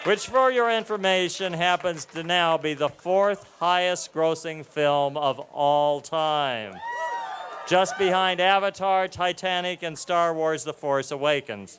which, 0.03 0.25
for 0.25 0.51
your 0.51 0.71
information, 0.71 1.53
happens 1.53 2.05
to 2.05 2.23
now 2.23 2.57
be 2.57 2.73
the 2.73 2.89
fourth 2.89 3.45
highest 3.59 4.11
grossing 4.15 4.65
film 4.65 5.15
of 5.15 5.37
all 5.37 6.01
time, 6.01 6.79
just 7.67 7.99
behind 7.99 8.41
Avatar, 8.41 9.07
Titanic, 9.07 9.83
and 9.83 9.95
Star 9.95 10.33
Wars 10.33 10.63
The 10.63 10.73
Force 10.73 11.11
Awakens. 11.11 11.77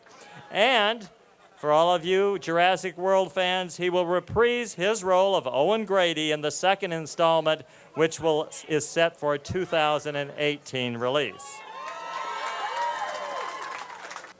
And 0.52 1.08
for 1.60 1.72
all 1.72 1.94
of 1.94 2.06
you 2.06 2.38
Jurassic 2.38 2.96
World 2.96 3.30
fans, 3.32 3.76
he 3.76 3.90
will 3.90 4.06
reprise 4.06 4.72
his 4.72 5.04
role 5.04 5.36
of 5.36 5.46
Owen 5.46 5.84
Grady 5.84 6.32
in 6.32 6.40
the 6.40 6.50
second 6.50 6.92
installment, 6.92 7.60
which 7.96 8.18
will, 8.18 8.48
is 8.66 8.88
set 8.88 9.20
for 9.20 9.34
a 9.34 9.38
2018 9.38 10.96
release. 10.96 11.58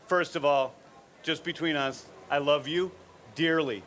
First 0.07 0.35
of 0.35 0.47
all, 0.47 0.75
just 1.23 1.45
between 1.45 1.77
us, 1.77 2.07
I 2.31 2.39
love 2.39 2.67
you 2.67 2.91
dearly. 3.35 3.83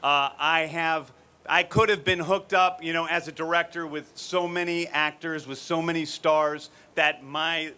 Uh, 0.00 0.30
I 0.38 0.68
have, 0.70 1.10
I 1.48 1.64
could 1.64 1.88
have 1.88 2.04
been 2.04 2.20
hooked 2.20 2.54
up, 2.54 2.80
you 2.80 2.92
know, 2.92 3.06
as 3.06 3.26
a 3.26 3.32
director 3.32 3.88
with 3.88 4.12
so 4.14 4.46
many 4.46 4.86
actors, 4.86 5.48
with 5.48 5.58
so 5.58 5.82
many 5.82 6.04
stars 6.04 6.70
that 6.94 7.24
my, 7.24 7.72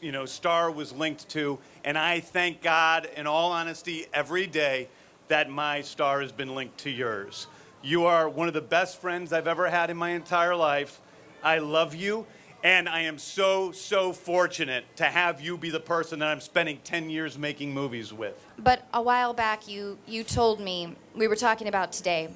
you 0.00 0.12
know, 0.12 0.26
star 0.26 0.70
was 0.70 0.92
linked 0.92 1.28
to, 1.30 1.58
and 1.84 1.98
I 1.98 2.20
thank 2.20 2.62
God, 2.62 3.08
in 3.16 3.26
all 3.26 3.52
honesty, 3.52 4.06
every 4.12 4.46
day 4.46 4.88
that 5.28 5.48
my 5.48 5.80
star 5.82 6.20
has 6.20 6.32
been 6.32 6.54
linked 6.54 6.78
to 6.78 6.90
yours. 6.90 7.46
You 7.82 8.04
are 8.06 8.28
one 8.28 8.48
of 8.48 8.54
the 8.54 8.60
best 8.60 9.00
friends 9.00 9.32
I've 9.32 9.46
ever 9.46 9.70
had 9.70 9.90
in 9.90 9.96
my 9.96 10.10
entire 10.10 10.54
life. 10.54 11.00
I 11.42 11.58
love 11.58 11.94
you. 11.94 12.26
And 12.62 12.90
I 12.90 13.02
am 13.02 13.16
so, 13.16 13.72
so 13.72 14.12
fortunate 14.12 14.84
to 14.96 15.04
have 15.04 15.40
you 15.40 15.56
be 15.56 15.70
the 15.70 15.80
person 15.80 16.18
that 16.18 16.28
I'm 16.28 16.42
spending 16.42 16.78
10 16.84 17.08
years 17.08 17.38
making 17.38 17.72
movies 17.72 18.12
with. 18.12 18.44
But 18.58 18.86
a 18.92 19.00
while 19.00 19.32
back, 19.32 19.66
you, 19.66 19.96
you 20.06 20.24
told 20.24 20.60
me, 20.60 20.94
we 21.14 21.26
were 21.26 21.36
talking 21.36 21.68
about 21.68 21.90
today, 21.92 22.28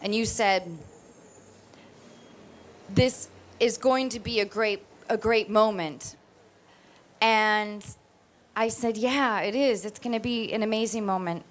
and 0.00 0.14
you 0.14 0.26
said, 0.26 0.78
this 2.88 3.28
is 3.58 3.76
going 3.76 4.10
to 4.10 4.20
be 4.20 4.38
a 4.38 4.44
great, 4.44 4.84
a 5.08 5.16
great 5.16 5.50
moment. 5.50 6.14
And 7.20 7.84
I 8.56 8.68
said, 8.68 8.96
yeah, 8.96 9.40
it 9.40 9.54
is. 9.54 9.84
It's 9.84 9.98
going 9.98 10.12
to 10.12 10.20
be 10.20 10.52
an 10.52 10.62
amazing 10.62 11.04
moment. 11.04 11.44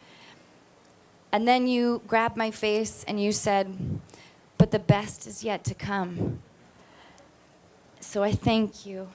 And 1.32 1.48
then 1.48 1.68
you 1.68 2.02
grabbed 2.08 2.38
my 2.38 2.52
face 2.52 3.04
and 3.08 3.22
you 3.22 3.32
said, 3.32 4.00
but 4.58 4.72
the 4.72 4.80
best 4.80 5.28
is 5.28 5.44
yet 5.44 5.64
to 5.66 5.74
come. 5.74 6.40
So 8.00 8.22
I 8.24 8.32
thank 8.32 8.86
you. 8.86 9.10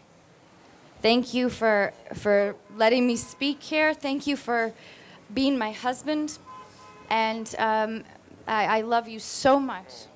Thank 1.00 1.32
you 1.32 1.48
for, 1.48 1.92
for 2.14 2.56
letting 2.76 3.06
me 3.06 3.14
speak 3.14 3.62
here. 3.62 3.94
Thank 3.94 4.26
you 4.26 4.36
for 4.36 4.72
being 5.32 5.56
my 5.56 5.70
husband. 5.70 6.38
And 7.08 7.54
um, 7.58 8.02
I, 8.46 8.78
I 8.78 8.80
love 8.80 9.06
you 9.06 9.20
so 9.20 9.60
much. 9.60 10.06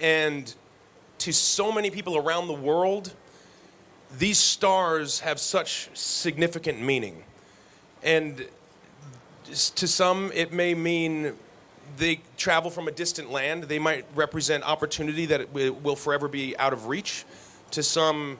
And 0.00 0.52
to 1.22 1.32
so 1.32 1.70
many 1.70 1.88
people 1.88 2.16
around 2.16 2.48
the 2.48 2.52
world, 2.52 3.12
these 4.18 4.38
stars 4.38 5.20
have 5.20 5.38
such 5.38 5.88
significant 5.94 6.82
meaning. 6.82 7.22
And 8.02 8.44
to 9.44 9.86
some, 9.86 10.32
it 10.34 10.52
may 10.52 10.74
mean 10.74 11.34
they 11.96 12.22
travel 12.36 12.72
from 12.72 12.88
a 12.88 12.90
distant 12.90 13.30
land. 13.30 13.64
They 13.64 13.78
might 13.78 14.04
represent 14.16 14.64
opportunity 14.64 15.26
that 15.26 15.52
will 15.52 15.94
forever 15.94 16.26
be 16.26 16.56
out 16.56 16.72
of 16.72 16.88
reach. 16.88 17.24
To 17.70 17.84
some, 17.84 18.38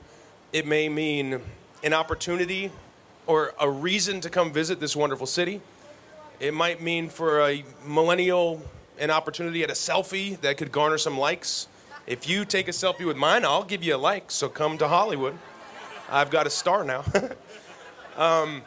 it 0.51 0.67
may 0.67 0.89
mean 0.89 1.39
an 1.85 1.93
opportunity 1.93 2.69
or 3.27 3.53
a 3.61 3.69
reason 3.69 4.19
to 4.19 4.29
come 4.29 4.51
visit 4.51 4.81
this 4.81 4.93
wonderful 4.93 5.27
city. 5.27 5.61
It 6.41 6.53
might 6.53 6.81
mean 6.81 7.07
for 7.07 7.47
a 7.47 7.63
millennial 7.87 8.61
an 8.99 9.09
opportunity 9.09 9.63
at 9.63 9.69
a 9.69 9.73
selfie 9.73 10.39
that 10.41 10.57
could 10.57 10.73
garner 10.73 10.97
some 10.97 11.17
likes. 11.17 11.67
If 12.05 12.27
you 12.27 12.43
take 12.43 12.67
a 12.67 12.71
selfie 12.71 13.05
with 13.05 13.15
mine, 13.15 13.45
I'll 13.45 13.63
give 13.63 13.83
you 13.83 13.95
a 13.95 13.97
like. 13.97 14.29
So 14.29 14.49
come 14.49 14.77
to 14.79 14.87
Hollywood. 14.87 15.37
I've 16.09 16.29
got 16.29 16.45
a 16.45 16.49
star 16.49 16.83
now. 16.83 17.05
um, 18.17 18.63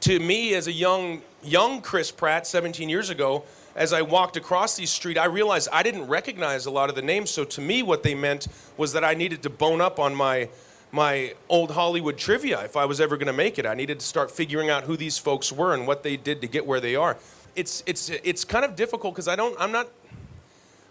to 0.00 0.18
me, 0.18 0.54
as 0.54 0.66
a 0.66 0.72
young 0.72 1.22
young 1.44 1.80
Chris 1.80 2.10
Pratt, 2.10 2.46
17 2.46 2.88
years 2.88 3.10
ago, 3.10 3.44
as 3.74 3.92
I 3.92 4.02
walked 4.02 4.36
across 4.36 4.76
these 4.76 4.90
street, 4.90 5.18
I 5.18 5.26
realized 5.26 5.68
I 5.72 5.82
didn't 5.82 6.06
recognize 6.08 6.66
a 6.66 6.70
lot 6.70 6.88
of 6.88 6.94
the 6.94 7.02
names. 7.02 7.30
So 7.30 7.44
to 7.44 7.60
me, 7.60 7.82
what 7.82 8.02
they 8.02 8.14
meant 8.14 8.48
was 8.76 8.92
that 8.92 9.04
I 9.04 9.14
needed 9.14 9.42
to 9.44 9.50
bone 9.50 9.80
up 9.80 9.98
on 9.98 10.14
my 10.14 10.48
my 10.90 11.34
old 11.48 11.70
Hollywood 11.70 12.18
trivia 12.18 12.62
if 12.64 12.76
I 12.76 12.84
was 12.84 13.00
ever 13.00 13.16
going 13.16 13.28
to 13.28 13.32
make 13.32 13.58
it. 13.58 13.64
I 13.64 13.74
needed 13.74 14.00
to 14.00 14.06
start 14.06 14.30
figuring 14.30 14.68
out 14.68 14.84
who 14.84 14.96
these 14.96 15.16
folks 15.16 15.50
were 15.50 15.72
and 15.72 15.86
what 15.86 16.02
they 16.02 16.16
did 16.16 16.40
to 16.42 16.48
get 16.48 16.66
where 16.66 16.80
they 16.80 16.96
are. 16.96 17.16
It's 17.54 17.84
it's 17.86 18.10
it's 18.10 18.44
kind 18.44 18.64
of 18.64 18.74
difficult 18.74 19.14
because 19.14 19.28
I 19.28 19.36
don't 19.36 19.56
I'm 19.60 19.72
not 19.72 19.88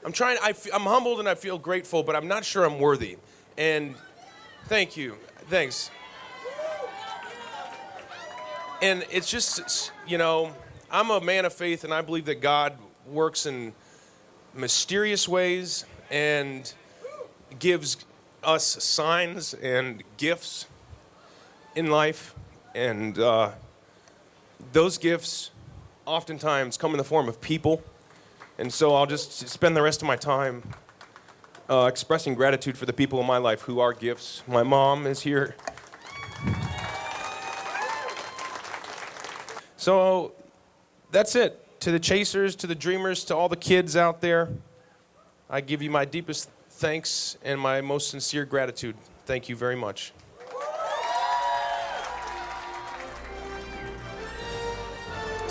I'm 0.04 0.12
trying 0.12 0.38
I 0.42 0.52
f- 0.52 0.68
I'm 0.74 0.82
humbled 0.82 1.20
and 1.20 1.30
I 1.30 1.36
feel 1.36 1.58
grateful, 1.58 2.04
but 2.04 2.16
I'm 2.16 2.28
not 2.28 2.44
sure 2.44 2.66
I'm 2.66 2.80
worthy. 2.80 3.18
And 3.58 3.96
thank 4.66 4.98
you. 4.98 5.18
Thanks. 5.50 5.92
And 8.82 9.06
it's 9.12 9.30
just 9.30 9.92
you 10.08 10.18
know, 10.18 10.56
I'm 10.90 11.10
a 11.12 11.22
man 11.22 11.46
of 11.46 11.54
faith 11.54 11.84
and 11.84 11.94
I 11.94 12.02
believe 12.02 12.26
that 12.26 12.42
God 12.42 12.78
works 13.08 13.46
in 13.46 13.74
mysterious 14.54 15.28
ways 15.28 15.86
and 16.10 16.74
gives 17.60 17.98
us 18.44 18.66
signs 18.84 19.54
and 19.54 20.04
gifts 20.18 20.66
in 21.76 21.90
life, 21.90 22.36
and 22.76 23.18
uh, 23.20 23.52
those 24.74 24.98
gifts 24.98 25.52
oftentimes 26.06 26.78
come 26.78 26.92
in 26.92 26.98
the 26.98 27.04
form 27.04 27.30
of 27.30 27.40
people. 27.40 27.84
And 28.62 28.72
so 28.72 28.94
I'll 28.94 29.08
just 29.08 29.50
spend 29.50 29.76
the 29.76 29.82
rest 29.82 30.04
of 30.04 30.08
my 30.08 30.16
time 30.16 30.62
uh, 31.68 31.88
expressing 31.90 32.36
gratitude 32.36 32.78
for 32.78 32.86
the 32.86 32.94
people 32.94 33.20
in 33.20 33.26
my 33.26 33.38
life 33.40 33.62
who 33.62 33.80
are 33.80 33.92
gifts. 33.92 34.44
My 34.48 34.62
mom 34.62 35.08
is 35.08 35.22
here. 35.22 35.56
So 39.78 40.34
that's 41.10 41.36
it. 41.36 41.80
To 41.80 41.92
the 41.92 42.00
chasers, 42.00 42.56
to 42.58 42.68
the 42.68 42.76
dreamers, 42.76 43.24
to 43.26 43.36
all 43.36 43.50
the 43.50 43.56
kids 43.56 43.96
out 43.96 44.22
there, 44.22 44.50
I 45.50 45.62
give 45.62 45.82
you 45.82 45.90
my 45.90 46.06
deepest 46.06 46.48
thanks 46.70 47.38
and 47.44 47.60
my 47.60 47.82
most 47.82 48.12
sincere 48.12 48.46
gratitude. 48.46 48.96
Thank 49.26 49.50
you 49.50 49.56
very 49.56 49.76
much. 49.76 50.14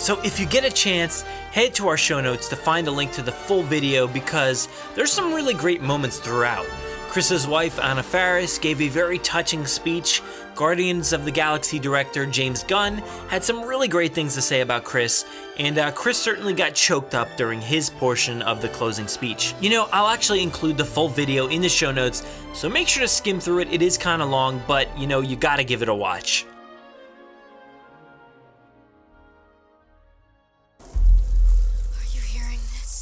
So 0.01 0.19
if 0.23 0.39
you 0.39 0.47
get 0.47 0.65
a 0.65 0.71
chance, 0.71 1.21
head 1.51 1.75
to 1.75 1.87
our 1.87 1.95
show 1.95 2.19
notes 2.19 2.49
to 2.49 2.55
find 2.55 2.87
a 2.87 2.91
link 2.91 3.11
to 3.11 3.21
the 3.21 3.31
full 3.31 3.61
video 3.61 4.07
because 4.07 4.67
there's 4.95 5.11
some 5.11 5.31
really 5.31 5.53
great 5.53 5.83
moments 5.83 6.17
throughout. 6.17 6.65
Chris's 7.07 7.45
wife, 7.45 7.79
Anna 7.79 8.01
Faris, 8.01 8.57
gave 8.57 8.81
a 8.81 8.87
very 8.87 9.19
touching 9.19 9.63
speech. 9.67 10.23
Guardians 10.55 11.13
of 11.13 11.23
the 11.23 11.29
Galaxy 11.29 11.77
director 11.77 12.25
James 12.25 12.63
Gunn 12.63 12.97
had 13.27 13.43
some 13.43 13.61
really 13.61 13.87
great 13.87 14.11
things 14.11 14.33
to 14.33 14.41
say 14.41 14.61
about 14.61 14.85
Chris, 14.85 15.23
and 15.59 15.77
uh, 15.77 15.91
Chris 15.91 16.17
certainly 16.17 16.53
got 16.53 16.73
choked 16.73 17.13
up 17.13 17.29
during 17.37 17.61
his 17.61 17.91
portion 17.91 18.41
of 18.41 18.59
the 18.59 18.69
closing 18.69 19.07
speech. 19.07 19.53
You 19.61 19.69
know, 19.69 19.87
I'll 19.93 20.07
actually 20.07 20.41
include 20.41 20.77
the 20.77 20.85
full 20.85 21.09
video 21.09 21.45
in 21.45 21.61
the 21.61 21.69
show 21.69 21.91
notes, 21.91 22.25
so 22.55 22.67
make 22.67 22.87
sure 22.87 23.03
to 23.03 23.07
skim 23.07 23.39
through 23.39 23.59
it. 23.59 23.71
It 23.71 23.83
is 23.83 23.99
kind 23.99 24.23
of 24.23 24.29
long, 24.29 24.63
but 24.67 24.87
you 24.97 25.05
know, 25.05 25.21
you 25.21 25.35
gotta 25.35 25.63
give 25.63 25.83
it 25.83 25.89
a 25.89 25.93
watch. 25.93 26.47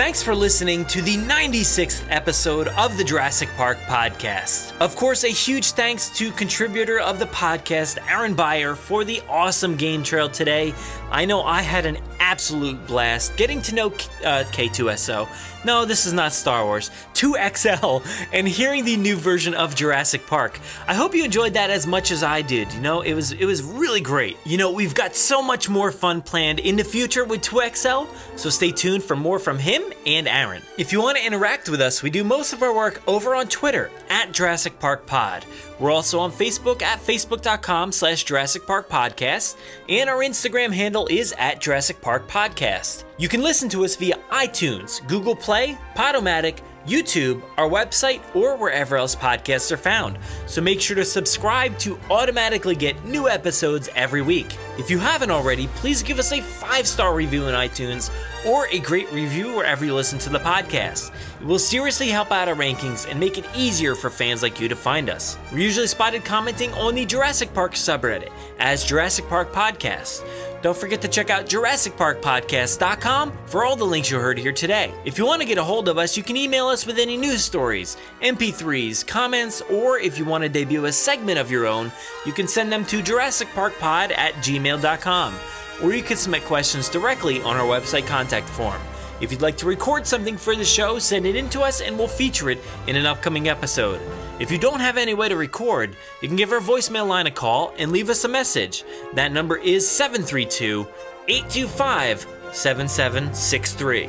Thanks 0.00 0.22
for 0.22 0.34
listening 0.34 0.86
to 0.86 1.02
the 1.02 1.18
96th 1.18 2.06
episode 2.08 2.68
of 2.68 2.96
the 2.96 3.04
Jurassic 3.04 3.50
Park 3.54 3.76
podcast. 3.80 4.74
Of 4.80 4.96
course, 4.96 5.24
a 5.24 5.28
huge 5.28 5.72
thanks 5.72 6.08
to 6.16 6.32
contributor 6.32 6.98
of 6.98 7.18
the 7.18 7.26
podcast, 7.26 7.98
Aaron 8.08 8.32
Beyer, 8.32 8.74
for 8.74 9.04
the 9.04 9.20
awesome 9.28 9.76
game 9.76 10.02
trail 10.02 10.30
today. 10.30 10.72
I 11.10 11.26
know 11.26 11.42
I 11.42 11.60
had 11.60 11.84
an 11.84 11.98
absolute 12.18 12.86
blast 12.86 13.36
getting 13.36 13.60
to 13.60 13.74
know 13.74 13.88
uh, 13.88 14.44
K2SO. 14.52 15.28
No, 15.66 15.84
this 15.84 16.06
is 16.06 16.14
not 16.14 16.32
Star 16.32 16.64
Wars. 16.64 16.90
2XL 17.12 18.06
and 18.32 18.48
hearing 18.48 18.86
the 18.86 18.96
new 18.96 19.16
version 19.16 19.52
of 19.52 19.74
Jurassic 19.74 20.26
Park. 20.26 20.58
I 20.88 20.94
hope 20.94 21.14
you 21.14 21.22
enjoyed 21.22 21.52
that 21.54 21.68
as 21.68 21.86
much 21.86 22.10
as 22.10 22.22
I 22.22 22.40
did. 22.40 22.72
You 22.72 22.80
know, 22.80 23.02
it 23.02 23.12
was 23.12 23.32
it 23.32 23.44
was 23.44 23.62
really 23.62 24.00
great. 24.00 24.38
You 24.46 24.56
know, 24.56 24.70
we've 24.70 24.94
got 24.94 25.14
so 25.14 25.42
much 25.42 25.68
more 25.68 25.92
fun 25.92 26.22
planned 26.22 26.60
in 26.60 26.76
the 26.76 26.84
future 26.84 27.26
with 27.26 27.42
2XL, 27.42 28.08
so 28.36 28.48
stay 28.48 28.70
tuned 28.70 29.02
for 29.02 29.16
more 29.16 29.38
from 29.38 29.58
him 29.58 29.82
and 30.06 30.28
Aaron. 30.28 30.62
If 30.78 30.92
you 30.92 31.00
want 31.00 31.18
to 31.18 31.26
interact 31.26 31.68
with 31.68 31.80
us, 31.80 32.02
we 32.02 32.10
do 32.10 32.24
most 32.24 32.52
of 32.52 32.62
our 32.62 32.74
work 32.74 33.02
over 33.06 33.34
on 33.34 33.48
Twitter 33.48 33.90
at 34.08 34.32
Jurassic 34.32 34.78
Park 34.78 35.06
Pod. 35.06 35.44
We're 35.78 35.90
also 35.90 36.18
on 36.18 36.30
Facebook 36.32 36.82
at 36.82 36.98
facebook.com 36.98 37.92
slash 37.92 38.24
Jurassic 38.24 38.66
Park 38.66 38.88
Podcast, 38.88 39.56
and 39.88 40.10
our 40.10 40.18
Instagram 40.18 40.72
handle 40.72 41.06
is 41.08 41.32
at 41.38 41.60
Jurassic 41.60 42.00
Park 42.00 42.28
Podcast. 42.28 43.04
You 43.18 43.28
can 43.28 43.42
listen 43.42 43.68
to 43.70 43.84
us 43.84 43.96
via 43.96 44.16
iTunes, 44.30 45.06
Google 45.08 45.36
Play, 45.36 45.78
Podomatic, 45.94 46.60
YouTube, 46.86 47.42
our 47.56 47.68
website, 47.68 48.20
or 48.34 48.56
wherever 48.56 48.96
else 48.96 49.14
podcasts 49.14 49.70
are 49.70 49.76
found. 49.76 50.18
So 50.46 50.60
make 50.60 50.80
sure 50.80 50.96
to 50.96 51.04
subscribe 51.04 51.78
to 51.80 51.98
automatically 52.10 52.74
get 52.74 53.04
new 53.04 53.28
episodes 53.28 53.88
every 53.94 54.22
week. 54.22 54.56
If 54.78 54.90
you 54.90 54.98
haven't 54.98 55.30
already, 55.30 55.66
please 55.68 56.02
give 56.02 56.18
us 56.18 56.32
a 56.32 56.40
five 56.40 56.86
star 56.86 57.14
review 57.14 57.46
in 57.48 57.54
iTunes 57.54 58.10
or 58.46 58.66
a 58.68 58.78
great 58.78 59.10
review 59.12 59.54
wherever 59.54 59.84
you 59.84 59.94
listen 59.94 60.18
to 60.20 60.30
the 60.30 60.38
podcast. 60.38 61.12
It 61.40 61.46
will 61.46 61.58
seriously 61.58 62.08
help 62.08 62.30
out 62.30 62.48
our 62.48 62.54
rankings 62.54 63.08
and 63.08 63.20
make 63.20 63.38
it 63.38 63.44
easier 63.54 63.94
for 63.94 64.10
fans 64.10 64.42
like 64.42 64.60
you 64.60 64.68
to 64.68 64.76
find 64.76 65.10
us. 65.10 65.38
We're 65.52 65.58
usually 65.58 65.86
spotted 65.86 66.24
commenting 66.24 66.72
on 66.74 66.94
the 66.94 67.04
Jurassic 67.04 67.52
Park 67.52 67.74
subreddit 67.74 68.30
as 68.58 68.84
Jurassic 68.84 69.28
Park 69.28 69.52
Podcast. 69.52 70.24
Don't 70.62 70.76
forget 70.76 71.00
to 71.02 71.08
check 71.08 71.30
out 71.30 71.46
JurassicParkPodcast.com 71.46 73.32
for 73.46 73.64
all 73.64 73.76
the 73.76 73.84
links 73.84 74.10
you 74.10 74.18
heard 74.18 74.38
here 74.38 74.52
today. 74.52 74.92
If 75.04 75.16
you 75.16 75.24
want 75.24 75.40
to 75.40 75.48
get 75.48 75.56
a 75.56 75.64
hold 75.64 75.88
of 75.88 75.96
us, 75.96 76.16
you 76.16 76.22
can 76.22 76.36
email 76.36 76.66
us 76.66 76.86
with 76.86 76.98
any 76.98 77.16
news 77.16 77.42
stories, 77.42 77.96
MP3s, 78.22 79.06
comments, 79.06 79.62
or 79.62 79.98
if 79.98 80.18
you 80.18 80.26
want 80.26 80.42
to 80.42 80.50
debut 80.50 80.84
a 80.84 80.92
segment 80.92 81.38
of 81.38 81.50
your 81.50 81.66
own, 81.66 81.90
you 82.26 82.32
can 82.32 82.46
send 82.46 82.70
them 82.70 82.84
to 82.86 83.02
JurassicParkPod 83.02 84.16
at 84.16 84.34
gmail.com, 84.34 85.34
or 85.82 85.94
you 85.94 86.02
can 86.02 86.18
submit 86.18 86.44
questions 86.44 86.90
directly 86.90 87.40
on 87.42 87.56
our 87.56 87.66
website 87.66 88.06
contact 88.06 88.48
form. 88.48 88.80
If 89.20 89.30
you'd 89.30 89.42
like 89.42 89.58
to 89.58 89.66
record 89.66 90.06
something 90.06 90.38
for 90.38 90.56
the 90.56 90.64
show, 90.64 90.98
send 90.98 91.26
it 91.26 91.36
in 91.36 91.50
to 91.50 91.60
us 91.60 91.82
and 91.82 91.98
we'll 91.98 92.08
feature 92.08 92.48
it 92.48 92.58
in 92.86 92.96
an 92.96 93.04
upcoming 93.04 93.48
episode. 93.48 94.00
If 94.38 94.50
you 94.50 94.56
don't 94.56 94.80
have 94.80 94.96
any 94.96 95.12
way 95.12 95.28
to 95.28 95.36
record, 95.36 95.94
you 96.22 96.28
can 96.28 96.36
give 96.38 96.52
our 96.52 96.60
voicemail 96.60 97.06
line 97.06 97.26
a 97.26 97.30
call 97.30 97.74
and 97.76 97.92
leave 97.92 98.08
us 98.08 98.24
a 98.24 98.28
message. 98.28 98.82
That 99.12 99.32
number 99.32 99.58
is 99.58 99.86
732 99.86 100.86
825 101.28 102.26
7763. 102.52 104.08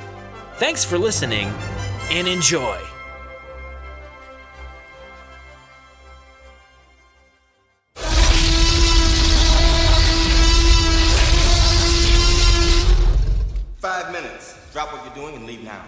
Thanks 0.55 0.85
for 0.85 0.97
listening 0.97 1.53
and 2.09 2.27
enjoy. 2.27 2.79
Five 13.79 14.11
minutes. 14.11 14.20
Drop 14.71 14.93
what 14.93 15.03
you're 15.03 15.13
doing 15.13 15.35
and 15.35 15.45
leave 15.45 15.63
now. 15.63 15.83